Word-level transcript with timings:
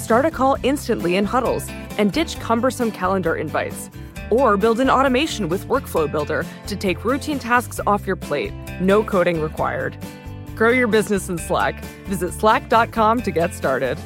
Start 0.00 0.24
a 0.24 0.30
call 0.30 0.56
instantly 0.62 1.16
in 1.16 1.26
huddles 1.26 1.68
and 1.98 2.10
ditch 2.10 2.40
cumbersome 2.40 2.90
calendar 2.90 3.36
invites. 3.36 3.90
Or 4.30 4.56
build 4.56 4.80
an 4.80 4.88
automation 4.88 5.48
with 5.50 5.66
Workflow 5.68 6.10
Builder 6.10 6.46
to 6.68 6.74
take 6.74 7.04
routine 7.04 7.38
tasks 7.38 7.80
off 7.86 8.06
your 8.06 8.16
plate. 8.16 8.52
No 8.80 9.04
coding 9.04 9.42
required. 9.42 9.98
Grow 10.56 10.70
your 10.70 10.88
business 10.88 11.28
in 11.28 11.36
Slack. 11.36 11.84
Visit 12.06 12.32
slack.com 12.32 13.20
to 13.22 13.30
get 13.30 13.52
started. 13.52 13.98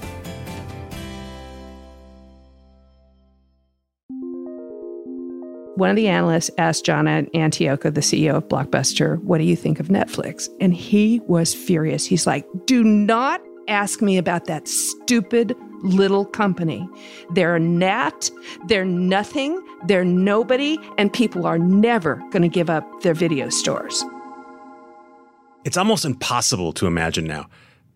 One 5.77 5.91
of 5.91 5.97
the 5.97 6.09
analysts 6.09 6.51
asked 6.59 6.85
John 6.85 7.07
Antioco, 7.07 7.95
the 7.95 8.01
CEO 8.01 8.35
of 8.35 8.49
Blockbuster, 8.49 9.23
what 9.23 9.39
do 9.39 9.45
you 9.45 9.57
think 9.57 9.79
of 9.79 9.89
Netflix? 9.89 10.49
And 10.61 10.75
he 10.75 11.21
was 11.29 11.55
furious. 11.55 12.05
He's 12.05 12.27
like, 12.27 12.47
do 12.67 12.83
not 12.83 13.41
ask 13.69 14.03
me 14.03 14.19
about 14.19 14.47
that 14.47 14.69
stupid 14.69 15.57
little 15.85 16.25
company. 16.25 16.89
They're 17.31 17.57
a 17.57 17.61
gnat, 17.61 18.31
they're 18.67 18.85
nothing, 18.85 19.63
they're 19.87 20.05
nobody, 20.05 20.79
and 20.99 21.13
people 21.13 21.47
are 21.47 21.59
never 21.59 22.17
going 22.31 22.43
to 22.43 22.49
give 22.49 22.69
up 22.69 23.03
their 23.03 23.15
video 23.15 23.49
stores. 23.51 24.05
It's 25.65 25.77
almost 25.77 26.05
impossible 26.05 26.73
to 26.75 26.87
imagine 26.87 27.25
now. 27.25 27.49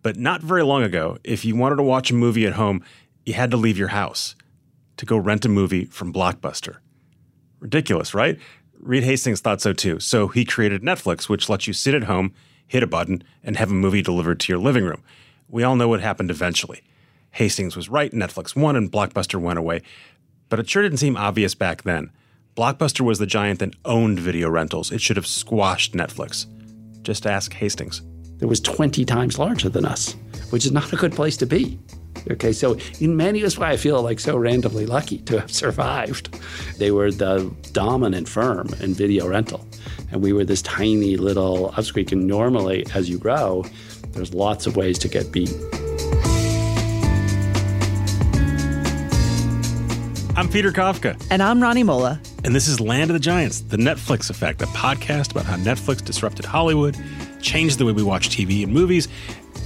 But 0.02 0.16
not 0.16 0.42
very 0.42 0.62
long 0.62 0.82
ago, 0.84 1.18
if 1.24 1.44
you 1.44 1.56
wanted 1.56 1.76
to 1.76 1.82
watch 1.82 2.10
a 2.10 2.14
movie 2.14 2.46
at 2.46 2.54
home, 2.54 2.84
you 3.26 3.34
had 3.34 3.50
to 3.50 3.56
leave 3.56 3.76
your 3.76 3.88
house 3.88 4.36
to 4.96 5.04
go 5.04 5.16
rent 5.16 5.44
a 5.44 5.48
movie 5.48 5.84
from 5.86 6.12
Blockbuster. 6.12 6.76
Ridiculous, 7.60 8.14
right? 8.14 8.38
Reed 8.78 9.02
Hastings 9.02 9.40
thought 9.40 9.60
so 9.60 9.72
too. 9.72 9.98
So 9.98 10.28
he 10.28 10.44
created 10.44 10.82
Netflix, 10.82 11.28
which 11.28 11.48
lets 11.48 11.66
you 11.66 11.72
sit 11.72 11.94
at 11.94 12.04
home, 12.04 12.32
hit 12.66 12.82
a 12.82 12.86
button, 12.86 13.22
and 13.42 13.56
have 13.56 13.70
a 13.70 13.74
movie 13.74 14.02
delivered 14.02 14.40
to 14.40 14.52
your 14.52 14.60
living 14.60 14.84
room. 14.84 15.02
We 15.48 15.64
all 15.64 15.76
know 15.76 15.88
what 15.88 16.00
happened 16.00 16.30
eventually. 16.30 16.82
Hastings 17.32 17.76
was 17.76 17.88
right, 17.88 18.12
Netflix 18.12 18.56
won, 18.56 18.76
and 18.76 18.90
Blockbuster 18.90 19.40
went 19.40 19.58
away. 19.58 19.82
But 20.48 20.58
it 20.58 20.68
sure 20.68 20.82
didn't 20.82 20.98
seem 20.98 21.16
obvious 21.16 21.54
back 21.54 21.82
then. 21.82 22.10
Blockbuster 22.56 23.02
was 23.02 23.18
the 23.18 23.26
giant 23.26 23.60
that 23.60 23.74
owned 23.84 24.18
video 24.18 24.48
rentals. 24.50 24.90
It 24.90 25.00
should 25.00 25.16
have 25.16 25.26
squashed 25.26 25.94
Netflix. 25.94 26.46
Just 27.02 27.26
ask 27.26 27.52
Hastings. 27.54 28.02
It 28.40 28.46
was 28.46 28.60
20 28.60 29.04
times 29.04 29.38
larger 29.38 29.68
than 29.68 29.84
us, 29.84 30.16
which 30.50 30.64
is 30.64 30.72
not 30.72 30.92
a 30.92 30.96
good 30.96 31.12
place 31.12 31.36
to 31.38 31.46
be. 31.46 31.78
Okay, 32.30 32.52
so 32.52 32.76
in 33.00 33.16
many 33.16 33.42
ways, 33.42 33.58
why 33.58 33.70
I 33.70 33.76
feel 33.76 34.02
like 34.02 34.20
so 34.20 34.36
randomly 34.36 34.86
lucky 34.86 35.18
to 35.18 35.40
have 35.40 35.52
survived. 35.52 36.36
They 36.76 36.90
were 36.90 37.10
the 37.10 37.54
dominant 37.72 38.28
firm 38.28 38.68
in 38.80 38.94
video 38.94 39.28
rental, 39.28 39.66
and 40.10 40.22
we 40.22 40.32
were 40.32 40.44
this 40.44 40.62
tiny 40.62 41.16
little 41.16 41.72
upsqueak. 41.76 42.12
And 42.12 42.26
normally, 42.26 42.84
as 42.94 43.08
you 43.08 43.18
grow, 43.18 43.64
there's 44.10 44.34
lots 44.34 44.66
of 44.66 44.76
ways 44.76 44.98
to 45.00 45.08
get 45.08 45.30
beat. 45.32 45.54
I'm 50.38 50.48
Peter 50.48 50.70
Kafka. 50.70 51.20
And 51.32 51.42
I'm 51.42 51.60
Rani 51.60 51.82
Molla. 51.82 52.20
And 52.44 52.54
this 52.54 52.68
is 52.68 52.78
Land 52.78 53.10
of 53.10 53.14
the 53.14 53.18
Giants, 53.18 53.62
the 53.62 53.76
Netflix 53.76 54.30
effect, 54.30 54.62
a 54.62 54.66
podcast 54.66 55.32
about 55.32 55.46
how 55.46 55.56
Netflix 55.56 56.04
disrupted 56.04 56.44
Hollywood, 56.44 56.96
changed 57.42 57.78
the 57.78 57.84
way 57.84 57.90
we 57.90 58.04
watch 58.04 58.28
TV 58.28 58.62
and 58.62 58.72
movies, 58.72 59.08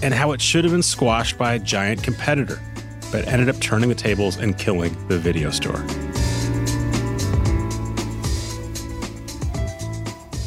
and 0.02 0.14
how 0.14 0.32
it 0.32 0.40
should 0.40 0.64
have 0.64 0.72
been 0.72 0.82
squashed 0.82 1.36
by 1.36 1.52
a 1.52 1.58
giant 1.58 2.02
competitor, 2.02 2.58
but 3.10 3.28
ended 3.28 3.50
up 3.50 3.60
turning 3.60 3.90
the 3.90 3.94
tables 3.94 4.38
and 4.38 4.56
killing 4.56 4.96
the 5.08 5.18
video 5.18 5.50
store. 5.50 5.76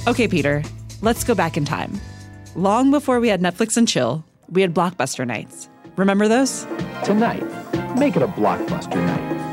Okay, 0.07 0.27
Peter, 0.27 0.63
let's 1.03 1.23
go 1.23 1.35
back 1.35 1.55
in 1.55 1.65
time. 1.65 2.01
Long 2.55 2.89
before 2.89 3.19
we 3.19 3.27
had 3.27 3.41
Netflix 3.41 3.77
and 3.77 3.87
chill, 3.87 4.25
we 4.49 4.63
had 4.63 4.73
blockbuster 4.73 5.27
nights. 5.27 5.69
Remember 5.97 6.27
those? 6.27 6.65
Tonight, 7.03 7.43
make 7.99 8.15
it 8.15 8.23
a 8.23 8.27
blockbuster 8.27 8.95
night. 8.95 9.44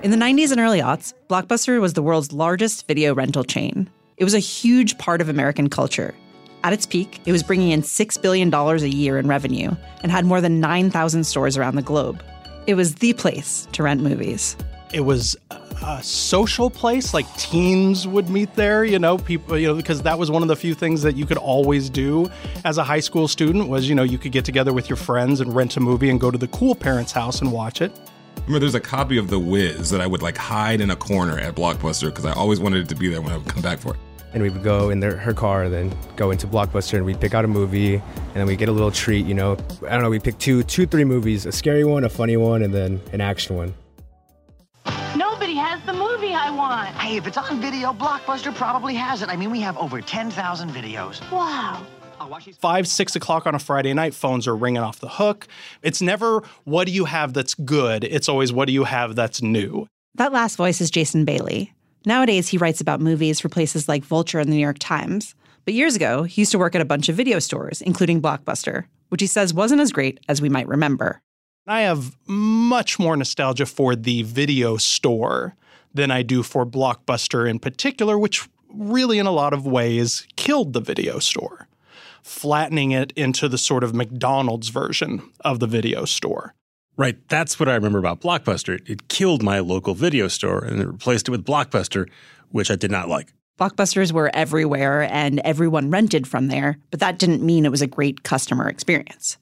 In 0.00 0.12
the 0.12 0.16
90s 0.16 0.52
and 0.52 0.60
early 0.60 0.78
aughts, 0.78 1.12
Blockbuster 1.28 1.80
was 1.80 1.94
the 1.94 2.02
world's 2.02 2.32
largest 2.32 2.86
video 2.86 3.16
rental 3.16 3.42
chain. 3.42 3.90
It 4.16 4.22
was 4.22 4.32
a 4.32 4.38
huge 4.38 4.96
part 4.96 5.20
of 5.20 5.28
American 5.28 5.68
culture. 5.68 6.14
At 6.62 6.72
its 6.72 6.86
peak, 6.86 7.20
it 7.26 7.32
was 7.32 7.42
bringing 7.42 7.72
in 7.72 7.82
$6 7.82 8.22
billion 8.22 8.54
a 8.54 8.76
year 8.86 9.18
in 9.18 9.26
revenue 9.26 9.72
and 10.04 10.12
had 10.12 10.24
more 10.24 10.40
than 10.40 10.60
9,000 10.60 11.24
stores 11.24 11.56
around 11.56 11.74
the 11.74 11.82
globe. 11.82 12.22
It 12.68 12.74
was 12.74 12.94
the 12.94 13.12
place 13.14 13.66
to 13.72 13.82
rent 13.82 14.00
movies. 14.00 14.56
It 14.92 15.00
was 15.00 15.36
a 15.82 16.00
social 16.00 16.70
place, 16.70 17.12
like 17.12 17.26
teens 17.36 18.06
would 18.06 18.30
meet 18.30 18.54
there, 18.54 18.84
you 18.84 19.00
know, 19.00 19.18
people, 19.18 19.58
you 19.58 19.66
know, 19.66 19.74
because 19.74 20.02
that 20.02 20.16
was 20.16 20.30
one 20.30 20.42
of 20.42 20.48
the 20.48 20.56
few 20.56 20.74
things 20.74 21.02
that 21.02 21.16
you 21.16 21.26
could 21.26 21.38
always 21.38 21.90
do 21.90 22.30
as 22.64 22.78
a 22.78 22.84
high 22.84 23.00
school 23.00 23.26
student 23.26 23.68
was, 23.68 23.88
you 23.88 23.96
know, 23.96 24.04
you 24.04 24.16
could 24.16 24.30
get 24.30 24.44
together 24.44 24.72
with 24.72 24.88
your 24.88 24.96
friends 24.96 25.40
and 25.40 25.56
rent 25.56 25.76
a 25.76 25.80
movie 25.80 26.08
and 26.08 26.20
go 26.20 26.30
to 26.30 26.38
the 26.38 26.48
cool 26.48 26.76
parents' 26.76 27.10
house 27.10 27.40
and 27.40 27.50
watch 27.50 27.82
it. 27.82 27.90
Remember, 28.48 28.60
there's 28.60 28.74
a 28.74 28.80
copy 28.80 29.18
of 29.18 29.28
The 29.28 29.38
Wiz 29.38 29.90
that 29.90 30.00
I 30.00 30.06
would 30.06 30.22
like 30.22 30.38
hide 30.38 30.80
in 30.80 30.90
a 30.90 30.96
corner 30.96 31.38
at 31.38 31.54
Blockbuster 31.54 32.06
because 32.06 32.24
I 32.24 32.32
always 32.32 32.58
wanted 32.58 32.80
it 32.80 32.88
to 32.88 32.94
be 32.94 33.06
there 33.08 33.20
when 33.20 33.30
I 33.30 33.36
would 33.36 33.46
come 33.46 33.60
back 33.60 33.78
for 33.78 33.92
it. 33.92 34.00
And 34.32 34.42
we 34.42 34.48
would 34.48 34.62
go 34.62 34.88
in 34.88 35.00
their, 35.00 35.18
her 35.18 35.34
car, 35.34 35.68
then 35.68 35.94
go 36.16 36.30
into 36.30 36.46
Blockbuster, 36.46 36.94
and 36.94 37.04
we'd 37.04 37.20
pick 37.20 37.34
out 37.34 37.44
a 37.44 37.48
movie, 37.48 37.96
and 37.96 38.34
then 38.34 38.46
we 38.46 38.56
get 38.56 38.70
a 38.70 38.72
little 38.72 38.90
treat. 38.90 39.26
You 39.26 39.34
know, 39.34 39.52
I 39.86 39.90
don't 39.90 40.00
know. 40.00 40.08
We 40.08 40.18
pick 40.18 40.38
two, 40.38 40.62
two, 40.62 40.86
three 40.86 41.04
movies: 41.04 41.44
a 41.44 41.52
scary 41.52 41.84
one, 41.84 42.04
a 42.04 42.08
funny 42.08 42.38
one, 42.38 42.62
and 42.62 42.72
then 42.72 43.02
an 43.12 43.20
action 43.20 43.54
one. 43.54 43.74
Nobody 45.14 45.54
has 45.54 45.84
the 45.84 45.92
movie 45.92 46.32
I 46.32 46.50
want. 46.50 46.88
Hey, 46.96 47.18
if 47.18 47.26
it's 47.26 47.36
on 47.36 47.60
video, 47.60 47.92
Blockbuster 47.92 48.54
probably 48.54 48.94
has 48.94 49.20
it. 49.20 49.28
I 49.28 49.36
mean, 49.36 49.50
we 49.50 49.60
have 49.60 49.76
over 49.76 50.00
10,000 50.00 50.70
videos. 50.70 51.20
Wow. 51.30 51.86
Five, 52.58 52.86
six 52.86 53.16
o'clock 53.16 53.46
on 53.46 53.54
a 53.54 53.58
Friday 53.58 53.94
night, 53.94 54.14
phones 54.14 54.46
are 54.46 54.56
ringing 54.56 54.82
off 54.82 55.00
the 55.00 55.08
hook. 55.08 55.46
It's 55.82 56.02
never, 56.02 56.42
what 56.64 56.86
do 56.86 56.92
you 56.92 57.06
have 57.06 57.32
that's 57.32 57.54
good? 57.54 58.04
It's 58.04 58.28
always, 58.28 58.52
what 58.52 58.66
do 58.66 58.72
you 58.72 58.84
have 58.84 59.14
that's 59.14 59.42
new? 59.42 59.86
That 60.14 60.32
last 60.32 60.56
voice 60.56 60.80
is 60.80 60.90
Jason 60.90 61.24
Bailey. 61.24 61.72
Nowadays, 62.04 62.48
he 62.48 62.58
writes 62.58 62.80
about 62.80 63.00
movies 63.00 63.40
for 63.40 63.48
places 63.48 63.88
like 63.88 64.04
Vulture 64.04 64.40
and 64.40 64.48
the 64.50 64.54
New 64.54 64.62
York 64.62 64.78
Times. 64.78 65.34
But 65.64 65.74
years 65.74 65.96
ago, 65.96 66.22
he 66.22 66.42
used 66.42 66.52
to 66.52 66.58
work 66.58 66.74
at 66.74 66.80
a 66.80 66.86
bunch 66.86 67.08
of 67.08 67.16
video 67.16 67.38
stores, 67.38 67.82
including 67.82 68.22
Blockbuster, 68.22 68.84
which 69.10 69.20
he 69.20 69.26
says 69.26 69.52
wasn't 69.52 69.80
as 69.80 69.92
great 69.92 70.18
as 70.28 70.40
we 70.40 70.48
might 70.48 70.68
remember. 70.68 71.20
I 71.66 71.82
have 71.82 72.16
much 72.26 72.98
more 72.98 73.16
nostalgia 73.16 73.66
for 73.66 73.94
the 73.94 74.22
video 74.22 74.78
store 74.78 75.54
than 75.92 76.10
I 76.10 76.22
do 76.22 76.42
for 76.42 76.64
Blockbuster 76.64 77.48
in 77.48 77.58
particular, 77.58 78.18
which 78.18 78.48
really, 78.72 79.18
in 79.18 79.26
a 79.26 79.32
lot 79.32 79.52
of 79.52 79.66
ways, 79.66 80.26
killed 80.36 80.72
the 80.72 80.80
video 80.80 81.18
store 81.18 81.67
flattening 82.22 82.92
it 82.92 83.12
into 83.16 83.48
the 83.48 83.58
sort 83.58 83.84
of 83.84 83.94
McDonald's 83.94 84.68
version 84.68 85.22
of 85.40 85.60
the 85.60 85.66
video 85.66 86.04
store. 86.04 86.54
Right. 86.96 87.16
That's 87.28 87.60
what 87.60 87.68
I 87.68 87.74
remember 87.74 87.98
about 87.98 88.20
Blockbuster. 88.20 88.80
It 88.88 89.08
killed 89.08 89.42
my 89.42 89.60
local 89.60 89.94
video 89.94 90.26
store 90.26 90.64
and 90.64 90.80
it 90.80 90.86
replaced 90.86 91.28
it 91.28 91.30
with 91.30 91.44
Blockbuster, 91.44 92.08
which 92.50 92.70
I 92.70 92.76
did 92.76 92.90
not 92.90 93.08
like. 93.08 93.32
Blockbusters 93.58 94.12
were 94.12 94.30
everywhere 94.34 95.02
and 95.02 95.40
everyone 95.40 95.90
rented 95.90 96.26
from 96.26 96.48
there, 96.48 96.78
but 96.90 97.00
that 97.00 97.18
didn't 97.18 97.42
mean 97.42 97.64
it 97.64 97.70
was 97.70 97.82
a 97.82 97.86
great 97.86 98.22
customer 98.22 98.68
experience. 98.68 99.36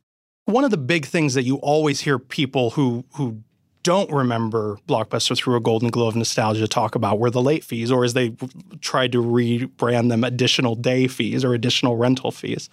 One 0.44 0.64
of 0.64 0.70
the 0.70 0.76
big 0.76 1.06
things 1.06 1.34
that 1.34 1.44
you 1.44 1.56
always 1.56 2.00
hear 2.00 2.18
people 2.18 2.70
who 2.70 3.04
who 3.14 3.42
don't 3.86 4.10
remember 4.10 4.78
Blockbuster 4.88 5.38
through 5.38 5.54
a 5.54 5.60
golden 5.60 5.90
glow 5.90 6.08
of 6.08 6.16
nostalgia 6.16 6.60
to 6.60 6.66
talk 6.66 6.96
about 6.96 7.20
were 7.20 7.30
the 7.30 7.40
late 7.40 7.62
fees, 7.62 7.92
or 7.92 8.04
as 8.04 8.14
they 8.14 8.34
tried 8.80 9.12
to 9.12 9.22
rebrand 9.22 10.08
them, 10.08 10.24
additional 10.24 10.74
day 10.74 11.06
fees 11.06 11.44
or 11.44 11.54
additional 11.54 11.96
rental 11.96 12.32
fees. 12.32 12.68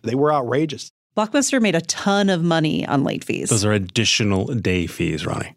They 0.00 0.14
were 0.14 0.32
outrageous. 0.32 0.90
Blockbuster 1.14 1.60
made 1.60 1.74
a 1.74 1.82
ton 1.82 2.30
of 2.30 2.42
money 2.42 2.86
on 2.86 3.04
late 3.04 3.22
fees. 3.22 3.50
Those 3.50 3.66
are 3.66 3.72
additional 3.72 4.46
day 4.46 4.86
fees, 4.86 5.26
Rani. 5.26 5.54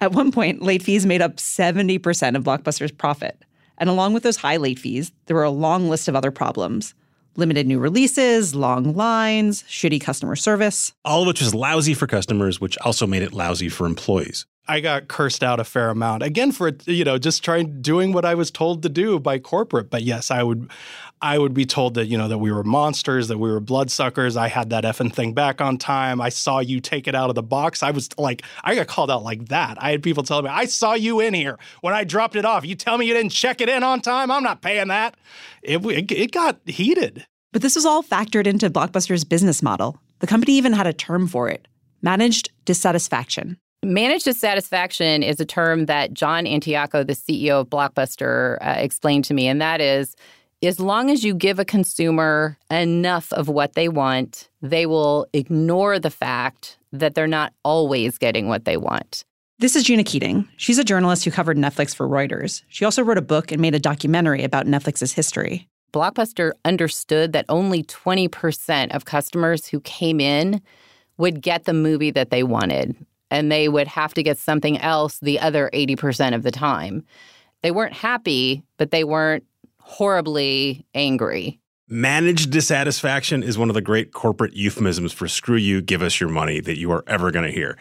At 0.00 0.12
one 0.12 0.32
point, 0.32 0.62
late 0.62 0.82
fees 0.82 1.04
made 1.04 1.20
up 1.20 1.36
70% 1.36 2.34
of 2.34 2.44
Blockbuster's 2.44 2.92
profit. 2.92 3.44
And 3.76 3.90
along 3.90 4.14
with 4.14 4.22
those 4.22 4.38
high 4.38 4.56
late 4.56 4.78
fees, 4.78 5.12
there 5.26 5.36
were 5.36 5.42
a 5.42 5.50
long 5.50 5.90
list 5.90 6.08
of 6.08 6.16
other 6.16 6.30
problems 6.30 6.94
limited 7.38 7.66
new 7.66 7.78
releases, 7.78 8.54
long 8.54 8.94
lines, 8.94 9.62
shitty 9.62 10.00
customer 10.00 10.36
service. 10.36 10.92
All 11.04 11.22
of 11.22 11.28
which 11.28 11.40
was 11.40 11.54
lousy 11.54 11.94
for 11.94 12.06
customers, 12.06 12.60
which 12.60 12.76
also 12.78 13.06
made 13.06 13.22
it 13.22 13.32
lousy 13.32 13.68
for 13.68 13.86
employees. 13.86 14.44
I 14.68 14.80
got 14.80 15.08
cursed 15.08 15.42
out 15.42 15.60
a 15.60 15.64
fair 15.64 15.88
amount 15.88 16.22
again 16.22 16.52
for 16.52 16.70
you 16.84 17.04
know 17.04 17.18
just 17.18 17.42
trying 17.42 17.80
doing 17.80 18.12
what 18.12 18.24
I 18.24 18.34
was 18.34 18.50
told 18.50 18.82
to 18.82 18.88
do 18.88 19.18
by 19.18 19.38
corporate. 19.38 19.88
But 19.88 20.02
yes, 20.02 20.30
I 20.30 20.42
would 20.42 20.70
I 21.22 21.38
would 21.38 21.54
be 21.54 21.64
told 21.64 21.94
that 21.94 22.06
you 22.06 22.18
know 22.18 22.28
that 22.28 22.38
we 22.38 22.52
were 22.52 22.62
monsters, 22.62 23.28
that 23.28 23.38
we 23.38 23.50
were 23.50 23.60
bloodsuckers. 23.60 24.36
I 24.36 24.48
had 24.48 24.70
that 24.70 24.84
effing 24.84 25.12
thing 25.12 25.32
back 25.32 25.60
on 25.60 25.78
time. 25.78 26.20
I 26.20 26.28
saw 26.28 26.58
you 26.60 26.80
take 26.80 27.08
it 27.08 27.14
out 27.14 27.30
of 27.30 27.34
the 27.34 27.42
box. 27.42 27.82
I 27.82 27.90
was 27.90 28.08
like, 28.18 28.42
I 28.62 28.74
got 28.74 28.86
called 28.86 29.10
out 29.10 29.22
like 29.22 29.48
that. 29.48 29.82
I 29.82 29.90
had 29.90 30.02
people 30.02 30.22
telling 30.22 30.44
me, 30.44 30.50
I 30.50 30.66
saw 30.66 30.92
you 30.92 31.20
in 31.20 31.32
here 31.32 31.58
when 31.80 31.94
I 31.94 32.04
dropped 32.04 32.36
it 32.36 32.44
off. 32.44 32.66
You 32.66 32.74
tell 32.74 32.98
me 32.98 33.06
you 33.06 33.14
didn't 33.14 33.32
check 33.32 33.60
it 33.60 33.68
in 33.68 33.82
on 33.82 34.00
time. 34.00 34.30
I'm 34.30 34.42
not 34.42 34.60
paying 34.60 34.88
that. 34.88 35.16
It 35.62 35.84
it, 35.86 36.12
it 36.12 36.32
got 36.32 36.60
heated. 36.66 37.26
But 37.52 37.62
this 37.62 37.74
was 37.74 37.86
all 37.86 38.02
factored 38.02 38.46
into 38.46 38.68
Blockbuster's 38.68 39.24
business 39.24 39.62
model. 39.62 39.98
The 40.18 40.26
company 40.26 40.52
even 40.52 40.74
had 40.74 40.86
a 40.86 40.92
term 40.92 41.26
for 41.26 41.48
it: 41.48 41.66
managed 42.02 42.50
dissatisfaction. 42.66 43.56
Managed 43.84 44.24
dissatisfaction 44.24 45.22
is 45.22 45.38
a 45.38 45.44
term 45.44 45.86
that 45.86 46.12
John 46.12 46.46
Antioco, 46.46 47.06
the 47.06 47.12
CEO 47.12 47.60
of 47.60 47.70
Blockbuster, 47.70 48.58
uh, 48.60 48.74
explained 48.76 49.24
to 49.26 49.34
me, 49.34 49.46
and 49.46 49.62
that 49.62 49.80
is 49.80 50.16
as 50.64 50.80
long 50.80 51.10
as 51.10 51.22
you 51.22 51.32
give 51.32 51.60
a 51.60 51.64
consumer 51.64 52.58
enough 52.72 53.32
of 53.32 53.48
what 53.48 53.74
they 53.74 53.88
want, 53.88 54.48
they 54.60 54.84
will 54.84 55.28
ignore 55.32 56.00
the 56.00 56.10
fact 56.10 56.76
that 56.92 57.14
they're 57.14 57.28
not 57.28 57.52
always 57.64 58.18
getting 58.18 58.48
what 58.48 58.64
they 58.64 58.76
want. 58.76 59.24
This 59.60 59.76
is 59.76 59.84
Gina 59.84 60.02
Keating. 60.02 60.48
She's 60.56 60.78
a 60.78 60.84
journalist 60.84 61.24
who 61.24 61.30
covered 61.30 61.56
Netflix 61.56 61.94
for 61.94 62.08
Reuters. 62.08 62.62
She 62.68 62.84
also 62.84 63.04
wrote 63.04 63.18
a 63.18 63.22
book 63.22 63.52
and 63.52 63.62
made 63.62 63.76
a 63.76 63.80
documentary 63.80 64.42
about 64.42 64.66
Netflix's 64.66 65.12
history. 65.12 65.68
Blockbuster 65.92 66.50
understood 66.64 67.32
that 67.32 67.46
only 67.48 67.84
20% 67.84 68.94
of 68.94 69.04
customers 69.04 69.68
who 69.68 69.80
came 69.80 70.20
in 70.20 70.60
would 71.16 71.40
get 71.40 71.64
the 71.64 71.72
movie 71.72 72.10
that 72.10 72.30
they 72.30 72.42
wanted 72.42 72.96
and 73.30 73.50
they 73.50 73.68
would 73.68 73.88
have 73.88 74.14
to 74.14 74.22
get 74.22 74.38
something 74.38 74.78
else 74.78 75.18
the 75.18 75.40
other 75.40 75.70
80% 75.72 76.34
of 76.34 76.42
the 76.42 76.50
time. 76.50 77.04
They 77.62 77.70
weren't 77.70 77.94
happy, 77.94 78.62
but 78.76 78.90
they 78.90 79.04
weren't 79.04 79.44
horribly 79.80 80.86
angry. 80.94 81.60
Managed 81.88 82.50
dissatisfaction 82.50 83.42
is 83.42 83.56
one 83.56 83.70
of 83.70 83.74
the 83.74 83.80
great 83.80 84.12
corporate 84.12 84.52
euphemisms 84.54 85.12
for 85.12 85.26
screw 85.26 85.56
you, 85.56 85.80
give 85.80 86.02
us 86.02 86.20
your 86.20 86.28
money 86.28 86.60
that 86.60 86.78
you 86.78 86.92
are 86.92 87.02
ever 87.06 87.30
going 87.30 87.46
to 87.46 87.50
hear. 87.50 87.78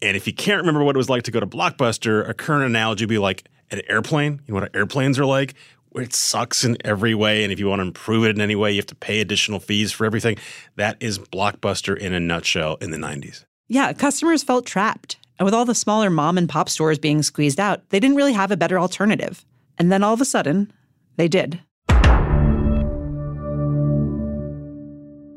And 0.00 0.16
if 0.16 0.26
you 0.26 0.32
can't 0.32 0.60
remember 0.60 0.82
what 0.82 0.96
it 0.96 0.98
was 0.98 1.10
like 1.10 1.24
to 1.24 1.30
go 1.30 1.38
to 1.38 1.46
Blockbuster, 1.46 2.26
a 2.28 2.34
current 2.34 2.64
analogy 2.64 3.04
would 3.04 3.10
be 3.10 3.18
like 3.18 3.48
an 3.70 3.82
airplane. 3.88 4.40
You 4.46 4.54
know 4.54 4.60
what 4.60 4.74
airplanes 4.74 5.18
are 5.18 5.26
like? 5.26 5.54
It 5.94 6.14
sucks 6.14 6.64
in 6.64 6.78
every 6.84 7.14
way. 7.14 7.44
And 7.44 7.52
if 7.52 7.60
you 7.60 7.68
want 7.68 7.80
to 7.80 7.86
improve 7.86 8.24
it 8.24 8.34
in 8.34 8.40
any 8.40 8.56
way, 8.56 8.72
you 8.72 8.78
have 8.78 8.86
to 8.86 8.94
pay 8.94 9.20
additional 9.20 9.60
fees 9.60 9.92
for 9.92 10.06
everything. 10.06 10.38
That 10.76 10.96
is 11.00 11.18
Blockbuster 11.18 11.96
in 11.96 12.14
a 12.14 12.20
nutshell 12.20 12.76
in 12.80 12.90
the 12.90 12.96
90s. 12.96 13.44
Yeah, 13.72 13.94
customers 13.94 14.42
felt 14.42 14.66
trapped. 14.66 15.16
And 15.38 15.46
with 15.46 15.54
all 15.54 15.64
the 15.64 15.74
smaller 15.74 16.10
mom 16.10 16.36
and 16.36 16.46
pop 16.46 16.68
stores 16.68 16.98
being 16.98 17.22
squeezed 17.22 17.58
out, 17.58 17.88
they 17.88 17.98
didn't 17.98 18.18
really 18.18 18.34
have 18.34 18.50
a 18.50 18.56
better 18.56 18.78
alternative. 18.78 19.46
And 19.78 19.90
then 19.90 20.02
all 20.02 20.12
of 20.12 20.20
a 20.20 20.26
sudden, 20.26 20.70
they 21.16 21.26
did. 21.26 21.58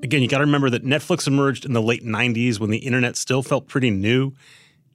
Again, 0.03 0.21
you 0.21 0.27
got 0.27 0.39
to 0.39 0.43
remember 0.43 0.69
that 0.69 0.83
Netflix 0.83 1.27
emerged 1.27 1.63
in 1.63 1.71
the 1.71 1.81
late 1.81 2.03
90s 2.03 2.59
when 2.59 2.71
the 2.71 2.79
internet 2.79 3.15
still 3.15 3.41
felt 3.41 3.69
pretty 3.69 3.89
new. 3.89 4.33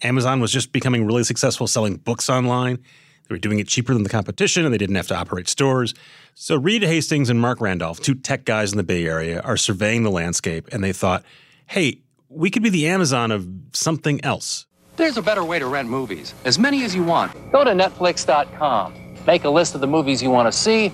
Amazon 0.02 0.40
was 0.40 0.52
just 0.52 0.70
becoming 0.70 1.06
really 1.06 1.24
successful 1.24 1.66
selling 1.66 1.96
books 1.96 2.28
online. 2.28 2.76
They 2.76 3.34
were 3.34 3.38
doing 3.38 3.58
it 3.58 3.68
cheaper 3.68 3.94
than 3.94 4.02
the 4.02 4.10
competition 4.10 4.66
and 4.66 4.74
they 4.74 4.78
didn't 4.78 4.96
have 4.96 5.08
to 5.08 5.16
operate 5.16 5.48
stores. 5.48 5.94
So 6.34 6.56
Reed 6.56 6.82
Hastings 6.82 7.30
and 7.30 7.40
Marc 7.40 7.62
Randolph, 7.62 8.00
two 8.00 8.16
tech 8.16 8.44
guys 8.44 8.70
in 8.70 8.76
the 8.76 8.82
Bay 8.82 9.06
Area, 9.06 9.40
are 9.40 9.56
surveying 9.56 10.02
the 10.02 10.10
landscape 10.10 10.68
and 10.72 10.84
they 10.84 10.92
thought, 10.92 11.24
hey, 11.68 12.02
we 12.30 12.48
could 12.48 12.62
be 12.62 12.70
the 12.70 12.86
Amazon 12.86 13.32
of 13.32 13.46
something 13.72 14.24
else. 14.24 14.66
There's 14.96 15.16
a 15.16 15.22
better 15.22 15.44
way 15.44 15.58
to 15.58 15.66
rent 15.66 15.88
movies, 15.88 16.32
as 16.44 16.58
many 16.58 16.84
as 16.84 16.94
you 16.94 17.02
want. 17.02 17.32
Go 17.50 17.64
to 17.64 17.70
Netflix.com, 17.70 18.94
make 19.26 19.44
a 19.44 19.50
list 19.50 19.74
of 19.74 19.80
the 19.80 19.86
movies 19.86 20.22
you 20.22 20.30
want 20.30 20.50
to 20.50 20.56
see, 20.56 20.92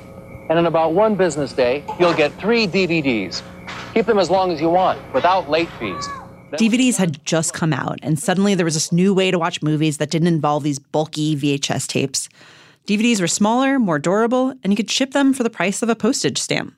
and 0.48 0.58
in 0.58 0.66
about 0.66 0.94
one 0.94 1.14
business 1.14 1.52
day, 1.52 1.84
you'll 2.00 2.14
get 2.14 2.32
three 2.38 2.66
DVDs. 2.66 3.42
Keep 3.92 4.06
them 4.06 4.18
as 4.18 4.30
long 4.30 4.50
as 4.50 4.60
you 4.60 4.70
want, 4.70 4.98
without 5.12 5.50
late 5.50 5.68
fees. 5.78 6.08
DVDs 6.52 6.96
had 6.96 7.22
just 7.24 7.52
come 7.52 7.72
out, 7.72 7.98
and 8.02 8.18
suddenly 8.18 8.54
there 8.54 8.64
was 8.64 8.74
this 8.74 8.92
new 8.92 9.12
way 9.12 9.30
to 9.30 9.38
watch 9.38 9.62
movies 9.62 9.98
that 9.98 10.10
didn't 10.10 10.28
involve 10.28 10.62
these 10.62 10.78
bulky 10.78 11.36
VHS 11.36 11.86
tapes. 11.86 12.28
DVDs 12.86 13.20
were 13.20 13.26
smaller, 13.26 13.78
more 13.78 13.98
durable, 13.98 14.54
and 14.62 14.72
you 14.72 14.76
could 14.76 14.90
ship 14.90 15.10
them 15.10 15.34
for 15.34 15.42
the 15.42 15.50
price 15.50 15.82
of 15.82 15.88
a 15.88 15.96
postage 15.96 16.38
stamp. 16.38 16.74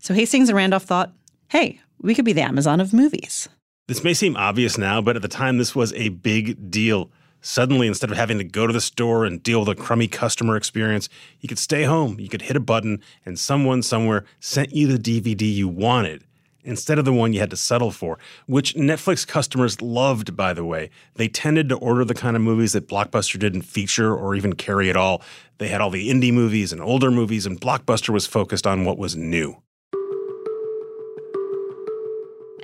So 0.00 0.12
Hastings 0.12 0.48
and 0.48 0.56
Randolph 0.56 0.82
thought, 0.82 1.12
hey, 1.48 1.80
we 2.00 2.14
could 2.14 2.24
be 2.24 2.32
the 2.32 2.42
Amazon 2.42 2.80
of 2.80 2.92
movies. 2.92 3.48
This 3.88 4.02
may 4.02 4.14
seem 4.14 4.36
obvious 4.36 4.76
now, 4.76 5.00
but 5.00 5.14
at 5.14 5.22
the 5.22 5.28
time, 5.28 5.58
this 5.58 5.76
was 5.76 5.92
a 5.92 6.08
big 6.08 6.72
deal. 6.72 7.08
Suddenly, 7.40 7.86
instead 7.86 8.10
of 8.10 8.16
having 8.16 8.38
to 8.38 8.44
go 8.44 8.66
to 8.66 8.72
the 8.72 8.80
store 8.80 9.24
and 9.24 9.40
deal 9.40 9.60
with 9.60 9.68
a 9.68 9.80
crummy 9.80 10.08
customer 10.08 10.56
experience, 10.56 11.08
you 11.40 11.48
could 11.48 11.60
stay 11.60 11.84
home, 11.84 12.18
you 12.18 12.28
could 12.28 12.42
hit 12.42 12.56
a 12.56 12.60
button, 12.60 13.00
and 13.24 13.38
someone 13.38 13.82
somewhere 13.84 14.24
sent 14.40 14.74
you 14.74 14.88
the 14.88 14.98
DVD 14.98 15.42
you 15.42 15.68
wanted 15.68 16.24
instead 16.64 16.98
of 16.98 17.04
the 17.04 17.12
one 17.12 17.32
you 17.32 17.38
had 17.38 17.50
to 17.50 17.56
settle 17.56 17.92
for, 17.92 18.18
which 18.46 18.74
Netflix 18.74 19.24
customers 19.24 19.80
loved, 19.80 20.36
by 20.36 20.52
the 20.52 20.64
way. 20.64 20.90
They 21.14 21.28
tended 21.28 21.68
to 21.68 21.76
order 21.76 22.04
the 22.04 22.12
kind 22.12 22.34
of 22.34 22.42
movies 22.42 22.72
that 22.72 22.88
Blockbuster 22.88 23.38
didn't 23.38 23.62
feature 23.62 24.12
or 24.12 24.34
even 24.34 24.54
carry 24.54 24.90
at 24.90 24.96
all. 24.96 25.22
They 25.58 25.68
had 25.68 25.80
all 25.80 25.90
the 25.90 26.10
indie 26.10 26.32
movies 26.32 26.72
and 26.72 26.82
older 26.82 27.12
movies, 27.12 27.46
and 27.46 27.60
Blockbuster 27.60 28.08
was 28.08 28.26
focused 28.26 28.66
on 28.66 28.84
what 28.84 28.98
was 28.98 29.14
new. 29.14 29.62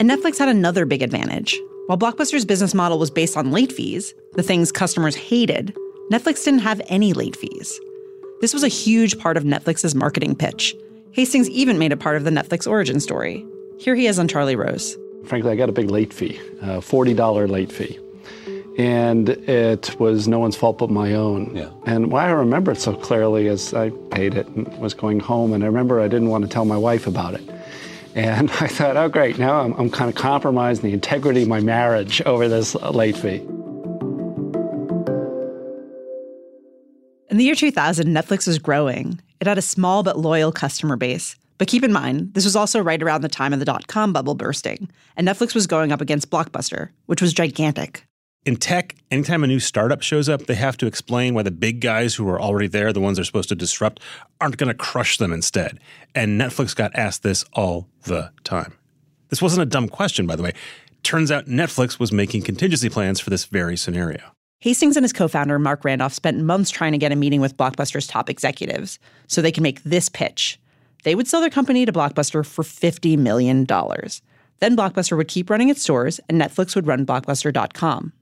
And 0.02 0.10
Netflix 0.10 0.36
had 0.36 0.48
another 0.48 0.84
big 0.84 1.00
advantage. 1.00 1.56
While 1.86 1.96
Blockbuster's 1.96 2.44
business 2.44 2.74
model 2.74 2.98
was 2.98 3.08
based 3.08 3.36
on 3.36 3.52
late 3.52 3.70
fees, 3.70 4.12
the 4.32 4.42
things 4.42 4.72
customers 4.72 5.14
hated, 5.14 5.76
Netflix 6.10 6.44
didn't 6.44 6.58
have 6.58 6.82
any 6.88 7.12
late 7.12 7.36
fees. 7.36 7.80
This 8.40 8.52
was 8.52 8.64
a 8.64 8.68
huge 8.68 9.16
part 9.20 9.36
of 9.36 9.44
Netflix's 9.44 9.94
marketing 9.94 10.34
pitch. 10.34 10.74
Hastings 11.12 11.48
even 11.50 11.78
made 11.78 11.92
it 11.92 12.00
part 12.00 12.16
of 12.16 12.24
the 12.24 12.32
Netflix 12.32 12.66
origin 12.66 12.98
story. 12.98 13.46
Here 13.78 13.94
he 13.94 14.08
is 14.08 14.18
on 14.18 14.26
Charlie 14.26 14.56
Rose. 14.56 14.98
Frankly, 15.24 15.52
I 15.52 15.54
got 15.54 15.68
a 15.68 15.72
big 15.72 15.88
late 15.88 16.12
fee, 16.12 16.36
a 16.62 16.78
$40 16.78 17.48
late 17.48 17.70
fee. 17.70 17.96
And 18.76 19.28
it 19.28 20.00
was 20.00 20.26
no 20.26 20.40
one's 20.40 20.56
fault 20.56 20.78
but 20.78 20.90
my 20.90 21.14
own. 21.14 21.54
Yeah. 21.54 21.70
And 21.86 22.10
why 22.10 22.24
I 22.24 22.30
remember 22.30 22.72
it 22.72 22.80
so 22.80 22.96
clearly 22.96 23.46
is 23.46 23.72
I 23.72 23.90
paid 24.10 24.34
it 24.34 24.48
and 24.48 24.66
was 24.78 24.94
going 24.94 25.20
home, 25.20 25.52
and 25.52 25.62
I 25.62 25.68
remember 25.68 26.00
I 26.00 26.08
didn't 26.08 26.30
want 26.30 26.42
to 26.42 26.50
tell 26.50 26.64
my 26.64 26.76
wife 26.76 27.06
about 27.06 27.34
it. 27.34 27.48
And 28.14 28.50
I 28.60 28.66
thought, 28.66 28.96
oh, 28.96 29.08
great, 29.08 29.38
now 29.38 29.60
I'm, 29.60 29.72
I'm 29.74 29.90
kind 29.90 30.08
of 30.08 30.16
compromising 30.16 30.84
the 30.84 30.92
integrity 30.92 31.42
of 31.42 31.48
my 31.48 31.60
marriage 31.60 32.22
over 32.22 32.48
this 32.48 32.74
late 32.74 33.16
fee. 33.16 33.46
In 37.30 37.38
the 37.38 37.44
year 37.44 37.54
2000, 37.54 38.08
Netflix 38.08 38.46
was 38.46 38.58
growing. 38.58 39.18
It 39.40 39.46
had 39.46 39.56
a 39.56 39.62
small 39.62 40.02
but 40.02 40.18
loyal 40.18 40.52
customer 40.52 40.96
base. 40.96 41.34
But 41.56 41.68
keep 41.68 41.84
in 41.84 41.92
mind, 41.92 42.34
this 42.34 42.44
was 42.44 42.56
also 42.56 42.80
right 42.80 43.02
around 43.02 43.22
the 43.22 43.28
time 43.28 43.52
of 43.52 43.58
the 43.58 43.64
dot 43.64 43.86
com 43.86 44.12
bubble 44.12 44.34
bursting, 44.34 44.90
and 45.16 45.28
Netflix 45.28 45.54
was 45.54 45.66
going 45.66 45.92
up 45.92 46.00
against 46.00 46.28
Blockbuster, 46.28 46.88
which 47.06 47.22
was 47.22 47.32
gigantic. 47.32 48.04
In 48.44 48.56
tech, 48.56 48.96
anytime 49.12 49.44
a 49.44 49.46
new 49.46 49.60
startup 49.60 50.02
shows 50.02 50.28
up, 50.28 50.46
they 50.46 50.56
have 50.56 50.76
to 50.78 50.86
explain 50.86 51.32
why 51.32 51.44
the 51.44 51.52
big 51.52 51.80
guys 51.80 52.16
who 52.16 52.28
are 52.28 52.40
already 52.40 52.66
there, 52.66 52.92
the 52.92 53.00
ones 53.00 53.16
they're 53.16 53.24
supposed 53.24 53.50
to 53.50 53.54
disrupt, 53.54 54.00
aren't 54.40 54.56
going 54.56 54.66
to 54.66 54.74
crush 54.74 55.16
them 55.16 55.32
instead. 55.32 55.78
And 56.12 56.40
Netflix 56.40 56.74
got 56.74 56.90
asked 56.96 57.22
this 57.22 57.44
all 57.52 57.86
the 58.02 58.32
time. 58.42 58.76
This 59.28 59.40
wasn't 59.40 59.62
a 59.62 59.66
dumb 59.66 59.88
question, 59.88 60.26
by 60.26 60.34
the 60.34 60.42
way. 60.42 60.54
Turns 61.04 61.30
out 61.30 61.46
Netflix 61.46 62.00
was 62.00 62.10
making 62.10 62.42
contingency 62.42 62.88
plans 62.88 63.20
for 63.20 63.30
this 63.30 63.44
very 63.44 63.76
scenario. 63.76 64.20
Hastings 64.58 64.96
and 64.96 65.04
his 65.04 65.12
co 65.12 65.28
founder, 65.28 65.60
Marc 65.60 65.84
Randolph, 65.84 66.12
spent 66.12 66.38
months 66.38 66.70
trying 66.70 66.92
to 66.92 66.98
get 66.98 67.12
a 67.12 67.16
meeting 67.16 67.40
with 67.40 67.56
Blockbuster's 67.56 68.08
top 68.08 68.28
executives 68.28 68.98
so 69.28 69.40
they 69.40 69.52
could 69.52 69.62
make 69.62 69.84
this 69.84 70.08
pitch. 70.08 70.58
They 71.04 71.14
would 71.14 71.28
sell 71.28 71.40
their 71.40 71.50
company 71.50 71.86
to 71.86 71.92
Blockbuster 71.92 72.44
for 72.44 72.64
$50 72.64 73.16
million. 73.18 73.66
Then 73.66 74.76
Blockbuster 74.76 75.16
would 75.16 75.28
keep 75.28 75.48
running 75.48 75.68
its 75.68 75.82
stores, 75.82 76.18
and 76.28 76.40
Netflix 76.40 76.74
would 76.74 76.88
run 76.88 77.06
Blockbuster.com. 77.06 78.12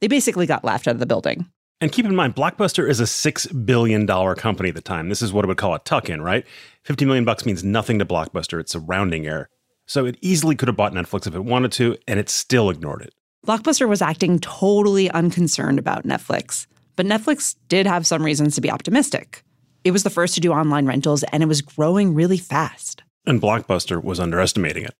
They 0.00 0.08
basically 0.08 0.46
got 0.46 0.64
laughed 0.64 0.88
out 0.88 0.94
of 0.94 1.00
the 1.00 1.06
building. 1.06 1.46
And 1.82 1.90
keep 1.90 2.04
in 2.04 2.14
mind, 2.14 2.34
Blockbuster 2.34 2.88
is 2.88 3.00
a 3.00 3.04
$6 3.04 3.64
billion 3.64 4.06
company 4.06 4.68
at 4.68 4.74
the 4.74 4.82
time. 4.82 5.08
This 5.08 5.22
is 5.22 5.32
what 5.32 5.44
it 5.44 5.48
would 5.48 5.56
call 5.56 5.74
a 5.74 5.78
tuck 5.78 6.10
in, 6.10 6.20
right? 6.20 6.44
50 6.84 7.06
million 7.06 7.24
bucks 7.24 7.46
means 7.46 7.64
nothing 7.64 7.98
to 7.98 8.04
Blockbuster. 8.04 8.60
It's 8.60 8.74
a 8.74 8.80
rounding 8.80 9.26
error. 9.26 9.48
So 9.86 10.04
it 10.04 10.18
easily 10.20 10.56
could 10.56 10.68
have 10.68 10.76
bought 10.76 10.92
Netflix 10.92 11.26
if 11.26 11.34
it 11.34 11.44
wanted 11.44 11.72
to, 11.72 11.96
and 12.06 12.20
it 12.20 12.28
still 12.28 12.68
ignored 12.68 13.02
it. 13.02 13.14
Blockbuster 13.46 13.88
was 13.88 14.02
acting 14.02 14.38
totally 14.40 15.10
unconcerned 15.10 15.78
about 15.78 16.04
Netflix. 16.04 16.66
But 16.96 17.06
Netflix 17.06 17.56
did 17.68 17.86
have 17.86 18.06
some 18.06 18.22
reasons 18.22 18.54
to 18.56 18.60
be 18.60 18.70
optimistic. 18.70 19.42
It 19.82 19.92
was 19.92 20.02
the 20.02 20.10
first 20.10 20.34
to 20.34 20.40
do 20.40 20.52
online 20.52 20.84
rentals, 20.84 21.22
and 21.24 21.42
it 21.42 21.46
was 21.46 21.62
growing 21.62 22.14
really 22.14 22.36
fast. 22.36 23.02
And 23.26 23.40
Blockbuster 23.40 24.02
was 24.04 24.20
underestimating 24.20 24.84
it. 24.84 24.94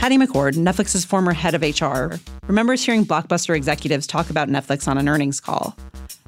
Patty 0.00 0.16
McCord, 0.16 0.54
Netflix's 0.54 1.04
former 1.04 1.34
head 1.34 1.54
of 1.54 1.60
HR, 1.60 2.18
remembers 2.46 2.82
hearing 2.82 3.04
Blockbuster 3.04 3.54
executives 3.54 4.06
talk 4.06 4.30
about 4.30 4.48
Netflix 4.48 4.88
on 4.88 4.96
an 4.96 5.10
earnings 5.10 5.40
call. 5.40 5.76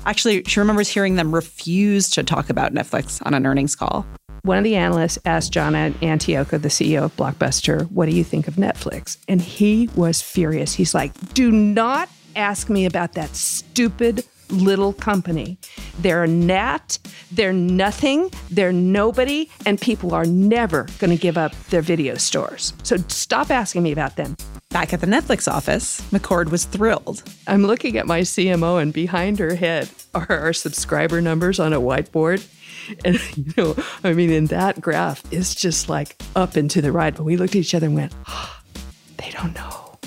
Actually, 0.04 0.44
she 0.44 0.60
remembers 0.60 0.90
hearing 0.90 1.16
them 1.16 1.34
refuse 1.34 2.10
to 2.10 2.22
talk 2.22 2.50
about 2.50 2.74
Netflix 2.74 3.24
on 3.24 3.32
an 3.32 3.46
earnings 3.46 3.74
call. 3.74 4.04
One 4.42 4.58
of 4.58 4.64
the 4.64 4.76
analysts 4.76 5.18
asked 5.24 5.54
John 5.54 5.72
Antioco, 5.72 6.60
the 6.60 6.68
CEO 6.68 7.04
of 7.04 7.16
Blockbuster, 7.16 7.90
what 7.90 8.10
do 8.10 8.14
you 8.14 8.24
think 8.24 8.46
of 8.46 8.56
Netflix? 8.56 9.16
And 9.26 9.40
he 9.40 9.88
was 9.96 10.20
furious. 10.20 10.74
He's 10.74 10.94
like, 10.94 11.14
do 11.32 11.50
not 11.50 12.10
ask 12.36 12.68
me 12.68 12.84
about 12.84 13.14
that 13.14 13.34
stupid 13.34 14.22
little 14.52 14.92
company. 14.92 15.58
They're 15.98 16.24
a 16.24 16.28
gnat, 16.28 16.98
they're 17.30 17.52
nothing, 17.52 18.30
they're 18.50 18.72
nobody, 18.72 19.50
and 19.66 19.80
people 19.80 20.14
are 20.14 20.24
never 20.24 20.86
going 20.98 21.10
to 21.10 21.16
give 21.16 21.38
up 21.38 21.54
their 21.70 21.82
video 21.82 22.14
stores. 22.16 22.72
So 22.82 22.96
stop 23.08 23.50
asking 23.50 23.82
me 23.82 23.92
about 23.92 24.16
them. 24.16 24.36
Back 24.70 24.94
at 24.94 25.00
the 25.00 25.06
Netflix 25.06 25.50
office, 25.50 26.00
McCord 26.12 26.50
was 26.50 26.64
thrilled. 26.64 27.22
I'm 27.46 27.66
looking 27.66 27.98
at 27.98 28.06
my 28.06 28.20
CMO, 28.20 28.80
and 28.80 28.92
behind 28.92 29.38
her 29.38 29.54
head 29.54 29.90
are 30.14 30.26
our 30.30 30.52
subscriber 30.52 31.20
numbers 31.20 31.60
on 31.60 31.72
a 31.72 31.80
whiteboard. 31.80 32.46
And, 33.04 33.20
you 33.36 33.52
know, 33.56 33.76
I 34.02 34.12
mean, 34.12 34.30
in 34.30 34.46
that 34.46 34.80
graph, 34.80 35.22
it's 35.30 35.54
just 35.54 35.88
like 35.88 36.20
up 36.34 36.56
and 36.56 36.68
to 36.72 36.82
the 36.82 36.90
right. 36.90 37.14
But 37.14 37.22
we 37.22 37.36
looked 37.36 37.54
at 37.54 37.60
each 37.60 37.76
other 37.76 37.86
and 37.86 37.94
went, 37.94 38.12
oh, 38.26 38.60
they 39.18 39.30
don't 39.30 39.54
know. 39.54 39.98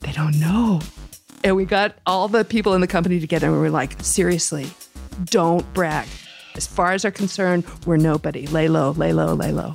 They 0.00 0.12
don't 0.12 0.40
know. 0.40 0.80
And 1.44 1.56
we 1.56 1.64
got 1.64 1.96
all 2.06 2.28
the 2.28 2.44
people 2.44 2.74
in 2.74 2.80
the 2.80 2.86
company 2.86 3.18
together 3.18 3.48
and 3.48 3.56
we 3.56 3.60
were 3.60 3.70
like, 3.70 4.00
seriously, 4.00 4.70
don't 5.24 5.70
brag. 5.74 6.06
As 6.54 6.66
far 6.66 6.92
as 6.92 7.04
are 7.04 7.10
concerned, 7.10 7.64
we're 7.86 7.96
nobody. 7.96 8.46
Lay 8.46 8.68
low, 8.68 8.92
lay 8.92 9.12
low, 9.12 9.34
lay 9.34 9.52
low. 9.52 9.72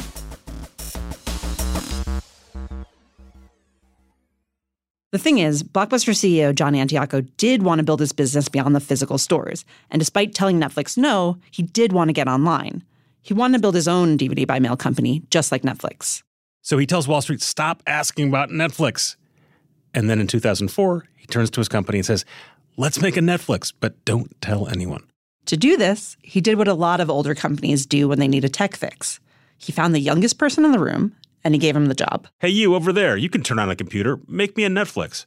The 5.12 5.18
thing 5.18 5.40
is, 5.40 5.64
Blockbuster 5.64 6.14
CEO 6.14 6.54
John 6.54 6.74
Antioco 6.74 7.28
did 7.38 7.64
want 7.64 7.80
to 7.80 7.84
build 7.84 8.02
his 8.02 8.12
business 8.12 8.50
beyond 8.50 8.76
the 8.76 8.80
physical 8.80 9.18
stores. 9.18 9.66
And 9.90 10.00
despite 10.00 10.36
telling 10.36 10.60
Netflix 10.60 10.98
no, 10.98 11.38
he 11.50 11.64
did 11.64 11.92
want 11.92 12.10
to 12.10 12.14
get 12.14 12.28
online. 12.28 12.84
He 13.22 13.34
wanted 13.34 13.58
to 13.58 13.62
build 13.62 13.76
his 13.76 13.88
own 13.88 14.18
DVD 14.18 14.46
by 14.46 14.60
mail 14.60 14.78
company, 14.78 15.24
just 15.30 15.52
like 15.52 15.64
Netflix. 15.64 16.24
So 16.62 16.78
he 16.78 16.86
tells 16.86 17.08
Wall 17.08 17.22
Street, 17.22 17.42
stop 17.42 17.82
asking 17.88 18.30
about 18.30 18.50
Netflix. 18.50 19.16
And 19.94 20.10
then 20.10 20.20
in 20.20 20.28
2004, 20.28 21.06
he 21.28 21.32
turns 21.32 21.50
to 21.52 21.60
his 21.60 21.68
company 21.68 22.00
and 22.00 22.06
says, 22.06 22.26
let's 22.78 23.02
make 23.02 23.18
a 23.18 23.22
Netflix, 23.22 23.74
but 23.78 24.04
don't 24.06 24.40
tell 24.42 24.68
anyone. 24.68 25.04
To 25.48 25.58
do 25.58 25.78
this, 25.78 26.18
he 26.22 26.42
did 26.42 26.58
what 26.58 26.68
a 26.68 26.74
lot 26.74 27.00
of 27.00 27.10
older 27.10 27.36
companies 27.36 27.86
do 27.86 28.08
when 28.08 28.20
they 28.20 28.28
need 28.28 28.46
a 28.46 28.50
tech 28.50 28.76
fix. 28.76 29.20
He 29.58 29.72
found 29.72 29.94
the 29.94 30.00
youngest 30.00 30.38
person 30.38 30.66
in 30.66 30.72
the 30.72 30.80
room 30.80 31.16
and 31.44 31.54
he 31.54 31.60
gave 31.60 31.76
him 31.76 31.86
the 31.88 31.96
job. 31.96 32.28
Hey, 32.40 32.50
you 32.50 32.76
over 32.76 32.92
there, 32.92 33.18
you 33.18 33.30
can 33.30 33.44
turn 33.44 33.60
on 33.60 33.70
a 33.70 33.76
computer. 33.76 34.20
Make 34.28 34.58
me 34.58 34.64
a 34.64 34.70
Netflix. 34.70 35.26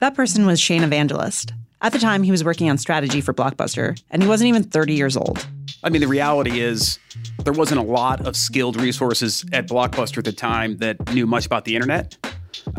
That 0.00 0.14
person 0.14 0.46
was 0.46 0.60
Shane 0.60 0.82
Evangelist. 0.82 1.52
At 1.80 1.92
the 1.92 1.98
time, 1.98 2.22
he 2.22 2.30
was 2.30 2.44
working 2.44 2.70
on 2.70 2.78
strategy 2.78 3.20
for 3.20 3.32
Blockbuster, 3.32 4.00
and 4.10 4.22
he 4.22 4.28
wasn't 4.28 4.48
even 4.48 4.62
30 4.62 4.94
years 4.94 5.16
old. 5.16 5.46
I 5.82 5.90
mean, 5.90 6.00
the 6.00 6.08
reality 6.08 6.60
is 6.60 6.98
there 7.44 7.52
wasn't 7.52 7.80
a 7.80 7.84
lot 7.84 8.24
of 8.26 8.36
skilled 8.36 8.80
resources 8.80 9.44
at 9.52 9.68
Blockbuster 9.68 10.18
at 10.18 10.24
the 10.24 10.32
time 10.32 10.76
that 10.78 11.12
knew 11.12 11.26
much 11.26 11.46
about 11.46 11.64
the 11.64 11.74
internet. 11.74 12.16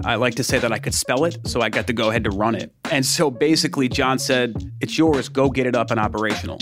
I 0.05 0.15
like 0.15 0.35
to 0.35 0.43
say 0.43 0.59
that 0.59 0.71
I 0.71 0.79
could 0.79 0.93
spell 0.93 1.25
it, 1.25 1.37
so 1.47 1.61
I 1.61 1.69
got 1.69 1.87
to 1.87 1.93
go 1.93 2.09
ahead 2.09 2.23
to 2.25 2.29
run 2.29 2.55
it. 2.55 2.73
And 2.91 3.05
so 3.05 3.31
basically, 3.31 3.89
John 3.89 4.19
said, 4.19 4.71
It's 4.81 4.97
yours, 4.97 5.29
go 5.29 5.49
get 5.49 5.65
it 5.65 5.75
up 5.75 5.91
and 5.91 5.99
operational. 5.99 6.59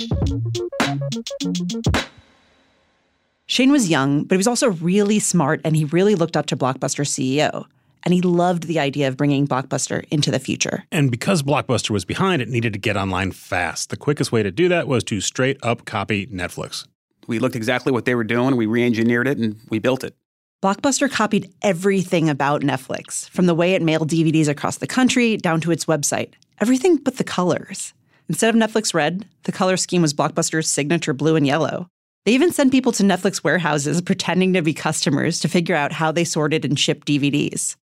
Shane 3.52 3.72
was 3.72 3.90
young, 3.90 4.24
but 4.24 4.36
he 4.36 4.38
was 4.38 4.48
also 4.48 4.70
really 4.70 5.20
smart 5.20 5.60
and 5.66 5.76
he 5.76 5.84
really 5.84 6.16
looked 6.16 6.38
up 6.38 6.46
to 6.48 6.56
Blockbuster 6.56 7.06
CEO. 7.06 7.66
And 8.04 8.14
he 8.14 8.22
loved 8.22 8.64
the 8.64 8.80
idea 8.80 9.10
of 9.10 9.18
bringing 9.18 9.46
Blockbuster 9.46 10.06
into 10.10 10.32
the 10.32 10.40
future. 10.40 10.86
And 10.92 11.12
because 11.12 11.44
Blockbuster 11.44 11.90
was 11.90 12.06
behind, 12.06 12.42
it 12.42 12.48
needed 12.48 12.74
to 12.74 12.80
get 12.80 12.96
online 12.96 13.32
fast. 13.32 13.90
The 13.90 13.98
quickest 13.98 14.32
way 14.32 14.42
to 14.42 14.52
do 14.52 14.70
that 14.70 14.88
was 14.88 15.04
to 15.04 15.20
straight 15.20 15.58
up 15.62 15.86
copy 15.86 16.28
Netflix. 16.28 16.88
We 17.28 17.40
looked 17.40 17.58
exactly 17.58 17.92
what 17.92 18.06
they 18.06 18.16
were 18.16 18.24
doing, 18.24 18.56
we 18.56 18.66
re 18.66 18.86
engineered 18.86 19.28
it, 19.28 19.38
and 19.38 19.58
we 19.70 19.80
built 19.80 20.04
it. 20.04 20.16
Blockbuster 20.62 21.10
copied 21.10 21.52
everything 21.64 22.30
about 22.30 22.62
Netflix, 22.62 23.28
from 23.30 23.48
the 23.48 23.56
way 23.56 23.74
it 23.74 23.82
mailed 23.82 24.12
DVDs 24.12 24.48
across 24.48 24.78
the 24.78 24.86
country 24.86 25.36
down 25.36 25.60
to 25.62 25.72
its 25.72 25.86
website. 25.86 26.34
Everything 26.60 26.98
but 26.98 27.18
the 27.18 27.24
colors. 27.24 27.96
Instead 28.30 28.54
of 28.54 28.62
Netflix 28.62 28.94
red, 28.94 29.28
the 29.46 29.52
color 29.52 29.76
scheme 29.76 30.04
was 30.04 30.14
Blockbuster's 30.14 30.70
signature 30.70 31.14
blue 31.14 31.36
and 31.36 31.48
yellow. 31.48 31.88
They 32.26 32.34
even 32.34 32.52
sent 32.52 32.72
people 32.72 32.92
to 32.92 33.02
Netflix 33.02 33.44
warehouses 33.44 34.02
pretending 34.02 34.54
to 34.54 34.62
be 34.62 34.76
customers 34.76 35.40
to 35.40 35.48
figure 35.48 35.76
out 35.76 35.92
how 35.92 36.12
they 36.12 36.24
sorted 36.24 36.64
and 36.64 36.78
shipped 36.78 37.08
DVDs. 37.08 37.76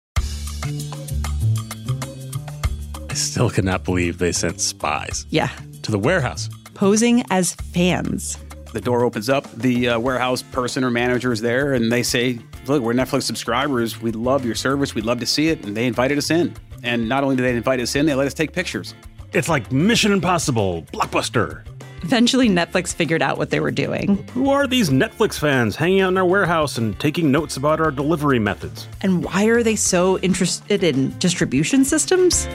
I 3.08 3.14
still 3.14 3.48
cannot 3.48 3.84
believe 3.84 4.18
they 4.18 4.32
sent 4.32 4.60
spies. 4.60 5.24
Yeah. 5.30 5.48
To 5.84 5.90
the 5.90 5.98
warehouse. 5.98 6.50
Posing 6.74 7.24
as 7.30 7.54
fans. 7.54 8.36
The 8.74 8.82
door 8.82 9.02
opens 9.02 9.30
up, 9.30 9.50
the 9.52 9.88
uh, 9.88 9.98
warehouse 9.98 10.42
person 10.42 10.84
or 10.84 10.90
manager 10.90 11.32
is 11.32 11.40
there, 11.40 11.72
and 11.72 11.90
they 11.90 12.02
say, 12.02 12.38
Look, 12.68 12.82
we're 12.82 12.94
Netflix 12.94 13.22
subscribers. 13.22 14.00
We 14.02 14.10
love 14.10 14.44
your 14.44 14.56
service. 14.56 14.94
We'd 14.94 15.04
love 15.04 15.20
to 15.20 15.26
see 15.26 15.48
it. 15.48 15.64
And 15.64 15.76
they 15.76 15.86
invited 15.86 16.18
us 16.18 16.30
in. 16.30 16.54
And 16.82 17.08
not 17.08 17.22
only 17.22 17.36
did 17.36 17.44
they 17.44 17.56
invite 17.56 17.80
us 17.80 17.94
in, 17.94 18.06
they 18.06 18.14
let 18.14 18.26
us 18.26 18.34
take 18.34 18.52
pictures. 18.52 18.94
It's 19.32 19.48
like 19.48 19.70
Mission 19.70 20.12
Impossible, 20.12 20.82
Blockbuster. 20.92 21.64
Eventually, 22.02 22.48
Netflix 22.48 22.94
figured 22.94 23.22
out 23.22 23.38
what 23.38 23.50
they 23.50 23.60
were 23.60 23.70
doing. 23.70 24.16
Who 24.32 24.50
are 24.50 24.66
these 24.66 24.90
Netflix 24.90 25.38
fans 25.38 25.76
hanging 25.76 26.00
out 26.00 26.08
in 26.08 26.18
our 26.18 26.24
warehouse 26.24 26.76
and 26.78 26.98
taking 27.00 27.30
notes 27.32 27.56
about 27.56 27.80
our 27.80 27.90
delivery 27.90 28.38
methods? 28.38 28.86
And 29.00 29.24
why 29.24 29.46
are 29.46 29.62
they 29.62 29.76
so 29.76 30.18
interested 30.18 30.82
in 30.84 31.16
distribution 31.18 31.84
systems? 31.84 32.46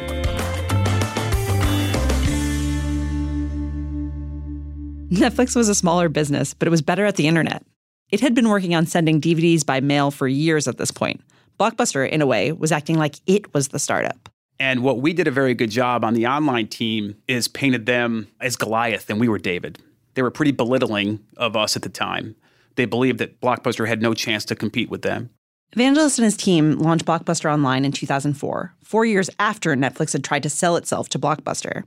Netflix 5.12 5.56
was 5.56 5.68
a 5.68 5.75
smaller 5.75 6.08
business, 6.08 6.53
but 6.53 6.68
it 6.68 6.72
was 6.72 6.82
better 6.82 7.06
at 7.06 7.18
the 7.18 7.27
internet. 7.27 7.63
It 8.12 8.20
had 8.20 8.36
been 8.36 8.50
working 8.50 8.75
on 8.75 8.86
sending 8.86 9.22
DVDs 9.22 9.65
by 9.65 9.80
mail 9.80 10.12
for 10.12 10.27
years 10.27 10.68
at 10.68 10.77
this 10.77 10.91
point. 10.91 11.22
Blockbuster, 11.58 12.08
in 12.08 12.22
a 12.22 12.25
way, 12.25 12.51
was 12.51 12.72
acting 12.72 12.98
like 12.98 13.15
it 13.25 13.53
was 13.53 13.70
the 13.70 13.80
startup. 13.80 14.30
And 14.60 14.84
what 14.84 15.00
we 15.00 15.13
did 15.13 15.27
a 15.27 15.32
very 15.32 15.53
good 15.53 15.72
job 15.72 16.03
on 16.03 16.13
the 16.13 16.27
online 16.27 16.68
team 16.68 17.15
is 17.27 17.48
painted 17.48 17.86
them 17.86 18.27
as 18.39 18.56
Goliath 18.56 19.10
and 19.10 19.20
we 19.20 19.30
were 19.30 19.39
David. 19.39 19.80
They 20.13 20.22
were 20.22 20.30
pretty 20.30 20.51
belittling 20.51 21.20
of 21.38 21.56
us 21.56 21.75
at 21.75 21.84
the 21.84 21.89
time. 21.89 22.36
They 22.75 22.86
believed 22.86 23.20
that 23.20 23.39
Blockbuster 23.41 23.88
had 23.88 24.01
no 24.01 24.13
chance 24.13 24.46
to 24.46 24.56
compete 24.56 24.89
with 24.89 25.03
them. 25.03 25.30
Evangelist 25.74 26.20
and 26.20 26.25
his 26.25 26.36
team 26.36 26.74
launched 26.80 27.06
Blockbuster 27.06 27.51
Online 27.51 27.86
in 27.86 27.94
2004, 27.94 28.75
four 28.84 29.06
years 29.06 29.30
after 29.39 29.74
Netflix 29.75 30.12
had 30.12 30.24
tried 30.24 30.44
to 30.44 30.50
sell 30.50 30.75
itself 30.75 31.08
to 31.10 31.20
Blockbuster. 31.20 31.84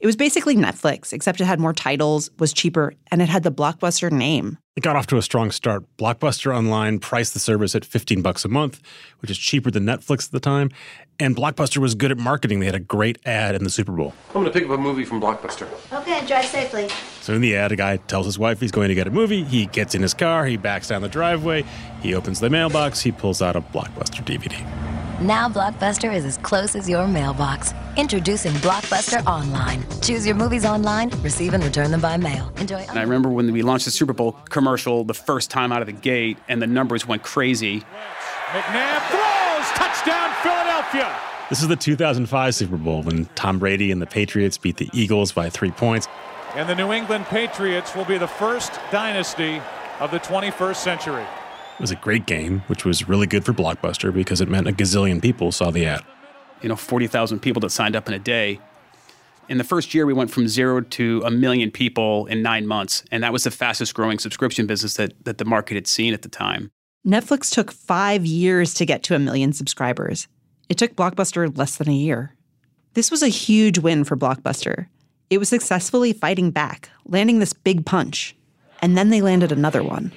It 0.00 0.06
was 0.06 0.16
basically 0.16 0.56
Netflix, 0.56 1.12
except 1.12 1.42
it 1.42 1.44
had 1.44 1.60
more 1.60 1.74
titles, 1.74 2.30
was 2.38 2.54
cheaper, 2.54 2.94
and 3.10 3.20
it 3.20 3.28
had 3.28 3.42
the 3.42 3.52
Blockbuster 3.52 4.10
name. 4.10 4.56
It 4.74 4.82
got 4.82 4.96
off 4.96 5.06
to 5.08 5.18
a 5.18 5.22
strong 5.22 5.50
start. 5.50 5.84
Blockbuster 5.98 6.56
Online 6.56 6.98
priced 6.98 7.34
the 7.34 7.38
service 7.38 7.74
at 7.74 7.84
15 7.84 8.22
bucks 8.22 8.42
a 8.46 8.48
month, 8.48 8.80
which 9.18 9.30
is 9.30 9.36
cheaper 9.36 9.70
than 9.70 9.84
Netflix 9.84 10.24
at 10.24 10.32
the 10.32 10.40
time. 10.40 10.70
And 11.18 11.36
Blockbuster 11.36 11.78
was 11.78 11.94
good 11.94 12.10
at 12.10 12.16
marketing. 12.16 12.60
They 12.60 12.66
had 12.66 12.74
a 12.74 12.80
great 12.80 13.18
ad 13.26 13.54
in 13.54 13.62
the 13.62 13.68
Super 13.68 13.92
Bowl. 13.92 14.14
I'm 14.28 14.40
going 14.40 14.46
to 14.46 14.52
pick 14.52 14.64
up 14.64 14.70
a 14.70 14.78
movie 14.78 15.04
from 15.04 15.20
Blockbuster. 15.20 15.68
Okay, 15.92 16.26
drive 16.26 16.46
safely. 16.46 16.88
So 17.20 17.34
in 17.34 17.42
the 17.42 17.54
ad, 17.54 17.70
a 17.70 17.76
guy 17.76 17.98
tells 17.98 18.24
his 18.24 18.38
wife 18.38 18.58
he's 18.58 18.72
going 18.72 18.88
to 18.88 18.94
get 18.94 19.06
a 19.06 19.10
movie. 19.10 19.44
He 19.44 19.66
gets 19.66 19.94
in 19.94 20.00
his 20.00 20.14
car, 20.14 20.46
he 20.46 20.56
backs 20.56 20.88
down 20.88 21.02
the 21.02 21.10
driveway, 21.10 21.64
he 22.00 22.14
opens 22.14 22.40
the 22.40 22.48
mailbox, 22.48 23.02
he 23.02 23.12
pulls 23.12 23.42
out 23.42 23.54
a 23.54 23.60
Blockbuster 23.60 24.24
DVD. 24.24 24.99
Now 25.20 25.50
Blockbuster 25.50 26.14
is 26.14 26.24
as 26.24 26.38
close 26.38 26.74
as 26.74 26.88
your 26.88 27.06
mailbox. 27.06 27.74
Introducing 27.98 28.52
Blockbuster 28.52 29.22
Online. 29.26 29.84
Choose 30.00 30.26
your 30.26 30.34
movies 30.34 30.64
online, 30.64 31.10
receive 31.20 31.52
and 31.52 31.62
return 31.62 31.90
them 31.90 32.00
by 32.00 32.16
mail. 32.16 32.50
Enjoy. 32.56 32.78
And 32.88 32.98
I 32.98 33.02
remember 33.02 33.28
when 33.28 33.52
we 33.52 33.60
launched 33.60 33.84
the 33.84 33.90
Super 33.90 34.14
Bowl 34.14 34.32
commercial 34.48 35.04
the 35.04 35.12
first 35.12 35.50
time 35.50 35.72
out 35.72 35.82
of 35.82 35.86
the 35.88 35.92
gate, 35.92 36.38
and 36.48 36.62
the 36.62 36.66
numbers 36.66 37.06
went 37.06 37.22
crazy. 37.22 37.80
McNabb 38.46 39.02
throws, 39.10 39.68
touchdown 39.72 40.32
Philadelphia. 40.42 41.14
This 41.50 41.60
is 41.60 41.68
the 41.68 41.76
2005 41.76 42.54
Super 42.54 42.78
Bowl 42.78 43.02
when 43.02 43.26
Tom 43.34 43.58
Brady 43.58 43.92
and 43.92 44.00
the 44.00 44.06
Patriots 44.06 44.56
beat 44.56 44.78
the 44.78 44.88
Eagles 44.94 45.32
by 45.32 45.50
three 45.50 45.70
points. 45.70 46.08
And 46.54 46.66
the 46.66 46.74
New 46.74 46.92
England 46.92 47.26
Patriots 47.26 47.94
will 47.94 48.06
be 48.06 48.16
the 48.16 48.26
first 48.26 48.72
dynasty 48.90 49.60
of 49.98 50.12
the 50.12 50.20
21st 50.20 50.76
century. 50.76 51.26
It 51.80 51.84
was 51.84 51.90
a 51.92 51.96
great 51.96 52.26
game, 52.26 52.60
which 52.66 52.84
was 52.84 53.08
really 53.08 53.26
good 53.26 53.42
for 53.42 53.54
Blockbuster 53.54 54.12
because 54.12 54.42
it 54.42 54.50
meant 54.50 54.68
a 54.68 54.70
gazillion 54.70 55.22
people 55.22 55.50
saw 55.50 55.70
the 55.70 55.86
ad. 55.86 56.04
You 56.60 56.68
know, 56.68 56.76
40,000 56.76 57.40
people 57.40 57.60
that 57.60 57.70
signed 57.70 57.96
up 57.96 58.06
in 58.06 58.12
a 58.12 58.18
day. 58.18 58.60
In 59.48 59.56
the 59.56 59.64
first 59.64 59.94
year, 59.94 60.04
we 60.04 60.12
went 60.12 60.30
from 60.30 60.46
zero 60.46 60.82
to 60.82 61.22
a 61.24 61.30
million 61.30 61.70
people 61.70 62.26
in 62.26 62.42
nine 62.42 62.66
months. 62.66 63.02
And 63.10 63.22
that 63.22 63.32
was 63.32 63.44
the 63.44 63.50
fastest 63.50 63.94
growing 63.94 64.18
subscription 64.18 64.66
business 64.66 64.92
that, 64.96 65.24
that 65.24 65.38
the 65.38 65.46
market 65.46 65.74
had 65.74 65.86
seen 65.86 66.12
at 66.12 66.20
the 66.20 66.28
time. 66.28 66.70
Netflix 67.06 67.50
took 67.50 67.72
five 67.72 68.26
years 68.26 68.74
to 68.74 68.84
get 68.84 69.02
to 69.04 69.14
a 69.14 69.18
million 69.18 69.54
subscribers. 69.54 70.28
It 70.68 70.76
took 70.76 70.94
Blockbuster 70.96 71.56
less 71.56 71.76
than 71.76 71.88
a 71.88 71.94
year. 71.94 72.36
This 72.92 73.10
was 73.10 73.22
a 73.22 73.28
huge 73.28 73.78
win 73.78 74.04
for 74.04 74.18
Blockbuster. 74.18 74.88
It 75.30 75.38
was 75.38 75.48
successfully 75.48 76.12
fighting 76.12 76.50
back, 76.50 76.90
landing 77.06 77.38
this 77.38 77.54
big 77.54 77.86
punch. 77.86 78.36
And 78.82 78.98
then 78.98 79.08
they 79.08 79.22
landed 79.22 79.50
another 79.50 79.82
one. 79.82 80.12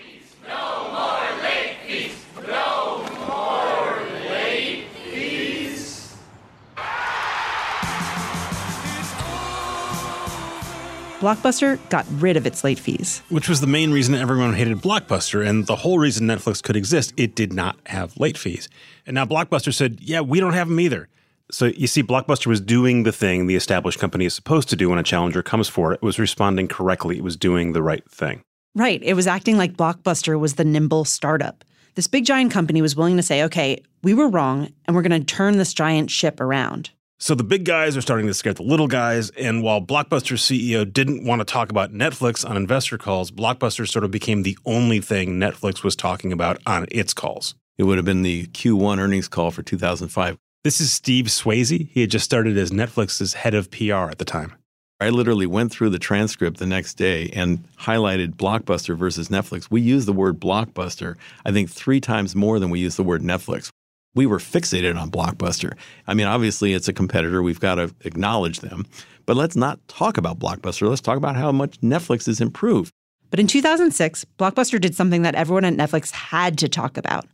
Blockbuster 11.24 11.80
got 11.88 12.06
rid 12.20 12.36
of 12.36 12.46
its 12.46 12.66
late 12.66 12.78
fees. 12.78 13.22
Which 13.30 13.48
was 13.48 13.62
the 13.62 13.68
main 13.68 13.94
reason 13.94 14.14
everyone 14.14 14.54
hated 14.56 14.80
Blockbuster 14.80 15.48
and 15.48 15.66
the 15.66 15.78
whole 15.78 15.98
reason 15.98 16.28
Netflix 16.28 16.62
could 16.62 16.76
exist. 16.76 17.14
It 17.16 17.34
did 17.34 17.54
not 17.54 17.78
have 17.86 18.18
late 18.18 18.38
fees. 18.38 18.68
And 19.08 19.16
now 19.16 19.24
Blockbuster 19.24 19.74
said, 19.74 20.02
yeah, 20.02 20.20
we 20.20 20.42
don't 20.42 20.52
have 20.52 20.68
them 20.68 20.82
either. 20.82 21.08
So 21.50 21.68
you 21.68 21.88
see, 21.88 22.04
Blockbuster 22.04 22.48
was 22.48 22.60
doing 22.60 23.04
the 23.04 23.14
thing 23.14 23.48
the 23.48 23.56
established 23.56 24.00
company 24.00 24.26
is 24.26 24.34
supposed 24.34 24.68
to 24.68 24.76
do 24.76 24.90
when 24.90 25.00
a 25.00 25.04
challenger 25.04 25.42
comes 25.42 25.70
for 25.70 25.94
it. 25.94 26.02
It 26.02 26.06
was 26.06 26.20
responding 26.20 26.68
correctly, 26.68 27.18
it 27.18 27.24
was 27.24 27.38
doing 27.38 27.72
the 27.72 27.82
right 27.82 28.04
thing. 28.12 28.44
Right. 28.76 29.02
It 29.02 29.14
was 29.14 29.26
acting 29.26 29.56
like 29.56 29.78
Blockbuster 29.78 30.38
was 30.38 30.56
the 30.56 30.66
nimble 30.66 31.06
startup. 31.06 31.64
This 31.96 32.08
big 32.08 32.26
giant 32.26 32.52
company 32.52 32.82
was 32.82 32.98
willing 32.98 33.16
to 33.16 33.24
say, 33.24 33.44
okay, 33.44 33.82
we 34.02 34.14
were 34.14 34.28
wrong, 34.28 34.74
and 34.86 34.94
we're 34.94 35.04
going 35.04 35.22
to 35.22 35.26
turn 35.26 35.58
this 35.58 35.74
giant 35.74 36.12
ship 36.12 36.42
around. 36.42 36.90
So 37.24 37.36
the 37.36 37.44
big 37.46 37.64
guys 37.64 37.96
are 37.96 38.02
starting 38.02 38.28
to 38.28 38.34
scare 38.34 38.54
the 38.54 38.64
little 38.64 38.90
guys. 38.90 39.30
And 39.30 39.64
while 39.64 39.82
Blockbuster's 39.82 40.42
CEO 40.42 40.84
didn't 40.84 41.24
want 41.24 41.40
to 41.40 41.46
talk 41.46 41.70
about 41.70 41.94
Netflix 41.94 42.46
on 42.46 42.58
investor 42.58 42.98
calls, 42.98 43.32
Blockbuster 43.32 43.90
sort 43.90 44.04
of 44.04 44.12
became 44.12 44.44
the 44.44 44.58
only 44.66 45.00
thing 45.00 45.40
Netflix 45.40 45.86
was 45.86 45.96
talking 45.96 46.34
about 46.34 46.62
on 46.66 46.86
its 46.92 47.14
calls. 47.14 47.56
It 47.78 47.84
would 47.84 47.98
have 47.98 48.04
been 48.04 48.24
the 48.24 48.48
Q1 48.48 49.00
earnings 49.00 49.30
call 49.30 49.52
for 49.52 49.64
2005. 49.64 50.38
This 50.66 50.82
is 50.82 50.92
Steve 50.92 51.28
Swasey. 51.28 51.88
He 51.92 52.02
had 52.02 52.12
just 52.12 52.26
started 52.26 52.58
as 52.58 52.72
Netflix's 52.72 53.36
head 53.36 53.54
of 53.54 53.72
PR 53.72 54.10
at 54.12 54.18
the 54.18 54.26
time. 54.26 54.56
I 55.00 55.08
literally 55.08 55.48
went 55.48 55.72
through 55.72 55.92
the 55.92 56.00
transcript 56.00 56.58
the 56.58 56.66
next 56.66 56.96
day 56.96 57.30
and 57.32 57.64
highlighted 57.78 58.36
Blockbuster 58.36 58.98
versus 58.98 59.30
Netflix. 59.30 59.72
We 59.72 59.80
use 59.80 60.06
the 60.06 60.12
word 60.12 60.42
Blockbuster, 60.42 61.16
I 61.46 61.54
think, 61.54 61.70
three 61.70 62.02
times 62.02 62.36
more 62.36 62.60
than 62.60 62.70
we 62.70 62.82
use 62.82 62.98
the 62.98 63.04
word 63.04 63.22
Netflix. 63.22 63.72
We 64.16 64.26
were 64.26 64.38
fixated 64.38 65.00
on 65.00 65.10
Blockbuster. 65.10 65.74
I 66.08 66.14
mean, 66.14 66.28
obviously, 66.28 66.74
it's 66.74 66.88
a 66.88 66.94
competitor. 66.94 67.42
We've 67.42 67.60
got 67.60 67.76
to 67.76 67.94
acknowledge 68.02 68.60
them. 68.60 68.86
But 69.26 69.38
let's 69.38 69.56
not 69.56 69.86
talk 69.88 70.18
about 70.18 70.40
Blockbuster. 70.40 70.88
Let's 70.88 71.02
talk 71.02 71.18
about 71.18 71.36
how 71.36 71.52
much 71.52 71.80
Netflix 71.82 72.26
has 72.28 72.42
improved. 72.42 72.92
But 73.30 73.40
in 73.40 73.48
2006, 73.48 74.26
Blockbuster 74.38 74.80
did 74.80 74.96
something 74.96 75.24
that 75.24 75.34
everyone 75.34 75.66
at 75.66 75.74
Netflix 75.74 76.12
had 76.12 76.58
to 76.60 76.70
talk 76.70 76.98
about. 76.98 77.26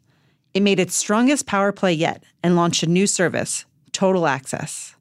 It 0.53 0.63
made 0.63 0.79
its 0.79 0.95
strongest 0.95 1.45
power 1.45 1.71
play 1.71 1.93
yet 1.93 2.24
and 2.41 2.55
launched 2.55 2.83
a 2.83 2.88
new 2.88 3.05
service, 3.05 3.65
Total 3.91 4.25
Access. 4.25 4.95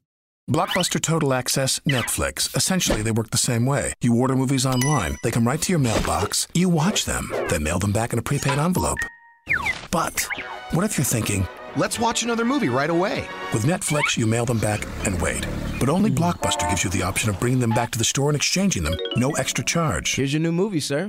Blockbuster 0.51 1.01
Total 1.01 1.35
Access 1.35 1.79
Netflix. 1.81 2.55
Essentially, 2.57 3.03
they 3.03 3.11
work 3.13 3.31
the 3.31 3.39
same 3.39 3.67
way. 3.67 3.93
You 4.01 4.17
order 4.17 4.35
movies 4.35 4.67
online, 4.67 5.19
they 5.23 5.31
come 5.31 5.47
right 5.47 5.61
to 5.61 5.73
your 5.73 5.79
mailbox, 5.79 6.49
you 6.55 6.69
watch 6.69 7.05
them, 7.05 7.31
then 7.49 7.63
mail 7.63 7.79
them 7.79 7.93
back 7.93 8.13
in 8.13 8.19
a 8.19 8.23
prepaid 8.23 8.59
envelope. 8.59 8.99
But 9.91 10.27
what 10.73 10.85
if 10.85 10.99
you're 10.99 11.05
thinking, 11.05 11.47
let's 11.79 11.99
watch 11.99 12.25
another 12.25 12.45
movie 12.45 12.69
right 12.69 12.91
away? 12.91 13.27
With 13.53 13.65
Netflix, 13.65 14.17
you 14.17 14.27
mail 14.27 14.45
them 14.45 14.59
back 14.59 14.85
and 15.07 15.19
wait. 15.21 15.47
But 15.79 15.89
only 15.89 16.11
Blockbuster 16.11 16.69
gives 16.69 16.83
you 16.83 16.91
the 16.91 17.03
option 17.03 17.31
of 17.31 17.39
bringing 17.39 17.61
them 17.61 17.71
back 17.71 17.93
to 17.93 17.99
the 17.99 18.05
store 18.05 18.29
and 18.29 18.37
exchanging 18.37 18.83
them, 18.83 18.97
no 19.17 19.31
extra 19.33 19.65
charge. 19.65 20.15
Here's 20.15 20.33
your 20.33 20.41
new 20.41 20.53
movie, 20.53 20.81
sir. 20.81 21.09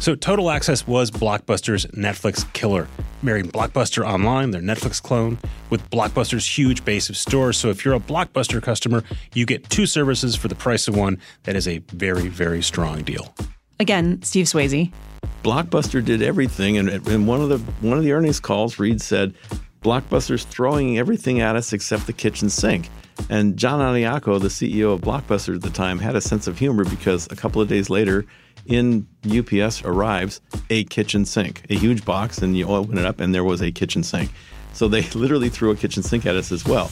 So 0.00 0.14
Total 0.14 0.50
Access 0.50 0.86
was 0.86 1.10
Blockbuster's 1.10 1.86
Netflix 1.86 2.52
killer, 2.52 2.88
marrying 3.22 3.46
Blockbuster 3.46 4.04
Online, 4.04 4.50
their 4.50 4.60
Netflix 4.60 5.00
clone, 5.00 5.38
with 5.70 5.88
Blockbuster's 5.88 6.46
huge 6.46 6.84
base 6.84 7.08
of 7.08 7.16
stores. 7.16 7.56
So 7.56 7.70
if 7.70 7.84
you're 7.84 7.94
a 7.94 8.00
Blockbuster 8.00 8.60
customer, 8.60 9.02
you 9.34 9.46
get 9.46 9.70
two 9.70 9.86
services 9.86 10.36
for 10.36 10.48
the 10.48 10.54
price 10.56 10.88
of 10.88 10.96
one. 10.96 11.18
That 11.44 11.56
is 11.56 11.68
a 11.68 11.78
very, 11.92 12.28
very 12.28 12.60
strong 12.60 13.02
deal. 13.02 13.34
Again, 13.80 14.20
Steve 14.22 14.46
Swasey. 14.46 14.92
Blockbuster 15.42 16.04
did 16.04 16.22
everything, 16.22 16.78
and 16.78 16.88
in 16.88 17.26
one 17.26 17.40
of 17.40 17.48
the 17.48 17.58
one 17.86 17.98
of 17.98 18.04
the 18.04 18.12
earnings 18.12 18.40
calls, 18.40 18.78
Reed 18.78 19.00
said, 19.00 19.34
"Blockbuster's 19.82 20.44
throwing 20.44 20.98
everything 20.98 21.40
at 21.40 21.56
us 21.56 21.72
except 21.72 22.06
the 22.06 22.12
kitchen 22.12 22.48
sink." 22.50 22.88
And 23.30 23.56
John 23.56 23.80
Antioco, 23.80 24.40
the 24.40 24.48
CEO 24.48 24.92
of 24.92 25.00
Blockbuster 25.00 25.54
at 25.54 25.62
the 25.62 25.70
time, 25.70 25.98
had 25.98 26.16
a 26.16 26.20
sense 26.20 26.46
of 26.46 26.58
humor 26.58 26.84
because 26.84 27.26
a 27.30 27.36
couple 27.36 27.62
of 27.62 27.68
days 27.68 27.88
later, 27.90 28.26
in 28.66 29.06
UPS 29.26 29.82
arrives 29.84 30.40
a 30.70 30.84
kitchen 30.84 31.24
sink, 31.24 31.62
a 31.70 31.74
huge 31.74 32.04
box, 32.04 32.38
and 32.38 32.56
you 32.56 32.66
open 32.66 32.98
it 32.98 33.04
up, 33.04 33.20
and 33.20 33.34
there 33.34 33.44
was 33.44 33.60
a 33.60 33.70
kitchen 33.70 34.02
sink. 34.02 34.30
So 34.72 34.88
they 34.88 35.02
literally 35.14 35.48
threw 35.48 35.70
a 35.70 35.76
kitchen 35.76 36.02
sink 36.02 36.26
at 36.26 36.36
us 36.36 36.50
as 36.52 36.64
well. 36.64 36.90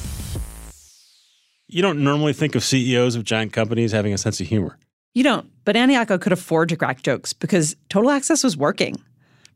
You 1.68 1.80
don't 1.80 2.04
normally 2.04 2.34
think 2.34 2.54
of 2.54 2.62
CEOs 2.62 3.16
of 3.16 3.24
giant 3.24 3.52
companies 3.52 3.92
having 3.92 4.12
a 4.12 4.18
sense 4.18 4.40
of 4.40 4.46
humor. 4.46 4.78
You 5.14 5.22
don't, 5.22 5.50
but 5.66 5.76
Antioco 5.76 6.18
could 6.18 6.32
afford 6.32 6.70
to 6.70 6.76
crack 6.76 7.02
jokes 7.02 7.34
because 7.34 7.76
Total 7.90 8.10
Access 8.10 8.42
was 8.42 8.56
working. 8.56 8.96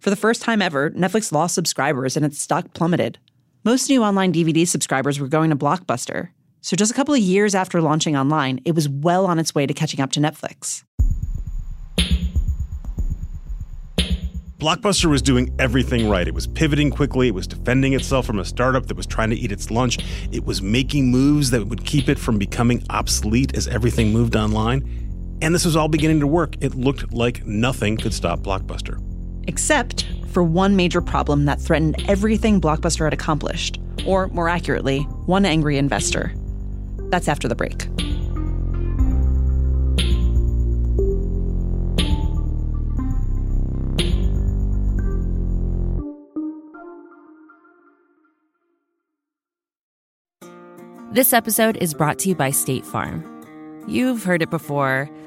For 0.00 0.10
the 0.10 0.16
first 0.16 0.42
time 0.42 0.60
ever, 0.60 0.90
Netflix 0.90 1.32
lost 1.32 1.54
subscribers 1.54 2.14
and 2.14 2.26
its 2.26 2.38
stock 2.38 2.74
plummeted. 2.74 3.18
Most 3.64 3.88
new 3.88 4.04
online 4.04 4.34
DVD 4.34 4.68
subscribers 4.68 5.18
were 5.18 5.28
going 5.28 5.48
to 5.48 5.56
Blockbuster. 5.56 6.28
So 6.60 6.76
just 6.76 6.92
a 6.92 6.94
couple 6.94 7.14
of 7.14 7.20
years 7.20 7.54
after 7.54 7.80
launching 7.80 8.18
online, 8.18 8.60
it 8.66 8.74
was 8.74 8.86
well 8.86 9.24
on 9.24 9.38
its 9.38 9.54
way 9.54 9.66
to 9.66 9.72
catching 9.72 10.00
up 10.00 10.12
to 10.12 10.20
Netflix. 10.20 10.84
Blockbuster 14.58 15.06
was 15.06 15.22
doing 15.22 15.54
everything 15.58 16.06
right. 16.08 16.28
It 16.28 16.34
was 16.34 16.46
pivoting 16.46 16.90
quickly. 16.90 17.28
It 17.28 17.34
was 17.34 17.46
defending 17.46 17.94
itself 17.94 18.26
from 18.26 18.38
a 18.38 18.44
startup 18.44 18.86
that 18.86 18.96
was 18.96 19.06
trying 19.06 19.30
to 19.30 19.36
eat 19.36 19.52
its 19.52 19.70
lunch. 19.70 19.98
It 20.32 20.44
was 20.44 20.60
making 20.60 21.10
moves 21.10 21.50
that 21.50 21.66
would 21.66 21.86
keep 21.86 22.10
it 22.10 22.18
from 22.18 22.36
becoming 22.36 22.82
obsolete 22.90 23.56
as 23.56 23.68
everything 23.68 24.12
moved 24.12 24.36
online. 24.36 25.05
And 25.42 25.54
this 25.54 25.64
was 25.64 25.76
all 25.76 25.88
beginning 25.88 26.20
to 26.20 26.26
work. 26.26 26.56
It 26.60 26.74
looked 26.74 27.12
like 27.12 27.44
nothing 27.46 27.96
could 27.96 28.14
stop 28.14 28.40
Blockbuster. 28.40 29.02
Except 29.48 30.06
for 30.32 30.42
one 30.42 30.76
major 30.76 31.00
problem 31.00 31.44
that 31.44 31.60
threatened 31.60 32.02
everything 32.08 32.60
Blockbuster 32.60 33.04
had 33.04 33.14
accomplished, 33.14 33.80
or 34.06 34.28
more 34.28 34.48
accurately, 34.48 35.00
one 35.26 35.44
angry 35.44 35.78
investor. 35.78 36.34
That's 37.10 37.28
after 37.28 37.48
the 37.48 37.54
break. 37.54 37.86
This 51.12 51.32
episode 51.32 51.78
is 51.78 51.94
brought 51.94 52.18
to 52.20 52.28
you 52.28 52.34
by 52.34 52.50
State 52.50 52.84
Farm. 52.84 53.24
You've 53.88 54.24
heard 54.24 54.42
it 54.42 54.50
before. 54.50 55.08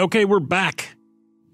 Okay, 0.00 0.24
we're 0.24 0.40
back. 0.40 0.96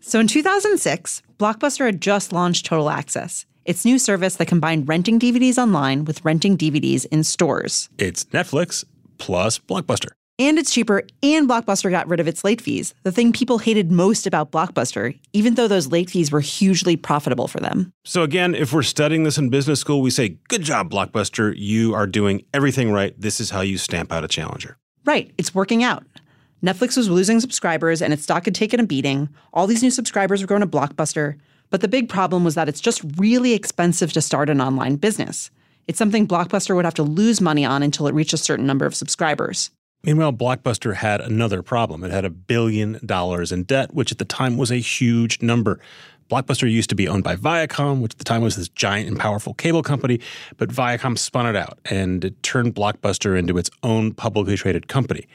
So 0.01 0.19
in 0.19 0.27
2006, 0.27 1.21
Blockbuster 1.39 1.85
had 1.85 2.01
just 2.01 2.33
launched 2.33 2.65
Total 2.65 2.89
Access, 2.89 3.45
its 3.67 3.85
new 3.85 3.99
service 3.99 4.37
that 4.37 4.47
combined 4.47 4.89
renting 4.89 5.19
DVDs 5.19 5.59
online 5.59 6.07
with 6.07 6.25
renting 6.25 6.57
DVDs 6.57 7.05
in 7.07 7.23
stores. 7.23 7.91
It's 7.99 8.25
Netflix 8.25 8.83
plus 9.19 9.59
Blockbuster. 9.59 10.09
And 10.39 10.59
it's 10.59 10.73
cheaper, 10.73 11.03
and 11.23 11.47
Blockbuster 11.47 11.91
got 11.91 12.09
rid 12.09 12.19
of 12.19 12.27
its 12.27 12.43
late 12.43 12.63
fees, 12.63 12.95
the 13.03 13.13
thing 13.13 13.31
people 13.31 13.59
hated 13.59 13.93
most 13.93 14.27
about 14.27 14.51
Blockbuster, 14.51 15.19
even 15.35 15.55
though 15.57 15.69
those 15.69 15.89
late 15.89 16.09
fees 16.09 16.33
were 16.33 16.41
hugely 16.41 16.97
profitable 16.97 17.47
for 17.47 17.61
them. 17.61 17.93
So, 18.07 18.23
again, 18.23 18.55
if 18.55 18.73
we're 18.73 18.83
studying 18.83 19.25
this 19.25 19.37
in 19.37 19.51
business 19.51 19.81
school, 19.81 20.01
we 20.01 20.11
say, 20.11 20.39
Good 20.49 20.63
job, 20.63 20.91
Blockbuster. 20.91 21.53
You 21.55 21.93
are 21.93 22.07
doing 22.07 22.47
everything 22.55 22.91
right. 22.91 23.15
This 23.21 23.39
is 23.39 23.51
how 23.51 23.61
you 23.61 23.77
stamp 23.77 24.11
out 24.11 24.25
a 24.25 24.29
challenger. 24.29 24.79
Right, 25.05 25.31
it's 25.37 25.55
working 25.55 25.83
out. 25.83 26.05
Netflix 26.63 26.97
was 26.97 27.09
losing 27.09 27.41
subscribers 27.41 28.03
and 28.03 28.13
its 28.13 28.23
stock 28.23 28.45
had 28.45 28.55
taken 28.55 28.81
a 28.81 28.87
beating. 28.87 29.29
All 29.53 29.67
these 29.67 29.83
new 29.83 29.91
subscribers 29.91 30.43
were 30.43 30.47
going 30.47 30.61
to 30.61 30.67
Blockbuster. 30.67 31.37
But 31.71 31.81
the 31.81 31.89
big 31.89 32.09
problem 32.09 32.45
was 32.45 32.55
that 32.55 32.69
it's 32.69 32.81
just 32.81 33.03
really 33.17 33.55
expensive 33.55 34.13
to 34.13 34.21
start 34.21 34.51
an 34.51 34.61
online 34.61 34.97
business. 34.97 35.51
It's 35.87 35.99
something 35.99 36.29
Blockbuster 36.29 36.77
would 36.77 36.85
have 36.85 36.95
to 36.95 37.03
lose 37.03 37.41
money 37.41 37.65
on 37.65 37.83
until 37.83 38.07
it 38.07 38.15
reached 38.15 38.35
a 38.35 38.39
certain 38.39 38.67
number 38.67 38.85
of 38.85 38.95
subscribers. 38.95 39.71
Meanwhile, 40.03 40.33
Blockbuster 40.35 40.95
had 40.95 41.21
another 41.21 41.63
problem. 41.63 42.05
It 42.05 42.11
had 42.11 42.25
a 42.25 42.31
billion 42.31 43.01
dollars 43.05 43.53
in 43.53 43.65
debt, 43.65 43.95
which 43.95 44.13
at 44.13 44.19
the 44.19 44.25
time 44.25 44.57
was 44.57 44.71
a 44.71 44.77
huge 44.77 45.43
number. 45.43 45.81
Blockbuster 46.31 46.71
used 46.71 46.91
to 46.91 46.95
be 46.95 47.09
owned 47.09 47.25
by 47.25 47.35
Viacom, 47.35 48.01
which 48.01 48.13
at 48.13 48.19
the 48.19 48.25
time 48.25 48.43
was 48.43 48.57
this 48.57 48.69
giant 48.69 49.09
and 49.09 49.19
powerful 49.19 49.53
cable 49.53 49.83
company, 49.83 50.21
but 50.59 50.71
Viacom 50.71 51.19
spun 51.19 51.47
it 51.47 51.57
out 51.57 51.79
and 51.87 52.25
it 52.25 52.41
turned 52.43 52.75
Blockbuster 52.75 53.37
into 53.37 53.59
its 53.59 53.69
own 53.83 54.15
publicly 54.15 54.57
traded 54.57 54.87
company. 54.87 55.27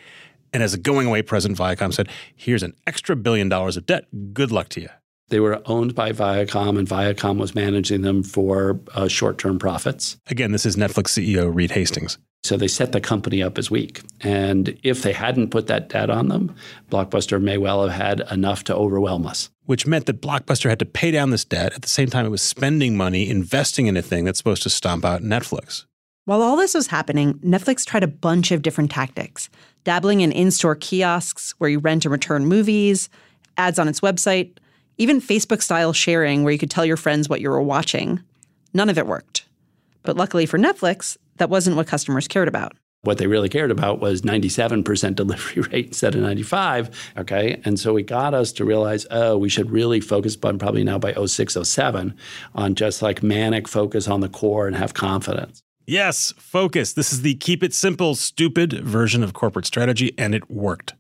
And 0.56 0.64
as 0.64 0.74
a 0.74 0.78
going 0.78 1.06
away 1.06 1.22
president, 1.22 1.60
Viacom 1.60 1.94
said, 1.94 2.08
here's 2.34 2.64
an 2.64 2.76
extra 2.88 3.18
billion 3.18 3.50
dollars 3.50 3.76
of 3.76 3.86
debt. 3.86 4.06
Good 4.32 4.54
luck 4.54 4.70
to 4.70 4.80
you. 4.80 4.88
They 5.28 5.42
were 5.42 5.62
owned 5.66 5.96
by 5.96 6.14
Viacom, 6.14 6.80
and 6.80 6.88
Viacom 6.88 7.38
was 7.38 7.54
managing 7.54 8.04
them 8.04 8.24
for 8.24 8.80
uh, 8.94 9.10
short 9.10 9.38
term 9.38 9.60
profits. 9.60 10.16
Again, 10.28 10.54
this 10.54 10.66
is 10.66 10.78
Netflix 10.78 11.10
CEO 11.10 11.54
Reed 11.54 11.72
Hastings. 11.72 12.20
So 12.46 12.56
they 12.56 12.70
set 12.70 12.94
the 12.94 13.02
company 13.02 13.44
up 13.44 13.58
as 13.58 13.70
weak. 13.70 14.02
And 14.22 14.80
if 14.82 15.02
they 15.02 15.12
hadn't 15.12 15.50
put 15.50 15.68
that 15.68 15.90
debt 15.90 16.10
on 16.10 16.30
them, 16.30 16.56
Blockbuster 16.90 17.42
may 17.42 17.58
well 17.58 17.86
have 17.86 18.00
had 18.00 18.22
enough 18.32 18.64
to 18.66 18.76
overwhelm 18.76 19.26
us. 19.26 19.50
Which 19.66 19.86
meant 19.86 20.06
that 20.06 20.22
Blockbuster 20.22 20.70
had 20.70 20.80
to 20.80 20.86
pay 20.86 21.12
down 21.12 21.32
this 21.32 21.44
debt. 21.44 21.74
At 21.74 21.82
the 21.82 21.90
same 21.90 22.10
time, 22.10 22.26
it 22.26 22.30
was 22.30 22.42
spending 22.42 22.96
money 22.96 23.30
investing 23.30 23.88
in 23.88 23.98
a 23.98 24.02
thing 24.02 24.24
that's 24.24 24.38
supposed 24.38 24.64
to 24.64 24.70
stomp 24.70 25.04
out 25.04 25.22
Netflix. 25.22 25.86
While 26.26 26.42
all 26.42 26.58
this 26.58 26.74
was 26.74 26.88
happening, 26.88 27.36
Netflix 27.36 27.86
tried 27.86 28.02
a 28.02 28.08
bunch 28.08 28.52
of 28.52 28.64
different 28.64 28.90
tactics, 28.90 29.48
dabbling 29.84 30.22
in 30.22 30.32
in 30.32 30.50
store 30.50 30.76
kiosks 30.76 31.54
where 31.60 31.70
you 31.70 31.78
rent 31.78 32.04
and 32.04 32.12
return 32.12 32.48
movies, 32.48 33.10
ads 33.58 33.78
on 33.78 33.88
its 33.88 34.00
website, 34.00 34.58
even 34.98 35.22
Facebook 35.22 35.62
style 35.62 35.94
sharing 35.94 36.44
where 36.44 36.52
you 36.52 36.58
could 36.58 36.72
tell 36.72 36.84
your 36.84 36.98
friends 36.98 37.30
what 37.30 37.42
you 37.42 37.50
were 37.52 37.62
watching. 37.62 38.24
None 38.74 38.90
of 38.90 38.98
it 38.98 39.06
worked. 39.06 39.46
But 40.02 40.18
luckily 40.18 40.48
for 40.48 40.58
Netflix, 40.58 41.16
that 41.38 41.52
wasn't 41.52 41.76
what 41.76 41.86
customers 41.86 42.28
cared 42.28 42.48
about. 42.48 42.74
What 43.04 43.20
they 43.20 43.28
really 43.28 43.50
cared 43.50 43.70
about 43.70 44.00
was 44.00 44.24
97% 44.24 45.16
delivery 45.16 45.62
rate 45.62 45.88
instead 45.88 46.16
of 46.16 46.22
95. 46.22 47.14
Okay. 47.18 47.62
And 47.64 47.80
so 47.80 47.98
it 47.98 48.08
got 48.08 48.34
us 48.34 48.52
to 48.54 48.66
realize, 48.66 49.06
oh, 49.12 49.38
we 49.38 49.50
should 49.50 49.70
really 49.70 50.02
focus 50.02 50.36
on 50.42 50.58
probably 50.58 50.84
now 50.84 50.98
by 50.98 51.14
06, 51.14 51.56
07 51.62 52.18
on 52.56 52.74
just 52.74 53.04
like 53.04 53.22
manic 53.22 53.68
focus 53.68 54.08
on 54.08 54.22
the 54.22 54.30
core 54.30 54.66
and 54.66 54.76
have 54.76 54.96
confidence. 54.96 55.62
Yes, 55.88 56.34
focus. 56.38 56.94
This 56.94 57.14
is 57.14 57.22
the 57.22 57.36
keep 57.36 57.64
it 57.64 57.74
simple, 57.74 58.16
stupid 58.16 58.74
version 58.84 59.24
of 59.24 59.34
corporate 59.34 59.66
strategy, 59.66 60.14
and 60.18 60.34
it 60.34 60.50
worked. 60.50 60.94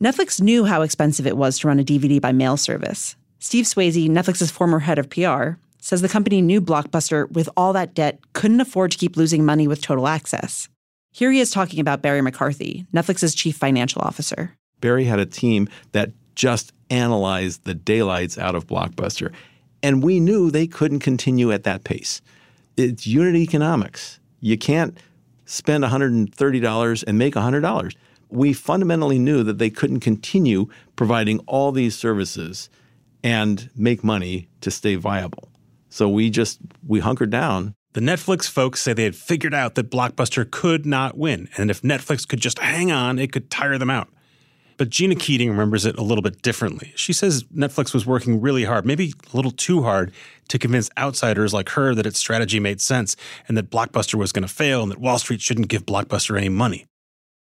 Netflix 0.00 0.40
knew 0.40 0.64
how 0.64 0.80
expensive 0.80 1.26
it 1.26 1.36
was 1.36 1.58
to 1.58 1.68
run 1.68 1.78
a 1.78 1.84
DVD 1.84 2.20
by 2.20 2.32
mail 2.32 2.56
service. 2.56 3.16
Steve 3.38 3.66
Swasey, 3.66 4.08
Netflix's 4.08 4.50
former 4.50 4.78
head 4.78 4.98
of 4.98 5.10
PR, 5.10 5.58
says 5.78 6.00
the 6.00 6.08
company 6.08 6.40
knew 6.40 6.60
Blockbuster, 6.60 7.30
with 7.30 7.50
all 7.56 7.72
that 7.74 7.94
debt, 7.94 8.18
couldn't 8.32 8.60
afford 8.60 8.92
to 8.92 8.98
keep 8.98 9.16
losing 9.16 9.44
money 9.44 9.68
with 9.68 9.82
total 9.82 10.08
access. 10.08 10.68
Here 11.12 11.30
he 11.32 11.40
is 11.40 11.50
talking 11.50 11.80
about 11.80 12.02
Barry 12.02 12.22
McCarthy, 12.22 12.86
Netflix's 12.94 13.34
chief 13.34 13.56
financial 13.56 14.00
officer. 14.02 14.54
Barry 14.80 15.04
had 15.04 15.18
a 15.18 15.26
team 15.26 15.68
that 15.92 16.12
just 16.34 16.72
analyzed 16.88 17.64
the 17.64 17.74
daylights 17.74 18.38
out 18.38 18.54
of 18.54 18.66
Blockbuster. 18.66 19.32
And 19.82 20.02
we 20.02 20.20
knew 20.20 20.50
they 20.50 20.66
couldn't 20.66 21.00
continue 21.00 21.52
at 21.52 21.64
that 21.64 21.84
pace. 21.84 22.22
It's 22.76 23.06
unit 23.06 23.36
economics. 23.36 24.19
You 24.40 24.58
can't 24.58 24.96
spend 25.44 25.84
$130 25.84 27.04
and 27.06 27.18
make 27.18 27.34
$100. 27.34 27.94
We 28.28 28.52
fundamentally 28.52 29.18
knew 29.18 29.42
that 29.42 29.58
they 29.58 29.70
couldn't 29.70 30.00
continue 30.00 30.68
providing 30.96 31.40
all 31.40 31.72
these 31.72 31.96
services 31.96 32.70
and 33.22 33.68
make 33.74 34.04
money 34.04 34.48
to 34.60 34.70
stay 34.70 34.94
viable. 34.94 35.48
So 35.88 36.08
we 36.08 36.30
just 36.30 36.60
we 36.86 37.00
hunkered 37.00 37.30
down. 37.30 37.74
The 37.92 38.00
Netflix 38.00 38.48
folks 38.48 38.80
say 38.80 38.92
they 38.92 39.02
had 39.02 39.16
figured 39.16 39.52
out 39.52 39.74
that 39.74 39.90
Blockbuster 39.90 40.48
could 40.48 40.86
not 40.86 41.18
win, 41.18 41.48
and 41.56 41.70
if 41.70 41.82
Netflix 41.82 42.26
could 42.26 42.40
just 42.40 42.60
hang 42.60 42.92
on, 42.92 43.18
it 43.18 43.32
could 43.32 43.50
tire 43.50 43.78
them 43.78 43.90
out. 43.90 44.08
But 44.80 44.88
Gina 44.88 45.14
Keating 45.14 45.50
remembers 45.50 45.84
it 45.84 45.98
a 45.98 46.02
little 46.02 46.22
bit 46.22 46.40
differently. 46.40 46.94
She 46.96 47.12
says 47.12 47.42
Netflix 47.54 47.92
was 47.92 48.06
working 48.06 48.40
really 48.40 48.64
hard, 48.64 48.86
maybe 48.86 49.12
a 49.30 49.36
little 49.36 49.50
too 49.50 49.82
hard, 49.82 50.10
to 50.48 50.58
convince 50.58 50.88
outsiders 50.96 51.52
like 51.52 51.68
her 51.68 51.94
that 51.94 52.06
its 52.06 52.18
strategy 52.18 52.58
made 52.60 52.80
sense 52.80 53.14
and 53.46 53.58
that 53.58 53.68
Blockbuster 53.68 54.14
was 54.14 54.32
going 54.32 54.48
to 54.48 54.48
fail 54.48 54.82
and 54.82 54.90
that 54.90 54.98
Wall 54.98 55.18
Street 55.18 55.42
shouldn't 55.42 55.68
give 55.68 55.84
Blockbuster 55.84 56.34
any 56.34 56.48
money. 56.48 56.86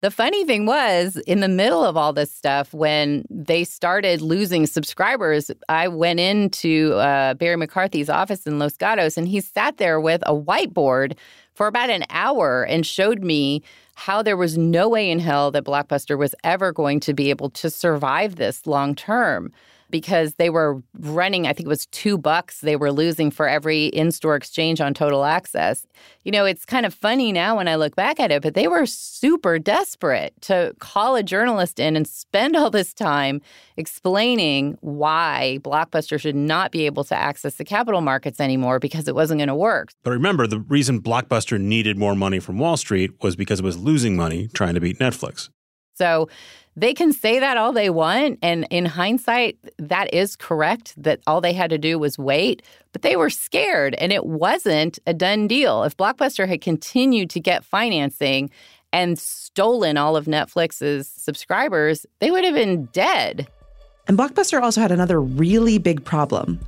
The 0.01 0.11
funny 0.11 0.43
thing 0.43 0.65
was, 0.65 1.15
in 1.25 1.39
the 1.39 1.47
middle 1.47 1.85
of 1.85 1.95
all 1.95 2.11
this 2.11 2.33
stuff, 2.33 2.73
when 2.73 3.23
they 3.29 3.63
started 3.63 4.19
losing 4.21 4.65
subscribers, 4.65 5.49
I 5.69 5.87
went 5.87 6.19
into 6.19 6.95
uh, 6.95 7.35
Barry 7.35 7.55
McCarthy's 7.55 8.09
office 8.09 8.45
in 8.45 8.59
Los 8.59 8.75
Gatos, 8.75 9.15
and 9.15 9.25
he 9.25 9.39
sat 9.39 9.77
there 9.77 10.01
with 10.01 10.21
a 10.25 10.35
whiteboard 10.35 11.15
for 11.61 11.67
about 11.67 11.91
an 11.91 12.03
hour 12.09 12.63
and 12.63 12.87
showed 12.87 13.21
me 13.21 13.61
how 13.93 14.23
there 14.23 14.35
was 14.35 14.57
no 14.57 14.89
way 14.89 15.11
in 15.11 15.19
hell 15.19 15.51
that 15.51 15.63
Blockbuster 15.63 16.17
was 16.17 16.33
ever 16.43 16.71
going 16.71 16.99
to 17.01 17.13
be 17.13 17.29
able 17.29 17.51
to 17.51 17.69
survive 17.69 18.37
this 18.37 18.65
long 18.65 18.95
term 18.95 19.53
because 19.91 20.35
they 20.35 20.49
were 20.49 20.81
running, 20.99 21.45
I 21.45 21.53
think 21.53 21.65
it 21.65 21.69
was 21.69 21.85
two 21.87 22.17
bucks 22.17 22.61
they 22.61 22.75
were 22.75 22.91
losing 22.91 23.29
for 23.29 23.47
every 23.47 23.87
in 23.87 24.11
store 24.11 24.35
exchange 24.35 24.81
on 24.81 24.93
total 24.93 25.25
access. 25.25 25.85
You 26.23 26.31
know, 26.31 26.45
it's 26.45 26.65
kind 26.65 26.85
of 26.85 26.93
funny 26.93 27.31
now 27.31 27.57
when 27.57 27.67
I 27.67 27.75
look 27.75 27.95
back 27.95 28.19
at 28.19 28.31
it, 28.31 28.41
but 28.41 28.53
they 28.53 28.67
were 28.67 28.85
super 28.85 29.59
desperate 29.59 30.33
to 30.41 30.73
call 30.79 31.15
a 31.15 31.23
journalist 31.23 31.79
in 31.79 31.95
and 31.95 32.07
spend 32.07 32.55
all 32.55 32.69
this 32.69 32.93
time 32.93 33.41
explaining 33.77 34.77
why 34.81 35.59
Blockbuster 35.61 36.19
should 36.19 36.35
not 36.35 36.71
be 36.71 36.85
able 36.85 37.03
to 37.05 37.15
access 37.15 37.55
the 37.55 37.65
capital 37.65 38.01
markets 38.01 38.39
anymore 38.39 38.79
because 38.79 39.07
it 39.07 39.15
wasn't 39.15 39.39
going 39.39 39.47
to 39.47 39.55
work. 39.55 39.89
But 40.03 40.11
remember, 40.11 40.47
the 40.47 40.59
reason 40.59 41.01
Blockbuster 41.01 41.59
needed 41.59 41.97
more 41.97 42.15
money 42.15 42.39
from 42.39 42.57
Wall 42.57 42.77
Street 42.77 43.11
was 43.21 43.35
because 43.35 43.59
it 43.59 43.65
was 43.65 43.77
losing 43.77 44.15
money 44.15 44.47
trying 44.53 44.75
to 44.75 44.79
beat 44.79 44.99
Netflix. 44.99 45.49
So 46.01 46.29
they 46.75 46.95
can 46.95 47.13
say 47.13 47.39
that 47.39 47.57
all 47.57 47.73
they 47.73 47.91
want. 47.91 48.39
And 48.41 48.65
in 48.71 48.85
hindsight, 48.85 49.59
that 49.77 50.11
is 50.11 50.35
correct 50.35 50.95
that 50.97 51.19
all 51.27 51.41
they 51.41 51.53
had 51.53 51.69
to 51.69 51.77
do 51.77 51.99
was 51.99 52.17
wait. 52.17 52.63
But 52.91 53.03
they 53.03 53.15
were 53.15 53.29
scared 53.29 53.93
and 53.99 54.11
it 54.11 54.25
wasn't 54.25 54.97
a 55.05 55.13
done 55.13 55.47
deal. 55.47 55.83
If 55.83 55.95
Blockbuster 55.95 56.47
had 56.47 56.61
continued 56.61 57.29
to 57.31 57.39
get 57.39 57.63
financing 57.63 58.49
and 58.91 59.19
stolen 59.19 59.95
all 59.97 60.17
of 60.17 60.25
Netflix's 60.25 61.07
subscribers, 61.07 62.07
they 62.19 62.31
would 62.31 62.43
have 62.45 62.55
been 62.55 62.85
dead. 62.85 63.47
And 64.07 64.17
Blockbuster 64.17 64.59
also 64.59 64.81
had 64.81 64.91
another 64.91 65.21
really 65.21 65.77
big 65.77 66.03
problem 66.03 66.59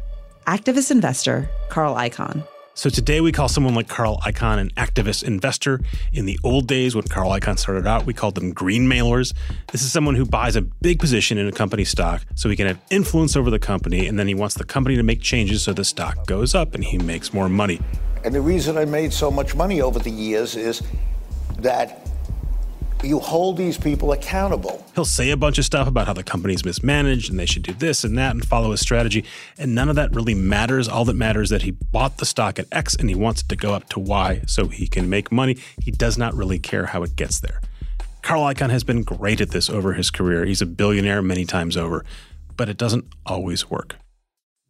activist 0.46 0.92
investor 0.92 1.50
Carl 1.70 1.96
Icahn. 1.96 2.46
So 2.76 2.90
today 2.90 3.22
we 3.22 3.32
call 3.32 3.48
someone 3.48 3.76
like 3.76 3.88
Carl 3.88 4.18
Icahn 4.26 4.58
an 4.58 4.72
activist 4.72 5.24
investor. 5.24 5.80
In 6.12 6.26
the 6.26 6.40
old 6.44 6.66
days 6.66 6.96
when 6.96 7.04
Carl 7.04 7.30
Icahn 7.30 7.60
started 7.60 7.86
out, 7.86 8.08
we 8.08 8.16
called 8.16 8.34
them 8.34 8.52
green 8.52 8.90
mailers. 8.90 9.32
This 9.72 9.84
is 9.84 9.92
someone 9.92 10.16
who 10.16 10.26
buys 10.26 10.56
a 10.56 10.64
big 10.64 11.00
position 11.00 11.38
in 11.38 11.48
a 11.48 11.52
company 11.52 11.86
stock 11.86 12.24
so 12.34 12.50
he 12.50 12.56
can 12.56 12.66
have 12.66 12.82
influence 12.90 13.36
over 13.36 13.52
the 13.52 13.60
company 13.60 14.08
and 14.08 14.18
then 14.18 14.28
he 14.28 14.34
wants 14.34 14.56
the 14.56 14.64
company 14.64 14.96
to 14.96 15.04
make 15.04 15.22
changes 15.22 15.62
so 15.62 15.72
the 15.72 15.86
stock 15.86 16.26
goes 16.26 16.56
up 16.56 16.74
and 16.74 16.84
he 16.84 16.98
makes 16.98 17.32
more 17.32 17.48
money. 17.48 17.80
And 18.26 18.34
the 18.34 18.42
reason 18.42 18.76
I 18.76 18.86
made 18.86 19.14
so 19.14 19.30
much 19.30 19.54
money 19.54 19.80
over 19.80 20.00
the 20.00 20.10
years 20.10 20.56
is 20.56 20.82
that 21.60 22.03
you 23.04 23.20
hold 23.20 23.58
these 23.58 23.78
people 23.78 24.12
accountable. 24.12 24.86
He'll 24.96 25.06
say 25.06 25.32
a 25.32 25.38
bunch 25.38 25.58
of 25.58 25.66
stuff 25.66 25.88
about 25.88 26.08
how 26.08 26.14
the 26.14 26.24
company's 26.24 26.64
mismanaged 26.64 27.30
and 27.30 27.40
they 27.40 27.46
should 27.46 27.64
do 27.64 27.74
this 27.74 28.04
and 28.04 28.18
that 28.18 28.32
and 28.32 28.46
follow 28.46 28.72
his 28.72 28.80
strategy. 28.80 29.26
And 29.58 29.76
none 29.76 29.90
of 29.90 29.96
that 29.96 30.14
really 30.16 30.34
matters. 30.34 30.88
All 30.88 31.06
that 31.06 31.16
matters 31.16 31.48
is 31.48 31.50
that 31.50 31.62
he 31.64 31.72
bought 31.72 32.18
the 32.18 32.26
stock 32.26 32.60
at 32.60 32.68
X 32.72 32.96
and 32.96 33.10
he 33.10 33.16
wants 33.16 33.42
it 33.42 33.50
to 33.50 33.56
go 33.56 33.74
up 33.74 33.90
to 33.90 34.00
Y 34.00 34.42
so 34.48 34.68
he 34.68 34.88
can 34.88 35.10
make 35.10 35.32
money. 35.32 35.58
He 35.82 35.92
does 35.92 36.18
not 36.18 36.34
really 36.34 36.60
care 36.60 36.88
how 36.88 37.04
it 37.04 37.16
gets 37.16 37.40
there. 37.40 37.62
Carl 38.22 38.44
Icahn 38.44 38.70
has 38.70 38.86
been 38.86 39.04
great 39.04 39.42
at 39.42 39.52
this 39.52 39.70
over 39.70 39.94
his 39.94 40.10
career. 40.10 40.46
He's 40.46 40.62
a 40.62 40.66
billionaire 40.66 41.22
many 41.22 41.46
times 41.46 41.76
over, 41.76 42.06
but 42.56 42.70
it 42.70 42.78
doesn't 42.78 43.06
always 43.26 43.70
work. 43.70 43.98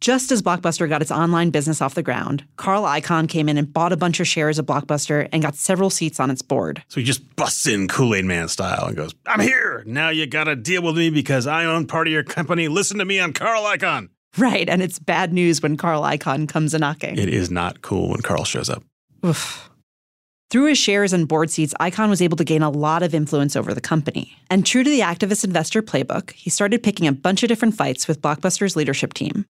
Just 0.04 0.30
as 0.30 0.42
Blockbuster 0.42 0.86
got 0.86 1.00
its 1.00 1.10
online 1.10 1.48
business 1.48 1.80
off 1.80 1.94
the 1.94 2.02
ground, 2.02 2.44
Carl 2.58 2.82
Icahn 2.82 3.26
came 3.26 3.48
in 3.48 3.56
and 3.56 3.72
bought 3.72 3.90
a 3.90 3.96
bunch 3.96 4.20
of 4.20 4.28
shares 4.28 4.58
of 4.58 4.66
Blockbuster 4.66 5.30
and 5.32 5.40
got 5.40 5.54
several 5.54 5.88
seats 5.88 6.20
on 6.20 6.30
its 6.30 6.42
board. 6.42 6.82
So 6.88 7.00
he 7.00 7.06
just 7.06 7.34
busts 7.36 7.66
in 7.66 7.88
Kool 7.88 8.14
Aid 8.14 8.26
Man 8.26 8.48
style 8.48 8.84
and 8.84 8.94
goes, 8.94 9.14
I'm 9.26 9.40
here. 9.40 9.82
Now 9.86 10.10
you 10.10 10.26
got 10.26 10.44
to 10.44 10.56
deal 10.56 10.82
with 10.82 10.98
me 10.98 11.08
because 11.08 11.46
I 11.46 11.64
own 11.64 11.86
part 11.86 12.06
of 12.06 12.12
your 12.12 12.22
company. 12.22 12.68
Listen 12.68 12.98
to 12.98 13.06
me 13.06 13.18
on 13.18 13.32
Carl 13.32 13.62
Icahn. 13.62 14.10
Right. 14.36 14.68
And 14.68 14.82
it's 14.82 14.98
bad 14.98 15.32
news 15.32 15.62
when 15.62 15.78
Carl 15.78 16.02
Icahn 16.02 16.50
comes 16.50 16.74
a 16.74 16.78
knocking. 16.78 17.16
It 17.16 17.30
is 17.30 17.50
not 17.50 17.80
cool 17.80 18.10
when 18.10 18.20
Carl 18.20 18.44
shows 18.44 18.68
up. 18.68 18.82
Oof. 19.24 19.70
Through 20.50 20.66
his 20.66 20.76
shares 20.76 21.14
and 21.14 21.26
board 21.26 21.48
seats, 21.48 21.72
Icahn 21.80 22.10
was 22.10 22.20
able 22.20 22.36
to 22.36 22.44
gain 22.44 22.60
a 22.60 22.68
lot 22.68 23.02
of 23.02 23.14
influence 23.14 23.56
over 23.56 23.72
the 23.72 23.80
company. 23.80 24.36
And 24.50 24.66
true 24.66 24.84
to 24.84 24.90
the 24.90 25.00
activist 25.00 25.44
investor 25.44 25.80
playbook, 25.80 26.32
he 26.32 26.50
started 26.50 26.82
picking 26.82 27.06
a 27.06 27.12
bunch 27.12 27.42
of 27.42 27.48
different 27.48 27.74
fights 27.74 28.06
with 28.06 28.20
Blockbuster's 28.20 28.76
leadership 28.76 29.14
team. 29.14 29.46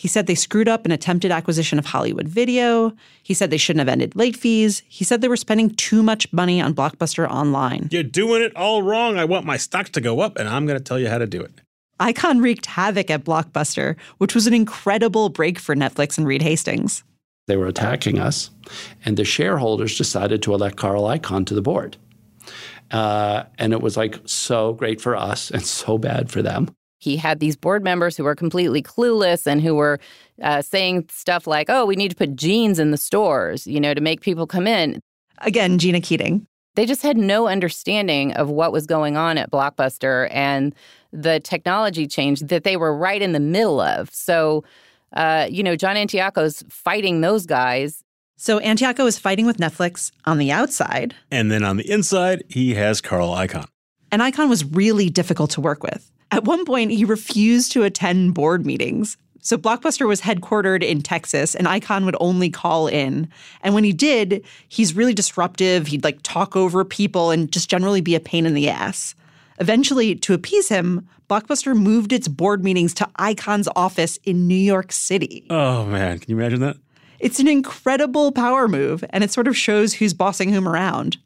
He 0.00 0.08
said 0.08 0.26
they 0.26 0.34
screwed 0.34 0.66
up 0.66 0.86
an 0.86 0.92
attempted 0.92 1.30
acquisition 1.30 1.78
of 1.78 1.84
Hollywood 1.84 2.26
Video. 2.26 2.94
He 3.22 3.34
said 3.34 3.50
they 3.50 3.58
shouldn't 3.58 3.80
have 3.80 3.88
ended 3.92 4.16
late 4.16 4.34
fees. 4.34 4.82
He 4.88 5.04
said 5.04 5.20
they 5.20 5.28
were 5.28 5.36
spending 5.36 5.74
too 5.74 6.02
much 6.02 6.32
money 6.32 6.58
on 6.58 6.74
Blockbuster 6.74 7.28
Online. 7.28 7.86
You're 7.90 8.02
doing 8.02 8.40
it 8.40 8.56
all 8.56 8.82
wrong. 8.82 9.18
I 9.18 9.26
want 9.26 9.44
my 9.44 9.58
stocks 9.58 9.90
to 9.90 10.00
go 10.00 10.20
up, 10.20 10.38
and 10.38 10.48
I'm 10.48 10.64
going 10.64 10.78
to 10.78 10.82
tell 10.82 10.98
you 10.98 11.10
how 11.10 11.18
to 11.18 11.26
do 11.26 11.42
it. 11.42 11.52
Icahn 12.00 12.40
wreaked 12.40 12.64
havoc 12.64 13.10
at 13.10 13.24
Blockbuster, 13.24 13.98
which 14.16 14.34
was 14.34 14.46
an 14.46 14.54
incredible 14.54 15.28
break 15.28 15.58
for 15.58 15.76
Netflix 15.76 16.16
and 16.16 16.26
Reed 16.26 16.40
Hastings. 16.40 17.04
They 17.46 17.58
were 17.58 17.66
attacking 17.66 18.18
us, 18.18 18.50
and 19.04 19.18
the 19.18 19.24
shareholders 19.26 19.98
decided 19.98 20.42
to 20.44 20.54
elect 20.54 20.78
Carl 20.78 21.02
Icahn 21.02 21.44
to 21.44 21.54
the 21.54 21.60
board. 21.60 21.98
Uh, 22.90 23.42
and 23.58 23.74
it 23.74 23.82
was 23.82 23.98
like 23.98 24.18
so 24.24 24.72
great 24.72 24.98
for 25.02 25.14
us 25.14 25.50
and 25.50 25.62
so 25.62 25.98
bad 25.98 26.30
for 26.30 26.40
them. 26.40 26.74
He 27.00 27.16
had 27.16 27.40
these 27.40 27.56
board 27.56 27.82
members 27.82 28.16
who 28.16 28.24
were 28.24 28.34
completely 28.34 28.82
clueless 28.82 29.46
and 29.46 29.60
who 29.60 29.74
were 29.74 29.98
uh, 30.42 30.62
saying 30.62 31.06
stuff 31.10 31.46
like, 31.46 31.68
oh, 31.68 31.86
we 31.86 31.96
need 31.96 32.10
to 32.10 32.16
put 32.16 32.36
jeans 32.36 32.78
in 32.78 32.90
the 32.90 32.98
stores, 32.98 33.66
you 33.66 33.80
know, 33.80 33.94
to 33.94 34.00
make 34.00 34.20
people 34.20 34.46
come 34.46 34.66
in. 34.66 35.00
Again, 35.38 35.78
Gina 35.78 36.00
Keating. 36.00 36.46
They 36.74 36.86
just 36.86 37.02
had 37.02 37.16
no 37.16 37.48
understanding 37.48 38.32
of 38.34 38.48
what 38.48 38.70
was 38.70 38.86
going 38.86 39.16
on 39.16 39.38
at 39.38 39.50
Blockbuster 39.50 40.28
and 40.30 40.74
the 41.12 41.40
technology 41.40 42.06
change 42.06 42.40
that 42.40 42.64
they 42.64 42.76
were 42.76 42.96
right 42.96 43.20
in 43.20 43.32
the 43.32 43.40
middle 43.40 43.80
of. 43.80 44.10
So, 44.14 44.62
uh, 45.14 45.48
you 45.50 45.62
know, 45.62 45.74
John 45.74 45.96
Antioco's 45.96 46.62
fighting 46.68 47.22
those 47.22 47.46
guys. 47.46 48.04
So 48.36 48.60
Antioco 48.60 49.06
is 49.06 49.18
fighting 49.18 49.46
with 49.46 49.56
Netflix 49.56 50.12
on 50.26 50.38
the 50.38 50.52
outside. 50.52 51.14
And 51.30 51.50
then 51.50 51.64
on 51.64 51.76
the 51.76 51.90
inside, 51.90 52.44
he 52.48 52.74
has 52.74 53.00
Carl 53.00 53.30
Icahn. 53.30 53.66
And 54.12 54.22
Icahn 54.22 54.48
was 54.48 54.64
really 54.64 55.10
difficult 55.10 55.50
to 55.52 55.60
work 55.60 55.82
with. 55.82 56.10
At 56.32 56.44
one 56.44 56.64
point, 56.64 56.92
he 56.92 57.04
refused 57.04 57.72
to 57.72 57.82
attend 57.82 58.34
board 58.34 58.64
meetings. 58.64 59.16
So 59.42 59.56
Blockbuster 59.56 60.06
was 60.06 60.20
headquartered 60.20 60.82
in 60.82 61.00
Texas, 61.00 61.54
and 61.54 61.66
Icahn 61.66 62.04
would 62.04 62.16
only 62.20 62.50
call 62.50 62.88
in. 62.88 63.28
And 63.62 63.74
when 63.74 63.84
he 63.84 63.92
did, 63.92 64.44
he's 64.68 64.94
really 64.94 65.14
disruptive. 65.14 65.86
He'd 65.86 66.04
like 66.04 66.18
talk 66.22 66.56
over 66.56 66.84
people 66.84 67.30
and 67.30 67.50
just 67.50 67.70
generally 67.70 68.02
be 68.02 68.14
a 68.14 68.20
pain 68.20 68.44
in 68.44 68.54
the 68.54 68.68
ass. 68.68 69.14
Eventually, 69.58 70.14
to 70.16 70.34
appease 70.34 70.68
him, 70.68 71.08
Blockbuster 71.28 71.76
moved 71.76 72.12
its 72.12 72.28
board 72.28 72.62
meetings 72.62 72.92
to 72.94 73.08
Icahn's 73.18 73.68
office 73.76 74.18
in 74.24 74.46
New 74.46 74.54
York 74.54 74.92
City. 74.92 75.46
Oh, 75.48 75.86
man. 75.86 76.18
Can 76.18 76.30
you 76.30 76.38
imagine 76.38 76.60
that? 76.60 76.76
It's 77.18 77.40
an 77.40 77.48
incredible 77.48 78.32
power 78.32 78.68
move, 78.68 79.04
and 79.10 79.22
it 79.24 79.30
sort 79.30 79.48
of 79.48 79.56
shows 79.56 79.94
who's 79.94 80.14
bossing 80.14 80.52
whom 80.52 80.68
around. 80.68 81.18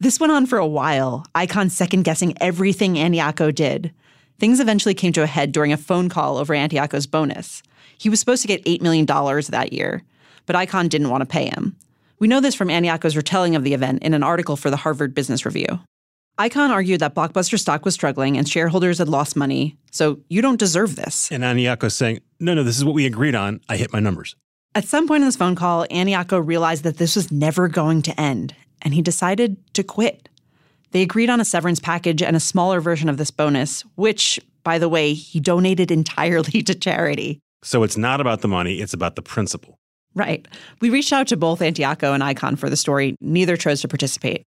This 0.00 0.18
went 0.20 0.32
on 0.32 0.46
for 0.46 0.58
a 0.58 0.66
while, 0.66 1.24
Icahn 1.34 1.70
second 1.70 2.02
guessing 2.02 2.34
everything 2.40 2.94
Antioco 2.94 3.54
did. 3.54 3.92
Things 4.38 4.60
eventually 4.60 4.94
came 4.94 5.12
to 5.12 5.22
a 5.22 5.26
head 5.26 5.52
during 5.52 5.72
a 5.72 5.76
phone 5.76 6.08
call 6.08 6.38
over 6.38 6.54
Antioco's 6.54 7.06
bonus. 7.06 7.62
He 7.96 8.08
was 8.08 8.20
supposed 8.20 8.42
to 8.42 8.48
get 8.48 8.64
$8 8.64 8.82
million 8.82 9.06
that 9.06 9.72
year, 9.72 10.02
but 10.46 10.56
Icahn 10.56 10.88
didn't 10.88 11.10
want 11.10 11.22
to 11.22 11.26
pay 11.26 11.46
him. 11.46 11.76
We 12.18 12.28
know 12.28 12.40
this 12.40 12.54
from 12.54 12.68
Antioco's 12.68 13.16
retelling 13.16 13.54
of 13.56 13.64
the 13.64 13.74
event 13.74 14.02
in 14.02 14.14
an 14.14 14.22
article 14.22 14.56
for 14.56 14.70
the 14.70 14.76
Harvard 14.76 15.14
Business 15.14 15.44
Review. 15.44 15.80
Icahn 16.38 16.70
argued 16.70 17.00
that 17.00 17.14
Blockbuster 17.14 17.58
stock 17.58 17.84
was 17.84 17.94
struggling 17.94 18.36
and 18.36 18.48
shareholders 18.48 18.98
had 18.98 19.08
lost 19.08 19.36
money, 19.36 19.76
so 19.92 20.18
you 20.28 20.42
don't 20.42 20.58
deserve 20.58 20.96
this. 20.96 21.30
And 21.30 21.44
Antioco's 21.44 21.94
saying, 21.94 22.20
no, 22.40 22.54
no, 22.54 22.64
this 22.64 22.76
is 22.76 22.84
what 22.84 22.94
we 22.94 23.06
agreed 23.06 23.36
on. 23.36 23.60
I 23.68 23.76
hit 23.76 23.92
my 23.92 24.00
numbers. 24.00 24.34
At 24.74 24.84
some 24.84 25.06
point 25.06 25.22
in 25.22 25.28
this 25.28 25.36
phone 25.36 25.54
call, 25.54 25.86
Antioco 25.86 26.44
realized 26.44 26.82
that 26.82 26.96
this 26.96 27.14
was 27.14 27.30
never 27.30 27.68
going 27.68 28.02
to 28.02 28.20
end, 28.20 28.56
and 28.82 28.92
he 28.94 29.02
decided 29.02 29.56
to 29.74 29.84
quit. 29.84 30.28
They 30.94 31.02
agreed 31.02 31.28
on 31.28 31.40
a 31.40 31.44
severance 31.44 31.80
package 31.80 32.22
and 32.22 32.36
a 32.36 32.40
smaller 32.40 32.80
version 32.80 33.08
of 33.08 33.16
this 33.16 33.32
bonus, 33.32 33.82
which, 33.96 34.38
by 34.62 34.78
the 34.78 34.88
way, 34.88 35.12
he 35.12 35.40
donated 35.40 35.90
entirely 35.90 36.62
to 36.62 36.74
charity. 36.74 37.40
So 37.64 37.82
it's 37.82 37.96
not 37.96 38.20
about 38.20 38.42
the 38.42 38.48
money, 38.48 38.80
it's 38.80 38.94
about 38.94 39.16
the 39.16 39.22
principle. 39.22 39.76
Right. 40.14 40.46
We 40.80 40.90
reached 40.90 41.12
out 41.12 41.26
to 41.28 41.36
both 41.36 41.58
Antioco 41.58 42.14
and 42.14 42.22
Icahn 42.22 42.56
for 42.56 42.70
the 42.70 42.76
story. 42.76 43.16
Neither 43.20 43.56
chose 43.56 43.80
to 43.80 43.88
participate. 43.88 44.44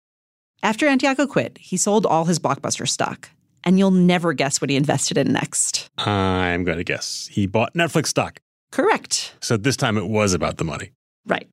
After 0.63 0.87
Antioco 0.87 1.27
quit, 1.27 1.57
he 1.57 1.79
sold 1.79 2.05
all 2.05 2.27
his 2.27 2.39
blockbuster 2.39 2.87
stock. 2.87 3.31
And 3.67 3.79
you'll 3.79 3.91
never 3.91 4.35
guess 4.35 4.61
what 4.61 4.69
he 4.69 4.77
invested 4.77 5.17
in 5.17 5.33
next. 5.33 5.89
I'm 5.97 6.65
going 6.65 6.77
to 6.77 6.85
guess. 6.85 7.27
He 7.33 7.47
bought 7.47 7.73
Netflix 7.73 8.09
stock. 8.09 8.41
Correct. 8.71 9.35
So 9.41 9.57
this 9.57 9.79
time 9.79 9.97
it 9.97 10.07
was 10.07 10.35
about 10.35 10.59
the 10.59 10.65
money. 10.65 10.93
Right. 11.27 11.49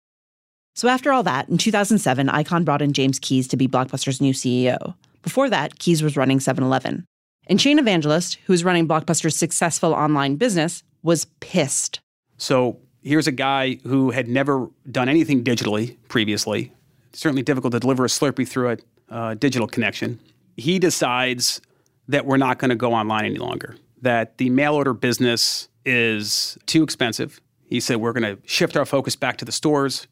So 0.74 0.88
after 0.88 1.12
all 1.12 1.24
that, 1.24 1.50
in 1.50 1.58
2007, 1.58 2.28
Icahn 2.28 2.66
brought 2.66 2.82
in 2.82 2.94
James 2.94 3.20
Keyes 3.20 3.48
to 3.50 3.58
be 3.58 3.68
Blockbuster's 3.68 4.22
new 4.22 4.34
CEO. 4.34 4.96
Before 5.22 5.50
that, 5.50 5.80
Keyes 5.80 6.02
was 6.02 6.18
running 6.18 6.40
7-Eleven. 6.40 7.06
And 7.48 7.60
Shane 7.60 7.80
Evangelist, 7.80 8.36
who 8.46 8.54
was 8.54 8.64
running 8.64 8.88
Blockbuster's 8.88 9.36
successful 9.36 9.94
online 9.94 10.36
business, 10.38 10.84
was 11.04 11.26
pissed. 11.40 12.00
So 12.38 12.80
here's 13.02 13.28
a 13.28 13.32
guy 13.32 13.80
who 13.84 14.12
had 14.12 14.28
never 14.28 14.70
done 14.90 15.10
anything 15.10 15.44
digitally 15.44 15.98
previously. 16.08 16.72
certainly 17.14 17.42
difficult 17.42 17.74
to 17.74 17.80
deliver 17.80 18.06
a 18.06 18.08
Slurpee 18.08 18.48
through 18.48 18.72
a 18.72 18.78
uh, 19.14 19.34
digital 19.34 19.68
connection. 19.68 20.20
He 20.56 20.80
decides 20.80 21.62
that 22.08 22.26
we're 22.26 22.38
not 22.38 22.58
going 22.58 22.70
to 22.70 22.76
go 22.76 22.94
online 22.94 23.26
any 23.26 23.38
longer, 23.38 23.76
that 24.02 24.38
the 24.38 24.50
mail 24.50 24.76
order 24.76 24.94
business 24.94 25.68
is 25.86 26.58
too 26.66 26.84
expensive. 26.84 27.42
He 27.66 27.80
said, 27.80 27.98
we're 27.98 28.14
going 28.14 28.36
to 28.36 28.42
shift 28.48 28.78
our 28.78 28.86
focus 28.86 29.16
back 29.16 29.38
to 29.38 29.46
the 29.46 29.52
stores. 29.52 30.08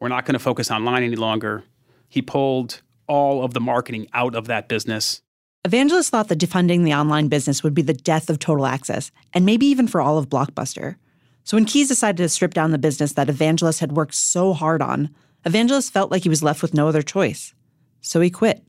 We're 0.00 0.08
not 0.08 0.26
going 0.26 0.34
to 0.34 0.38
focus 0.38 0.70
online 0.70 1.02
any 1.02 1.16
longer. 1.16 1.64
He 2.08 2.22
pulled 2.22 2.82
all 3.06 3.44
of 3.44 3.54
the 3.54 3.60
marketing 3.60 4.08
out 4.12 4.34
of 4.34 4.46
that 4.46 4.68
business. 4.68 5.22
Evangelist 5.64 6.10
thought 6.10 6.28
that 6.28 6.38
defunding 6.38 6.84
the 6.84 6.94
online 6.94 7.28
business 7.28 7.62
would 7.62 7.74
be 7.74 7.82
the 7.82 7.94
death 7.94 8.30
of 8.30 8.38
total 8.38 8.64
access, 8.64 9.10
and 9.34 9.44
maybe 9.44 9.66
even 9.66 9.88
for 9.88 10.00
all 10.00 10.16
of 10.16 10.28
Blockbuster. 10.28 10.96
So 11.42 11.56
when 11.56 11.64
Keyes 11.64 11.88
decided 11.88 12.18
to 12.18 12.28
strip 12.28 12.54
down 12.54 12.70
the 12.70 12.78
business 12.78 13.14
that 13.14 13.28
Evangelist 13.28 13.80
had 13.80 13.92
worked 13.92 14.14
so 14.14 14.52
hard 14.52 14.82
on, 14.82 15.10
Evangelist 15.44 15.92
felt 15.92 16.10
like 16.10 16.22
he 16.22 16.28
was 16.28 16.42
left 16.42 16.62
with 16.62 16.74
no 16.74 16.88
other 16.88 17.02
choice. 17.02 17.54
So 18.00 18.20
he 18.20 18.30
quit. 18.30 18.62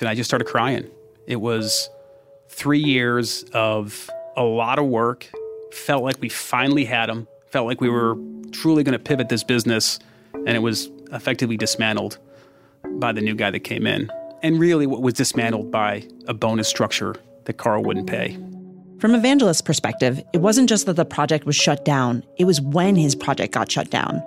And 0.00 0.08
I 0.08 0.14
just 0.14 0.28
started 0.28 0.46
crying. 0.46 0.90
It 1.26 1.40
was 1.40 1.88
three 2.48 2.82
years 2.82 3.44
of 3.52 4.10
a 4.36 4.42
lot 4.42 4.78
of 4.78 4.86
work. 4.86 5.30
Felt 5.72 6.02
like 6.02 6.20
we 6.20 6.28
finally 6.28 6.84
had 6.84 7.08
him. 7.08 7.28
Felt 7.50 7.66
like 7.66 7.80
we 7.80 7.88
were 7.88 8.16
truly 8.52 8.82
going 8.82 8.92
to 8.92 8.98
pivot 8.98 9.28
this 9.28 9.44
business, 9.44 9.98
and 10.34 10.50
it 10.50 10.60
was 10.60 10.90
effectively 11.12 11.56
dismantled 11.56 12.18
by 12.98 13.12
the 13.12 13.20
new 13.20 13.34
guy 13.34 13.50
that 13.50 13.60
came 13.60 13.86
in. 13.86 14.10
And 14.42 14.58
really, 14.58 14.86
what 14.86 15.02
was 15.02 15.14
dismantled 15.14 15.70
by 15.70 16.06
a 16.26 16.34
bonus 16.34 16.68
structure 16.68 17.16
that 17.44 17.54
Carl 17.54 17.82
wouldn't 17.82 18.08
pay. 18.08 18.36
From 18.98 19.14
Evangelist's 19.14 19.62
perspective, 19.62 20.22
it 20.32 20.38
wasn't 20.38 20.68
just 20.68 20.86
that 20.86 20.94
the 20.94 21.04
project 21.04 21.44
was 21.44 21.54
shut 21.56 21.84
down, 21.84 22.24
it 22.38 22.44
was 22.44 22.60
when 22.60 22.96
his 22.96 23.14
project 23.14 23.52
got 23.52 23.70
shut 23.70 23.90
down, 23.90 24.22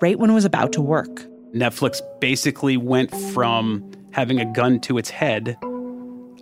right 0.00 0.18
when 0.18 0.30
it 0.30 0.34
was 0.34 0.44
about 0.44 0.72
to 0.72 0.80
work. 0.80 1.24
Netflix 1.54 2.00
basically 2.20 2.76
went 2.76 3.14
from 3.32 3.88
having 4.12 4.40
a 4.40 4.52
gun 4.52 4.80
to 4.80 4.98
its 4.98 5.10
head 5.10 5.56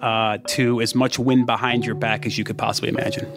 uh, 0.01 0.39
to 0.47 0.81
as 0.81 0.95
much 0.95 1.19
wind 1.19 1.47
behind 1.47 1.85
your 1.85 1.95
back 1.95 2.25
as 2.25 2.39
you 2.39 2.45
could 2.45 2.59
possibly 2.59 2.89
imagine. 2.89 3.31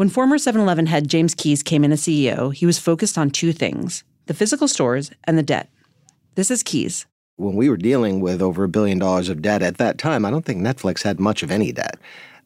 When 0.00 0.08
former 0.08 0.38
7 0.38 0.58
Eleven 0.58 0.86
head 0.86 1.08
James 1.08 1.34
Keyes 1.34 1.62
came 1.62 1.84
in 1.84 1.92
as 1.92 2.00
CEO, 2.00 2.54
he 2.54 2.64
was 2.64 2.78
focused 2.78 3.18
on 3.18 3.28
two 3.28 3.52
things 3.52 4.02
the 4.24 4.32
physical 4.32 4.66
stores 4.66 5.10
and 5.24 5.36
the 5.36 5.42
debt. 5.42 5.68
This 6.36 6.50
is 6.50 6.62
Keyes. 6.62 7.04
When 7.36 7.54
we 7.54 7.68
were 7.68 7.76
dealing 7.76 8.22
with 8.22 8.40
over 8.40 8.64
a 8.64 8.68
billion 8.68 8.98
dollars 8.98 9.28
of 9.28 9.42
debt 9.42 9.60
at 9.60 9.76
that 9.76 9.98
time, 9.98 10.24
I 10.24 10.30
don't 10.30 10.46
think 10.46 10.62
Netflix 10.62 11.02
had 11.02 11.20
much 11.20 11.42
of 11.42 11.50
any 11.50 11.70
debt. 11.70 11.98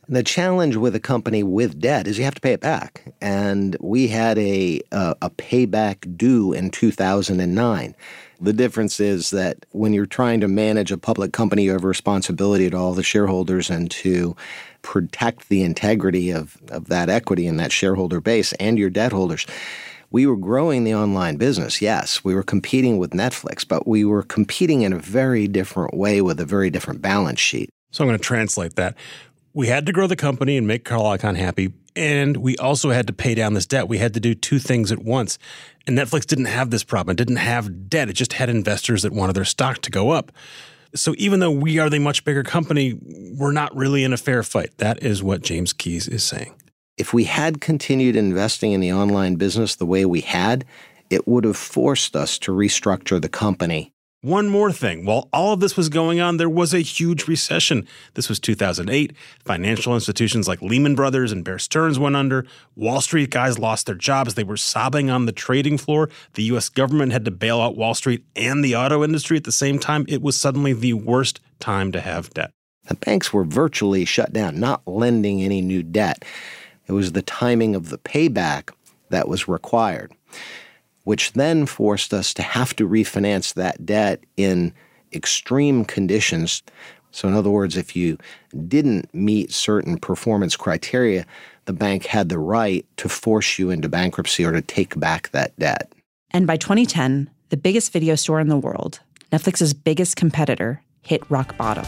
The 0.08 0.24
challenge 0.24 0.74
with 0.74 0.96
a 0.96 1.00
company 1.00 1.44
with 1.44 1.78
debt 1.78 2.08
is 2.08 2.18
you 2.18 2.24
have 2.24 2.34
to 2.34 2.40
pay 2.40 2.54
it 2.54 2.60
back. 2.60 3.14
And 3.20 3.76
we 3.78 4.08
had 4.08 4.36
a, 4.36 4.80
a, 4.90 5.14
a 5.22 5.30
payback 5.30 6.16
due 6.16 6.52
in 6.52 6.70
2009. 6.70 7.94
The 8.40 8.52
difference 8.52 9.00
is 9.00 9.30
that 9.30 9.64
when 9.70 9.92
you're 9.92 10.06
trying 10.06 10.40
to 10.40 10.48
manage 10.48 10.92
a 10.92 10.98
public 10.98 11.32
company, 11.32 11.64
you 11.64 11.72
have 11.72 11.84
a 11.84 11.88
responsibility 11.88 12.68
to 12.70 12.76
all 12.76 12.92
the 12.92 13.02
shareholders 13.02 13.70
and 13.70 13.90
to 13.92 14.36
protect 14.82 15.48
the 15.48 15.62
integrity 15.62 16.30
of, 16.30 16.58
of 16.68 16.88
that 16.88 17.08
equity 17.08 17.46
and 17.46 17.58
that 17.58 17.72
shareholder 17.72 18.20
base 18.20 18.52
and 18.54 18.78
your 18.78 18.90
debt 18.90 19.12
holders. 19.12 19.46
We 20.10 20.26
were 20.26 20.36
growing 20.36 20.84
the 20.84 20.94
online 20.94 21.36
business, 21.36 21.82
yes. 21.82 22.22
We 22.22 22.34
were 22.34 22.44
competing 22.44 22.98
with 22.98 23.10
Netflix, 23.10 23.66
but 23.66 23.88
we 23.88 24.04
were 24.04 24.22
competing 24.22 24.82
in 24.82 24.92
a 24.92 24.98
very 24.98 25.48
different 25.48 25.94
way 25.94 26.20
with 26.20 26.38
a 26.38 26.44
very 26.44 26.70
different 26.70 27.02
balance 27.02 27.40
sheet. 27.40 27.70
So 27.90 28.04
I'm 28.04 28.08
going 28.08 28.18
to 28.18 28.24
translate 28.24 28.76
that. 28.76 28.94
We 29.56 29.68
had 29.68 29.86
to 29.86 29.92
grow 29.92 30.08
the 30.08 30.16
company 30.16 30.56
and 30.56 30.66
make 30.66 30.84
Carl 30.84 31.04
Icahn 31.04 31.36
happy, 31.36 31.72
and 31.94 32.38
we 32.38 32.56
also 32.56 32.90
had 32.90 33.06
to 33.06 33.12
pay 33.12 33.36
down 33.36 33.54
this 33.54 33.66
debt. 33.66 33.88
We 33.88 33.98
had 33.98 34.12
to 34.14 34.20
do 34.20 34.34
two 34.34 34.58
things 34.58 34.90
at 34.90 35.04
once. 35.04 35.38
And 35.86 35.96
Netflix 35.96 36.26
didn't 36.26 36.46
have 36.46 36.70
this 36.70 36.82
problem. 36.82 37.12
It 37.12 37.18
didn't 37.18 37.36
have 37.36 37.88
debt. 37.88 38.08
It 38.08 38.14
just 38.14 38.32
had 38.32 38.48
investors 38.48 39.02
that 39.04 39.12
wanted 39.12 39.36
their 39.36 39.44
stock 39.44 39.78
to 39.82 39.92
go 39.92 40.10
up. 40.10 40.32
So 40.96 41.14
even 41.18 41.38
though 41.38 41.52
we 41.52 41.78
are 41.78 41.88
the 41.88 42.00
much 42.00 42.24
bigger 42.24 42.42
company, 42.42 42.98
we're 43.38 43.52
not 43.52 43.74
really 43.76 44.02
in 44.02 44.12
a 44.12 44.16
fair 44.16 44.42
fight. 44.42 44.76
That 44.78 45.02
is 45.04 45.22
what 45.22 45.42
James 45.42 45.72
Keyes 45.72 46.08
is 46.08 46.24
saying. 46.24 46.54
If 46.96 47.14
we 47.14 47.24
had 47.24 47.60
continued 47.60 48.16
investing 48.16 48.72
in 48.72 48.80
the 48.80 48.92
online 48.92 49.36
business 49.36 49.76
the 49.76 49.86
way 49.86 50.04
we 50.04 50.22
had, 50.22 50.64
it 51.10 51.28
would 51.28 51.44
have 51.44 51.56
forced 51.56 52.16
us 52.16 52.38
to 52.40 52.50
restructure 52.50 53.22
the 53.22 53.28
company. 53.28 53.93
One 54.24 54.48
more 54.48 54.72
thing. 54.72 55.04
While 55.04 55.28
all 55.34 55.52
of 55.52 55.60
this 55.60 55.76
was 55.76 55.90
going 55.90 56.18
on, 56.18 56.38
there 56.38 56.48
was 56.48 56.72
a 56.72 56.78
huge 56.78 57.28
recession. 57.28 57.86
This 58.14 58.30
was 58.30 58.40
2008. 58.40 59.12
Financial 59.44 59.92
institutions 59.92 60.48
like 60.48 60.62
Lehman 60.62 60.94
Brothers 60.94 61.30
and 61.30 61.44
Bear 61.44 61.58
Stearns 61.58 61.98
went 61.98 62.16
under. 62.16 62.46
Wall 62.74 63.02
Street 63.02 63.28
guys 63.28 63.58
lost 63.58 63.84
their 63.84 63.94
jobs. 63.94 64.32
They 64.32 64.42
were 64.42 64.56
sobbing 64.56 65.10
on 65.10 65.26
the 65.26 65.32
trading 65.32 65.76
floor. 65.76 66.08
The 66.32 66.44
US 66.44 66.70
government 66.70 67.12
had 67.12 67.26
to 67.26 67.30
bail 67.30 67.60
out 67.60 67.76
Wall 67.76 67.92
Street 67.92 68.24
and 68.34 68.64
the 68.64 68.74
auto 68.74 69.04
industry 69.04 69.36
at 69.36 69.44
the 69.44 69.52
same 69.52 69.78
time. 69.78 70.06
It 70.08 70.22
was 70.22 70.40
suddenly 70.40 70.72
the 70.72 70.94
worst 70.94 71.42
time 71.60 71.92
to 71.92 72.00
have 72.00 72.32
debt. 72.32 72.50
The 72.88 72.94
banks 72.94 73.30
were 73.30 73.44
virtually 73.44 74.06
shut 74.06 74.32
down, 74.32 74.58
not 74.58 74.80
lending 74.88 75.42
any 75.42 75.60
new 75.60 75.82
debt. 75.82 76.24
It 76.86 76.92
was 76.92 77.12
the 77.12 77.20
timing 77.20 77.74
of 77.74 77.90
the 77.90 77.98
payback 77.98 78.70
that 79.10 79.28
was 79.28 79.48
required 79.48 80.14
which 81.04 81.32
then 81.32 81.66
forced 81.66 82.12
us 82.12 82.34
to 82.34 82.42
have 82.42 82.74
to 82.76 82.88
refinance 82.88 83.54
that 83.54 83.86
debt 83.86 84.20
in 84.36 84.72
extreme 85.12 85.84
conditions. 85.84 86.62
So, 87.10 87.28
in 87.28 87.34
other 87.34 87.50
words, 87.50 87.76
if 87.76 87.94
you 87.94 88.18
didn't 88.66 89.12
meet 89.14 89.52
certain 89.52 89.98
performance 89.98 90.56
criteria, 90.56 91.24
the 91.66 91.72
bank 91.72 92.06
had 92.06 92.28
the 92.28 92.38
right 92.38 92.84
to 92.96 93.08
force 93.08 93.58
you 93.58 93.70
into 93.70 93.88
bankruptcy 93.88 94.44
or 94.44 94.52
to 94.52 94.60
take 94.60 94.98
back 94.98 95.30
that 95.30 95.56
debt. 95.58 95.92
And 96.30 96.46
by 96.46 96.56
2010, 96.56 97.30
the 97.50 97.56
biggest 97.56 97.92
video 97.92 98.16
store 98.16 98.40
in 98.40 98.48
the 98.48 98.56
world, 98.56 99.00
Netflix's 99.30 99.72
biggest 99.72 100.16
competitor, 100.16 100.82
hit 101.02 101.22
rock 101.30 101.56
bottom. 101.56 101.84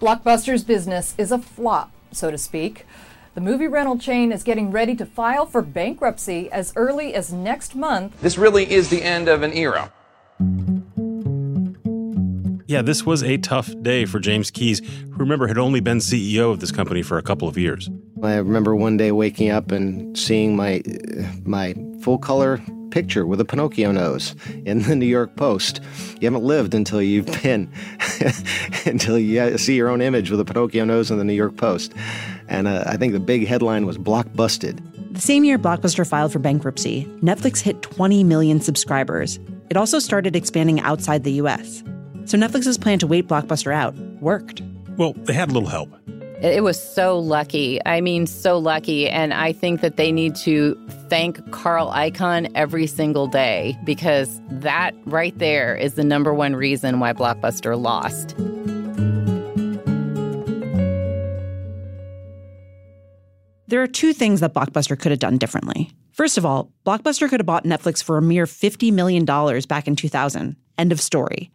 Blockbuster's 0.00 0.64
business 0.64 1.14
is 1.18 1.30
a 1.30 1.38
flop, 1.38 1.92
so 2.12 2.30
to 2.30 2.38
speak. 2.38 2.86
The 3.34 3.40
movie 3.40 3.66
rental 3.66 3.98
chain 3.98 4.30
is 4.30 4.44
getting 4.44 4.70
ready 4.70 4.94
to 4.94 5.04
file 5.04 5.44
for 5.44 5.60
bankruptcy 5.60 6.48
as 6.52 6.72
early 6.76 7.14
as 7.14 7.32
next 7.32 7.74
month. 7.74 8.20
This 8.20 8.38
really 8.38 8.70
is 8.70 8.90
the 8.90 9.02
end 9.02 9.26
of 9.26 9.42
an 9.42 9.52
era. 9.52 9.92
Yeah, 12.66 12.80
this 12.80 13.04
was 13.04 13.22
a 13.22 13.36
tough 13.36 13.70
day 13.82 14.06
for 14.06 14.18
James 14.18 14.50
Keyes, 14.50 14.80
who 14.80 15.16
remember 15.16 15.46
had 15.46 15.58
only 15.58 15.80
been 15.80 15.98
CEO 15.98 16.50
of 16.50 16.60
this 16.60 16.72
company 16.72 17.02
for 17.02 17.18
a 17.18 17.22
couple 17.22 17.46
of 17.46 17.58
years. 17.58 17.90
I 18.22 18.36
remember 18.36 18.74
one 18.74 18.96
day 18.96 19.12
waking 19.12 19.50
up 19.50 19.70
and 19.70 20.16
seeing 20.16 20.56
my 20.56 20.82
my 21.44 21.74
full 22.00 22.16
color 22.16 22.62
picture 22.90 23.26
with 23.26 23.40
a 23.40 23.44
Pinocchio 23.44 23.92
nose 23.92 24.34
in 24.64 24.82
the 24.82 24.96
New 24.96 25.04
York 25.04 25.36
Post. 25.36 25.80
You 26.20 26.26
haven't 26.26 26.44
lived 26.44 26.74
until 26.74 27.02
you've 27.02 27.26
been 27.42 27.70
until 28.86 29.18
you 29.18 29.58
see 29.58 29.76
your 29.76 29.90
own 29.90 30.00
image 30.00 30.30
with 30.30 30.40
a 30.40 30.44
Pinocchio 30.44 30.84
nose 30.84 31.10
in 31.10 31.18
the 31.18 31.24
New 31.24 31.34
York 31.34 31.56
Post. 31.58 31.92
And 32.48 32.66
uh, 32.66 32.84
I 32.86 32.96
think 32.96 33.12
the 33.12 33.20
big 33.20 33.46
headline 33.46 33.84
was 33.84 33.98
Blockbusted. 33.98 34.80
The 35.12 35.20
same 35.20 35.44
year 35.44 35.58
Blockbuster 35.58 36.08
filed 36.08 36.32
for 36.32 36.38
bankruptcy, 36.38 37.04
Netflix 37.20 37.60
hit 37.60 37.82
20 37.82 38.24
million 38.24 38.60
subscribers. 38.60 39.38
It 39.70 39.76
also 39.76 39.98
started 39.98 40.34
expanding 40.34 40.80
outside 40.80 41.24
the 41.24 41.32
US. 41.32 41.82
So 42.26 42.38
Netflix's 42.38 42.78
plan 42.78 42.98
to 43.00 43.06
wait 43.06 43.28
Blockbuster 43.28 43.72
out 43.72 43.94
worked. 44.20 44.62
Well, 44.96 45.12
they 45.12 45.32
had 45.32 45.50
a 45.50 45.52
little 45.52 45.68
help. 45.68 45.90
It 46.40 46.62
was 46.62 46.78
so 46.78 47.18
lucky. 47.18 47.80
I 47.86 48.00
mean, 48.00 48.26
so 48.26 48.58
lucky. 48.58 49.08
And 49.08 49.32
I 49.32 49.52
think 49.52 49.80
that 49.80 49.96
they 49.96 50.12
need 50.12 50.36
to 50.36 50.74
thank 51.08 51.50
Carl 51.52 51.90
Icahn 51.90 52.50
every 52.54 52.86
single 52.86 53.26
day 53.26 53.78
because 53.84 54.40
that 54.50 54.94
right 55.06 55.36
there 55.38 55.74
is 55.74 55.94
the 55.94 56.04
number 56.04 56.34
one 56.34 56.54
reason 56.54 57.00
why 57.00 57.12
Blockbuster 57.12 57.80
lost. 57.80 58.34
There 63.66 63.82
are 63.82 63.86
two 63.86 64.12
things 64.12 64.40
that 64.40 64.52
Blockbuster 64.52 64.98
could 64.98 65.12
have 65.12 65.18
done 65.18 65.38
differently. 65.38 65.90
First 66.12 66.36
of 66.36 66.44
all, 66.44 66.70
Blockbuster 66.86 67.28
could 67.28 67.40
have 67.40 67.46
bought 67.46 67.64
Netflix 67.64 68.04
for 68.04 68.18
a 68.18 68.22
mere 68.22 68.46
$50 68.46 68.92
million 68.92 69.24
back 69.24 69.88
in 69.88 69.96
2000. 69.96 70.56
End 70.76 70.92
of 70.92 71.00
story. 71.00 71.50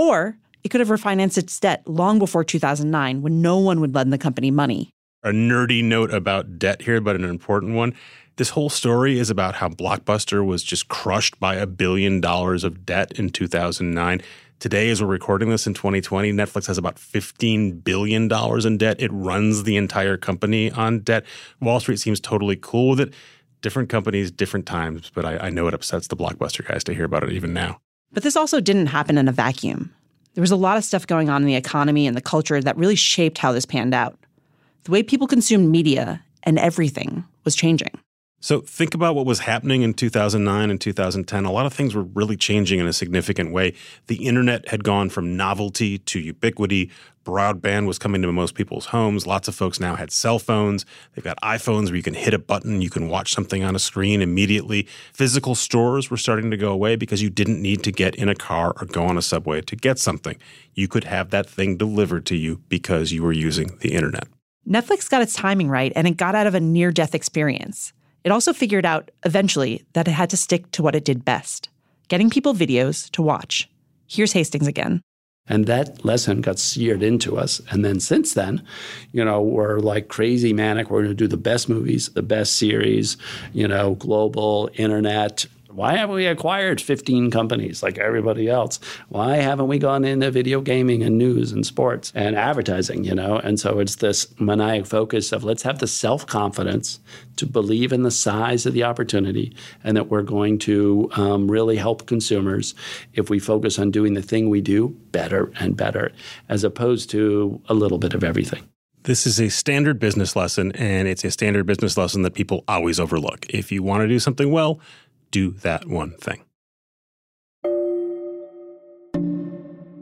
Or 0.00 0.38
it 0.64 0.70
could 0.70 0.80
have 0.80 0.88
refinanced 0.88 1.36
its 1.36 1.60
debt 1.60 1.86
long 1.86 2.18
before 2.18 2.42
2009 2.42 3.20
when 3.20 3.42
no 3.42 3.58
one 3.58 3.82
would 3.82 3.94
lend 3.94 4.14
the 4.14 4.16
company 4.16 4.50
money. 4.50 4.88
A 5.22 5.28
nerdy 5.28 5.84
note 5.84 6.10
about 6.10 6.58
debt 6.58 6.80
here, 6.80 7.02
but 7.02 7.16
an 7.16 7.24
important 7.24 7.74
one. 7.74 7.92
This 8.36 8.48
whole 8.48 8.70
story 8.70 9.18
is 9.18 9.28
about 9.28 9.56
how 9.56 9.68
Blockbuster 9.68 10.42
was 10.42 10.62
just 10.62 10.88
crushed 10.88 11.38
by 11.38 11.56
a 11.56 11.66
billion 11.66 12.22
dollars 12.22 12.64
of 12.64 12.86
debt 12.86 13.12
in 13.18 13.28
2009. 13.28 14.22
Today, 14.58 14.88
as 14.88 15.02
we're 15.02 15.08
recording 15.08 15.50
this 15.50 15.66
in 15.66 15.74
2020, 15.74 16.32
Netflix 16.32 16.66
has 16.68 16.78
about 16.78 16.96
$15 16.96 17.84
billion 17.84 18.32
in 18.66 18.78
debt. 18.78 18.96
It 18.98 19.12
runs 19.12 19.64
the 19.64 19.76
entire 19.76 20.16
company 20.16 20.70
on 20.70 21.00
debt. 21.00 21.26
Wall 21.60 21.78
Street 21.78 21.98
seems 21.98 22.20
totally 22.20 22.56
cool 22.56 22.88
with 22.88 23.00
it. 23.00 23.12
Different 23.60 23.90
companies, 23.90 24.30
different 24.30 24.64
times, 24.64 25.12
but 25.14 25.26
I, 25.26 25.36
I 25.36 25.50
know 25.50 25.66
it 25.66 25.74
upsets 25.74 26.06
the 26.06 26.16
Blockbuster 26.16 26.66
guys 26.66 26.84
to 26.84 26.94
hear 26.94 27.04
about 27.04 27.22
it 27.22 27.32
even 27.32 27.52
now. 27.52 27.82
But 28.12 28.22
this 28.22 28.36
also 28.36 28.60
didn't 28.60 28.86
happen 28.86 29.18
in 29.18 29.28
a 29.28 29.32
vacuum. 29.32 29.94
There 30.34 30.42
was 30.42 30.50
a 30.50 30.56
lot 30.56 30.76
of 30.76 30.84
stuff 30.84 31.06
going 31.06 31.28
on 31.28 31.42
in 31.42 31.46
the 31.46 31.54
economy 31.54 32.06
and 32.06 32.16
the 32.16 32.20
culture 32.20 32.60
that 32.60 32.76
really 32.76 32.96
shaped 32.96 33.38
how 33.38 33.52
this 33.52 33.66
panned 33.66 33.94
out. 33.94 34.18
The 34.84 34.92
way 34.92 35.02
people 35.02 35.26
consumed 35.26 35.68
media 35.68 36.22
and 36.42 36.58
everything 36.58 37.24
was 37.44 37.54
changing. 37.54 37.99
So 38.42 38.62
think 38.62 38.94
about 38.94 39.14
what 39.14 39.26
was 39.26 39.40
happening 39.40 39.82
in 39.82 39.92
2009 39.92 40.70
and 40.70 40.80
2010. 40.80 41.44
A 41.44 41.52
lot 41.52 41.66
of 41.66 41.74
things 41.74 41.94
were 41.94 42.02
really 42.02 42.38
changing 42.38 42.80
in 42.80 42.86
a 42.86 42.92
significant 42.92 43.52
way. 43.52 43.74
The 44.06 44.26
internet 44.26 44.66
had 44.68 44.82
gone 44.82 45.10
from 45.10 45.36
novelty 45.36 45.98
to 45.98 46.18
ubiquity. 46.18 46.90
Broadband 47.22 47.86
was 47.86 47.98
coming 47.98 48.22
to 48.22 48.32
most 48.32 48.54
people's 48.54 48.86
homes. 48.86 49.26
Lots 49.26 49.46
of 49.46 49.54
folks 49.54 49.78
now 49.78 49.94
had 49.94 50.10
cell 50.10 50.38
phones. 50.38 50.86
They've 51.14 51.22
got 51.22 51.38
iPhones 51.42 51.88
where 51.88 51.96
you 51.96 52.02
can 52.02 52.14
hit 52.14 52.32
a 52.32 52.38
button, 52.38 52.80
you 52.80 52.88
can 52.88 53.10
watch 53.10 53.34
something 53.34 53.62
on 53.62 53.76
a 53.76 53.78
screen 53.78 54.22
immediately. 54.22 54.88
Physical 55.12 55.54
stores 55.54 56.10
were 56.10 56.16
starting 56.16 56.50
to 56.50 56.56
go 56.56 56.72
away 56.72 56.96
because 56.96 57.20
you 57.20 57.28
didn't 57.28 57.60
need 57.60 57.84
to 57.84 57.92
get 57.92 58.14
in 58.14 58.30
a 58.30 58.34
car 58.34 58.72
or 58.80 58.86
go 58.86 59.04
on 59.04 59.18
a 59.18 59.22
subway 59.22 59.60
to 59.60 59.76
get 59.76 59.98
something. 59.98 60.38
You 60.72 60.88
could 60.88 61.04
have 61.04 61.28
that 61.28 61.46
thing 61.46 61.76
delivered 61.76 62.24
to 62.26 62.36
you 62.36 62.62
because 62.70 63.12
you 63.12 63.22
were 63.22 63.32
using 63.32 63.76
the 63.80 63.92
internet. 63.92 64.28
Netflix 64.66 65.10
got 65.10 65.20
its 65.20 65.34
timing 65.34 65.68
right 65.68 65.92
and 65.94 66.06
it 66.06 66.16
got 66.16 66.34
out 66.34 66.46
of 66.46 66.54
a 66.54 66.60
near 66.60 66.90
death 66.90 67.14
experience. 67.14 67.92
It 68.24 68.32
also 68.32 68.52
figured 68.52 68.84
out 68.84 69.10
eventually 69.24 69.84
that 69.92 70.08
it 70.08 70.12
had 70.12 70.30
to 70.30 70.36
stick 70.36 70.70
to 70.72 70.82
what 70.82 70.94
it 70.94 71.04
did 71.04 71.24
best 71.24 71.68
getting 72.08 72.28
people 72.28 72.52
videos 72.52 73.08
to 73.12 73.22
watch. 73.22 73.70
Here's 74.08 74.32
Hastings 74.32 74.66
again. 74.66 75.00
And 75.46 75.66
that 75.66 76.04
lesson 76.04 76.42
got 76.42 76.58
seared 76.58 77.02
into 77.02 77.38
us. 77.38 77.60
And 77.70 77.84
then 77.84 77.98
since 77.98 78.34
then, 78.34 78.62
you 79.12 79.24
know, 79.24 79.40
we're 79.40 79.78
like 79.78 80.08
crazy 80.08 80.52
manic. 80.52 80.90
We're 80.90 81.02
going 81.02 81.10
to 81.10 81.14
do 81.14 81.28
the 81.28 81.36
best 81.36 81.68
movies, 81.68 82.08
the 82.10 82.22
best 82.22 82.56
series, 82.56 83.16
you 83.52 83.66
know, 83.66 83.94
global, 83.94 84.70
internet, 84.74 85.46
why 85.72 85.96
haven't 85.96 86.16
we 86.16 86.26
acquired 86.26 86.80
15 86.80 87.30
companies 87.30 87.82
like 87.82 87.98
everybody 87.98 88.48
else? 88.48 88.80
Why 89.08 89.36
haven't 89.36 89.68
we 89.68 89.78
gone 89.78 90.04
into 90.04 90.30
video 90.30 90.60
gaming 90.60 91.02
and 91.02 91.16
news 91.16 91.52
and 91.52 91.64
sports 91.64 92.12
and 92.14 92.36
advertising, 92.36 93.04
you 93.04 93.14
know? 93.14 93.36
And 93.38 93.58
so 93.58 93.78
it's 93.78 93.96
this 93.96 94.26
maniac 94.40 94.86
focus 94.86 95.32
of 95.32 95.44
let's 95.44 95.62
have 95.62 95.78
the 95.78 95.86
self 95.86 96.26
confidence 96.26 97.00
to 97.36 97.46
believe 97.46 97.92
in 97.92 98.02
the 98.02 98.10
size 98.10 98.66
of 98.66 98.74
the 98.74 98.84
opportunity 98.84 99.54
and 99.84 99.96
that 99.96 100.08
we're 100.08 100.22
going 100.22 100.58
to 100.60 101.08
um, 101.14 101.50
really 101.50 101.76
help 101.76 102.06
consumers 102.06 102.74
if 103.14 103.30
we 103.30 103.38
focus 103.38 103.78
on 103.78 103.90
doing 103.90 104.14
the 104.14 104.22
thing 104.22 104.50
we 104.50 104.60
do 104.60 104.88
better 105.12 105.52
and 105.60 105.76
better, 105.76 106.12
as 106.48 106.64
opposed 106.64 107.10
to 107.10 107.60
a 107.68 107.74
little 107.74 107.98
bit 107.98 108.14
of 108.14 108.24
everything. 108.24 108.62
This 109.04 109.26
is 109.26 109.40
a 109.40 109.48
standard 109.48 109.98
business 109.98 110.36
lesson, 110.36 110.72
and 110.72 111.08
it's 111.08 111.24
a 111.24 111.30
standard 111.30 111.64
business 111.64 111.96
lesson 111.96 112.20
that 112.22 112.34
people 112.34 112.64
always 112.68 113.00
overlook. 113.00 113.46
If 113.48 113.72
you 113.72 113.82
want 113.82 114.02
to 114.02 114.08
do 114.08 114.18
something 114.18 114.50
well, 114.52 114.78
do 115.30 115.52
that 115.62 115.86
one 115.86 116.12
thing. 116.12 116.44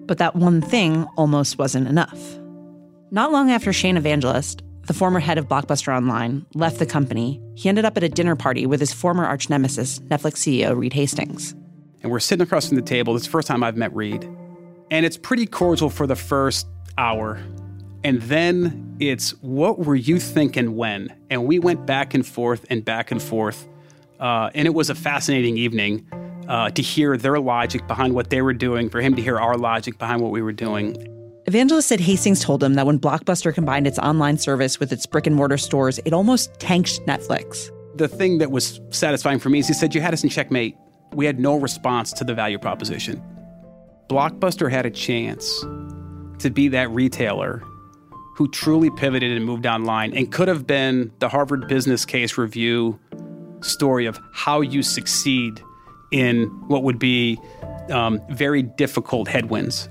But 0.06 0.18
that 0.18 0.34
one 0.34 0.62
thing 0.62 1.04
almost 1.16 1.58
wasn't 1.58 1.86
enough. 1.86 2.38
Not 3.10 3.30
long 3.30 3.50
after 3.50 3.72
Shane 3.72 3.96
Evangelist, 3.96 4.62
the 4.86 4.94
former 4.94 5.20
head 5.20 5.36
of 5.36 5.48
Blockbuster 5.48 5.94
Online, 5.94 6.46
left 6.54 6.78
the 6.78 6.86
company, 6.86 7.42
he 7.54 7.68
ended 7.68 7.84
up 7.84 7.96
at 7.98 8.02
a 8.02 8.08
dinner 8.08 8.34
party 8.34 8.64
with 8.64 8.80
his 8.80 8.92
former 8.92 9.26
arch 9.26 9.50
nemesis, 9.50 9.98
Netflix 10.00 10.38
CEO 10.38 10.74
Reed 10.74 10.94
Hastings. 10.94 11.54
And 12.02 12.10
we're 12.10 12.20
sitting 12.20 12.42
across 12.42 12.68
from 12.68 12.76
the 12.76 12.82
table. 12.82 13.14
It's 13.16 13.26
the 13.26 13.30
first 13.30 13.48
time 13.48 13.62
I've 13.62 13.76
met 13.76 13.94
Reed. 13.94 14.24
And 14.90 15.04
it's 15.04 15.18
pretty 15.18 15.46
cordial 15.46 15.90
for 15.90 16.06
the 16.06 16.16
first 16.16 16.66
hour. 16.96 17.38
And 18.02 18.22
then 18.22 18.96
it's, 18.98 19.30
what 19.42 19.78
were 19.78 19.96
you 19.96 20.18
thinking 20.18 20.74
when? 20.76 21.14
And 21.28 21.44
we 21.44 21.58
went 21.58 21.84
back 21.84 22.14
and 22.14 22.26
forth 22.26 22.64
and 22.70 22.82
back 22.82 23.10
and 23.10 23.22
forth. 23.22 23.68
Uh, 24.20 24.50
and 24.54 24.66
it 24.66 24.74
was 24.74 24.90
a 24.90 24.94
fascinating 24.94 25.56
evening 25.56 26.06
uh, 26.48 26.70
to 26.70 26.82
hear 26.82 27.16
their 27.16 27.38
logic 27.38 27.86
behind 27.86 28.14
what 28.14 28.30
they 28.30 28.42
were 28.42 28.54
doing, 28.54 28.88
for 28.88 29.00
him 29.00 29.14
to 29.14 29.22
hear 29.22 29.38
our 29.38 29.56
logic 29.56 29.98
behind 29.98 30.20
what 30.22 30.32
we 30.32 30.42
were 30.42 30.52
doing. 30.52 30.96
Evangelist 31.46 31.88
said 31.88 32.00
Hastings 32.00 32.40
told 32.40 32.62
him 32.62 32.74
that 32.74 32.86
when 32.86 32.98
Blockbuster 32.98 33.54
combined 33.54 33.86
its 33.86 33.98
online 33.98 34.36
service 34.36 34.78
with 34.78 34.92
its 34.92 35.06
brick 35.06 35.26
and 35.26 35.34
mortar 35.34 35.56
stores, 35.56 35.98
it 36.04 36.12
almost 36.12 36.52
tanked 36.60 37.00
Netflix. 37.06 37.70
The 37.96 38.08
thing 38.08 38.38
that 38.38 38.50
was 38.50 38.80
satisfying 38.90 39.38
for 39.38 39.48
me 39.48 39.60
is 39.60 39.68
he 39.68 39.74
said, 39.74 39.94
You 39.94 40.00
had 40.00 40.12
us 40.12 40.22
in 40.22 40.30
checkmate. 40.30 40.76
We 41.14 41.24
had 41.24 41.40
no 41.40 41.56
response 41.56 42.12
to 42.12 42.24
the 42.24 42.34
value 42.34 42.58
proposition. 42.58 43.22
Blockbuster 44.08 44.70
had 44.70 44.84
a 44.84 44.90
chance 44.90 45.64
to 46.38 46.50
be 46.50 46.68
that 46.68 46.90
retailer 46.90 47.62
who 48.36 48.48
truly 48.48 48.90
pivoted 48.90 49.32
and 49.32 49.44
moved 49.44 49.66
online 49.66 50.14
and 50.16 50.30
could 50.30 50.48
have 50.48 50.66
been 50.66 51.10
the 51.18 51.28
Harvard 51.28 51.66
Business 51.66 52.04
Case 52.04 52.38
Review 52.38 53.00
story 53.62 54.06
of 54.06 54.18
how 54.32 54.60
you 54.60 54.82
succeed 54.82 55.62
in 56.10 56.46
what 56.68 56.82
would 56.82 56.98
be 56.98 57.38
um, 57.90 58.20
very 58.30 58.62
difficult 58.62 59.28
headwinds 59.28 59.88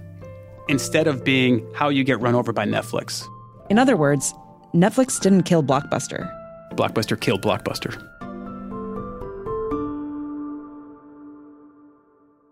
instead 0.68 1.08
of 1.08 1.24
being 1.24 1.66
how 1.74 1.90
you 1.90 2.04
get 2.04 2.20
run 2.20 2.36
over 2.36 2.52
by 2.52 2.66
Netflix. 2.66 3.26
In 3.70 3.80
other 3.80 3.96
words, 3.98 4.34
Netflix 4.74 5.20
didn't 5.20 5.44
kill 5.44 5.64
Blockbuster. 5.64 6.32
Blockbuster 6.74 7.20
killed 7.20 7.42
Blockbuster. 7.42 7.96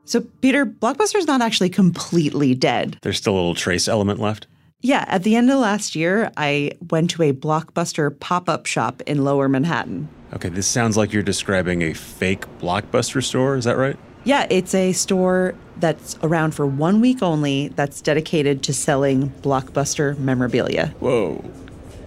So, 0.07 0.21
Peter, 0.21 0.65
Blockbuster's 0.65 1.25
not 1.25 1.41
actually 1.41 1.69
completely 1.69 2.53
dead. 2.53 2.99
There's 3.01 3.17
still 3.17 3.33
a 3.33 3.37
little 3.37 3.55
trace 3.55 3.87
element 3.87 4.19
left. 4.19 4.47
Yeah, 4.81 5.05
at 5.07 5.23
the 5.23 5.35
end 5.35 5.49
of 5.49 5.59
last 5.59 5.95
year, 5.95 6.31
I 6.37 6.71
went 6.89 7.09
to 7.11 7.23
a 7.23 7.33
Blockbuster 7.33 8.19
pop 8.19 8.47
up 8.49 8.65
shop 8.65 9.01
in 9.07 9.23
lower 9.23 9.49
Manhattan. 9.49 10.09
Okay, 10.33 10.49
this 10.49 10.67
sounds 10.67 10.97
like 10.97 11.13
you're 11.13 11.23
describing 11.23 11.81
a 11.81 11.93
fake 11.93 12.45
Blockbuster 12.59 13.23
store. 13.23 13.55
Is 13.55 13.65
that 13.65 13.77
right? 13.77 13.97
Yeah, 14.25 14.47
it's 14.49 14.75
a 14.75 14.91
store 14.91 15.55
that's 15.77 16.17
around 16.23 16.55
for 16.55 16.65
one 16.65 16.99
week 16.99 17.21
only 17.21 17.69
that's 17.69 18.01
dedicated 18.01 18.63
to 18.63 18.73
selling 18.73 19.29
Blockbuster 19.41 20.17
memorabilia. 20.19 20.93
Whoa. 20.99 21.43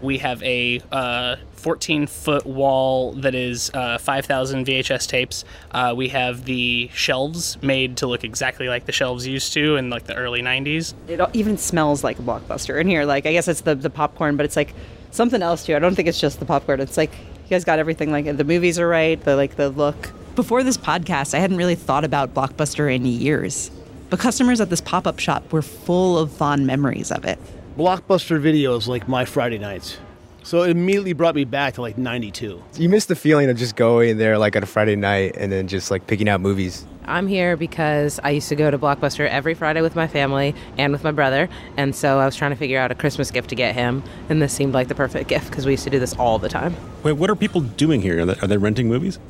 We 0.03 0.19
have 0.19 0.43
a 0.43 0.81
uh, 0.93 1.37
14 1.53 2.07
foot 2.07 2.47
wall 2.47 3.13
that 3.15 3.35
is 3.35 3.71
uh, 3.75 3.99
5,000 3.99 4.67
VHS 4.67 5.09
tapes. 5.09 5.45
Uh, 5.71 5.95
we 5.97 6.09
have 6.09 6.45
the 6.45 6.89
shelves 6.93 7.61
made 7.63 7.97
to 7.99 8.07
look 8.07 8.25
exactly 8.25 8.69
like 8.69 8.87
the 8.87 8.93
shelves 8.93 9.27
used 9.27 9.53
to 9.55 9.77
in 9.77 9.91
like 9.91 10.05
the 10.05 10.15
early 10.15 10.43
90s. 10.43 10.95
It 11.09 11.21
even 11.35 11.59
smells 11.59 12.05
like 12.05 12.19
a 12.19 12.23
Blockbuster 12.23 12.81
in 12.81 12.89
here. 12.89 13.05
Like, 13.05 13.27
I 13.27 13.33
guess 13.33 13.49
it's 13.49 13.63
the, 13.63 13.75
the 13.75 13.91
popcorn, 13.91 14.37
but 14.37 14.45
it's 14.45 14.57
like 14.57 14.75
something 15.11 15.43
else 15.43 15.65
too. 15.67 15.75
I 15.75 15.79
don't 15.79 15.95
think 15.95 16.09
it's 16.09 16.21
just 16.21 16.39
the 16.39 16.47
popcorn. 16.47 16.81
It's 16.81 16.97
like 16.97 17.11
you 17.13 17.51
guys 17.51 17.65
got 17.65 17.79
everything. 17.79 18.11
Like 18.11 18.37
the 18.37 18.45
movies 18.45 18.79
are 18.79 18.89
right, 18.89 19.23
the 19.23 19.37
like 19.37 19.57
the 19.57 19.71
look. 19.71 20.13
Before 20.35 20.63
this 20.63 20.77
podcast, 20.77 21.35
I 21.35 21.39
hadn't 21.39 21.57
really 21.57 21.75
thought 21.75 22.05
about 22.05 22.35
Blockbuster 22.35 22.95
in 22.95 23.05
years. 23.05 23.71
But 24.11 24.21
customers 24.21 24.61
at 24.61 24.71
this 24.71 24.81
pop 24.81 25.07
up 25.07 25.19
shop 25.19 25.53
were 25.53 25.63
full 25.63 26.19
of 26.19 26.31
fond 26.31 26.67
memories 26.67 27.11
of 27.11 27.25
it. 27.25 27.39
Blockbuster 27.79 28.43
videos 28.43 28.89
like 28.89 29.07
my 29.07 29.25
Friday 29.25 29.57
nights. 29.57 29.99
So 30.43 30.65
it 30.65 30.71
immediately 30.71 31.13
brought 31.13 31.37
me 31.37 31.45
back 31.45 31.75
to 31.75 31.81
like 31.81 31.97
92. 31.97 32.61
You 32.75 32.89
miss 32.89 33.05
the 33.05 33.15
feeling 33.15 33.49
of 33.49 33.57
just 33.57 33.77
going 33.77 34.19
there 34.19 34.37
like 34.37 34.57
on 34.57 34.65
a 34.65 34.67
Friday 34.67 34.97
night 34.97 35.37
and 35.37 35.53
then 35.53 35.69
just 35.69 35.89
like 35.89 36.09
picking 36.09 36.29
out 36.29 36.41
movies. 36.41 36.85
I'm 37.05 37.29
here 37.29 37.57
because 37.57 38.19
I 38.25 38.31
used 38.31 38.49
to 38.49 38.57
go 38.57 38.69
to 38.69 38.77
Blockbuster 38.77 39.29
every 39.29 39.55
Friday 39.55 39.81
with 39.81 39.95
my 39.95 40.09
family 40.09 40.57
and 40.77 40.93
with 40.93 41.05
my 41.05 41.13
brother. 41.13 41.49
And 41.77 41.95
so 41.95 42.19
I 42.19 42.25
was 42.25 42.35
trying 42.35 42.51
to 42.51 42.57
figure 42.57 42.81
out 42.81 42.91
a 42.91 42.97
Christmas 42.97 43.31
gift 43.31 43.49
to 43.51 43.55
get 43.55 43.77
him. 43.77 44.03
And 44.29 44.43
this 44.43 44.53
seemed 44.53 44.75
like 44.75 44.89
the 44.89 44.97
perfect 44.97 45.29
gift 45.29 45.49
because 45.49 45.65
we 45.65 45.71
used 45.71 45.85
to 45.85 45.91
do 45.91 46.01
this 46.01 46.17
all 46.17 46.41
the 46.41 46.49
time. 46.49 46.75
Wait, 47.05 47.13
what 47.13 47.31
are 47.31 47.37
people 47.37 47.61
doing 47.61 48.03
here? 48.03 48.23
Are 48.23 48.27
they, 48.27 48.41
are 48.41 48.49
they 48.49 48.57
renting 48.57 48.89
movies? 48.89 49.21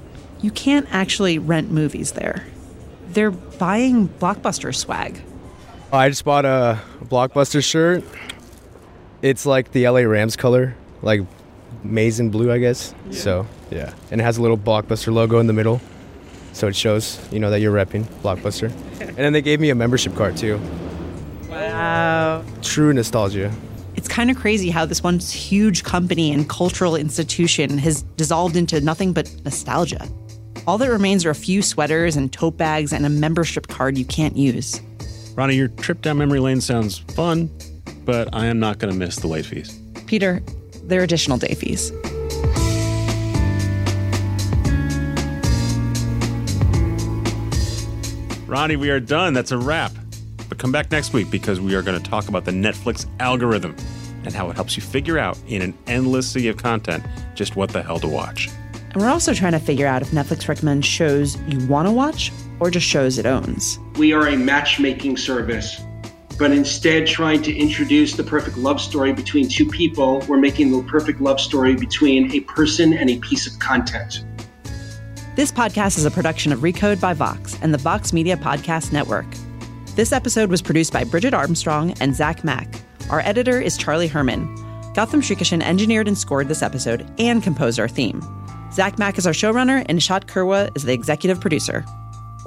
You 0.41 0.53
can't 0.53 0.87
actually 0.91 1.39
rent 1.39 1.71
movies 1.71 2.13
there. 2.13 2.47
They're 3.11 3.31
buying 3.31 4.09
Blockbuster 4.09 4.75
swag. 4.75 5.21
I 5.93 6.09
just 6.09 6.25
bought 6.25 6.47
a 6.47 6.81
Blockbuster 7.05 7.63
shirt. 7.63 8.05
It's 9.23 9.47
like 9.47 9.73
the 9.73 9.89
LA 9.89 10.01
Rams 10.01 10.37
color, 10.37 10.75
like 11.03 11.23
maize 11.83 12.21
and 12.21 12.31
blue, 12.31 12.53
I 12.53 12.59
guess. 12.59 12.95
So, 13.11 13.47
yeah. 13.71 13.93
And 14.11 14.21
it 14.21 14.25
has 14.25 14.39
a 14.39 14.43
little 14.43 14.59
Blockbuster 14.59 15.13
logo 15.13 15.39
in 15.39 15.47
the 15.47 15.53
middle. 15.53 15.81
So 16.53 16.69
it 16.69 16.77
shows, 16.77 17.21
you 17.31 17.39
know, 17.39 17.51
that 17.51 17.61
you're 17.61 17.75
repping 17.75 18.05
Blockbuster. 18.23 18.73
and 19.01 19.17
then 19.17 19.33
they 19.33 19.43
gave 19.43 19.61
me 19.61 19.71
a 19.71 19.75
membership 19.75 20.15
card 20.15 20.37
too. 20.37 20.61
Wow. 21.49 22.45
True 22.63 22.93
nostalgia. 22.93 23.53
It's 23.97 24.09
kind 24.09 24.31
of 24.31 24.37
crazy 24.37 24.71
how 24.71 24.87
this 24.87 25.03
once 25.03 25.33
huge 25.33 25.83
company 25.83 26.33
and 26.33 26.49
cultural 26.49 26.95
institution 26.95 27.79
has 27.79 28.03
dissolved 28.17 28.57
into 28.57 28.81
nothing 28.81 29.13
but 29.13 29.35
nostalgia. 29.45 30.07
All 30.69 30.79
that 30.79 30.91
remains 30.91 31.25
are 31.25 31.31
a 31.31 31.35
few 31.35 31.63
sweaters 31.63 32.15
and 32.15 32.33
tote 32.33 32.57
bags 32.57 32.93
and 32.93 33.05
a 33.05 33.09
membership 33.09 33.67
card 33.67 33.99
you 33.99 34.05
can't 34.05 34.37
use. 34.37 34.81
Rani, 35.35 35.57
your 35.57 35.69
trip 35.69 36.03
down 36.03 36.19
memory 36.19 36.41
lane 36.41 36.61
sounds 36.61 36.99
fun, 36.99 37.51
but 38.09 38.35
I 38.35 38.47
am 38.47 38.59
not 38.59 38.79
going 38.79 38.91
to 38.91 38.99
miss 38.99 39.17
the 39.17 39.27
late 39.27 39.45
fees. 39.45 39.79
Peter, 40.07 40.43
there 40.85 41.03
are 41.03 41.05
additional 41.05 41.37
day 41.37 41.53
fees. 41.53 41.93
Rani, 48.49 48.77
we 48.77 48.89
are 48.89 48.99
done. 48.99 49.35
That's 49.35 49.51
a 49.51 49.59
wrap. 49.59 49.93
But 50.49 50.57
come 50.57 50.73
back 50.73 50.91
next 50.91 51.13
week 51.13 51.31
because 51.31 51.61
we 51.61 51.75
are 51.75 51.83
going 51.83 52.03
to 52.03 52.11
talk 52.11 52.31
about 52.31 52.47
the 52.47 52.51
Netflix 52.51 53.05
algorithm 53.21 53.77
and 54.25 54.33
how 54.33 54.49
it 54.49 54.57
helps 54.57 54.75
you 54.75 54.83
figure 54.83 55.19
out 55.19 55.39
in 55.47 55.61
an 55.61 55.77
endless 55.87 56.33
sea 56.33 56.49
of 56.49 56.57
content 56.57 57.05
just 57.35 57.57
what 57.57 57.69
the 57.69 57.83
hell 57.83 57.99
to 57.99 58.09
watch. 58.09 58.49
And 58.93 59.03
we're 59.03 59.11
also 59.11 59.35
trying 59.35 59.53
to 59.53 59.59
figure 59.59 59.87
out 59.87 60.01
if 60.01 60.13
Netflix 60.13 60.49
recommends 60.49 60.87
shows 60.87 61.39
you 61.43 61.67
want 61.67 61.87
to 61.87 61.93
watch 61.93 62.33
or 62.59 62.71
just 62.71 62.87
shows 62.87 63.19
it 63.19 63.27
owns. 63.27 63.79
We 63.99 64.15
are 64.15 64.29
a 64.29 64.37
matchmaking 64.39 65.19
service, 65.19 65.83
but 66.39 66.53
instead 66.53 67.07
trying 67.07 67.43
to 67.43 67.55
introduce 67.55 68.15
the 68.15 68.23
perfect 68.23 68.57
love 68.57 68.81
story 68.81 69.13
between 69.13 69.49
two 69.49 69.67
people, 69.67 70.23
we're 70.29 70.39
making 70.39 70.71
the 70.71 70.83
perfect 70.89 71.21
love 71.21 71.41
story 71.41 71.75
between 71.75 72.31
a 72.33 72.41
person 72.41 72.93
and 72.93 73.11
a 73.11 73.19
piece 73.19 73.47
of 73.47 73.59
content. 73.59 74.25
This 75.35 75.51
podcast 75.51 75.99
is 75.99 76.05
a 76.05 76.11
production 76.11 76.53
of 76.53 76.61
Recode 76.61 77.01
by 77.01 77.13
Vox 77.13 77.59
and 77.61 77.75
the 77.75 77.79
Vox 77.79 78.13
Media 78.13 78.37
Podcast 78.37 78.93
Network. 78.93 79.27
This 79.97 80.13
episode 80.13 80.51
was 80.51 80.63
produced 80.63 80.93
by 80.93 81.05
Bridget 81.05 81.35
Armstrong 81.35 81.93
and 82.01 82.15
Zach 82.15 82.45
Mack. 82.45 82.73
Our 83.11 83.21
editor 83.21 83.61
is 83.61 83.77
Charlie 83.77 84.07
Herman. 84.07 84.47
Gautam 84.95 85.23
Srikishan 85.23 85.63
engineered 85.63 86.09
and 86.09 86.17
scored 86.17 86.49
this 86.49 86.63
episode 86.63 87.09
and 87.19 87.43
composed 87.43 87.81
our 87.81 87.89
theme. 87.89 88.23
Zach 88.73 88.99
Mack 88.99 89.19
is 89.19 89.27
our 89.27 89.33
showrunner, 89.33 89.85
and 89.89 89.99
Nishat 89.99 90.27
Kurwa 90.27 90.75
is 90.77 90.85
the 90.85 90.93
executive 90.93 91.41
producer. 91.41 91.85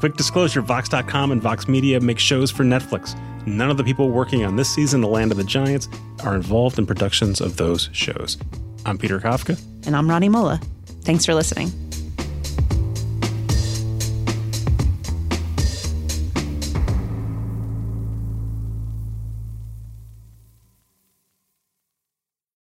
Quick 0.01 0.15
disclosure 0.15 0.61
Vox.com 0.61 1.31
and 1.31 1.39
Vox 1.39 1.67
Media 1.67 1.99
make 1.99 2.17
shows 2.17 2.49
for 2.49 2.63
Netflix. 2.63 3.15
None 3.45 3.69
of 3.69 3.77
the 3.77 3.83
people 3.83 4.09
working 4.09 4.43
on 4.43 4.55
this 4.55 4.67
season, 4.67 4.99
The 4.99 5.07
Land 5.07 5.29
of 5.29 5.37
the 5.37 5.43
Giants, 5.43 5.87
are 6.23 6.33
involved 6.33 6.79
in 6.79 6.87
productions 6.87 7.39
of 7.39 7.57
those 7.57 7.87
shows. 7.93 8.39
I'm 8.83 8.97
Peter 8.97 9.19
Kafka. 9.19 9.61
And 9.85 9.95
I'm 9.95 10.09
Rani 10.09 10.27
Molla. 10.27 10.59
Thanks 11.03 11.23
for 11.23 11.35
listening. 11.35 11.69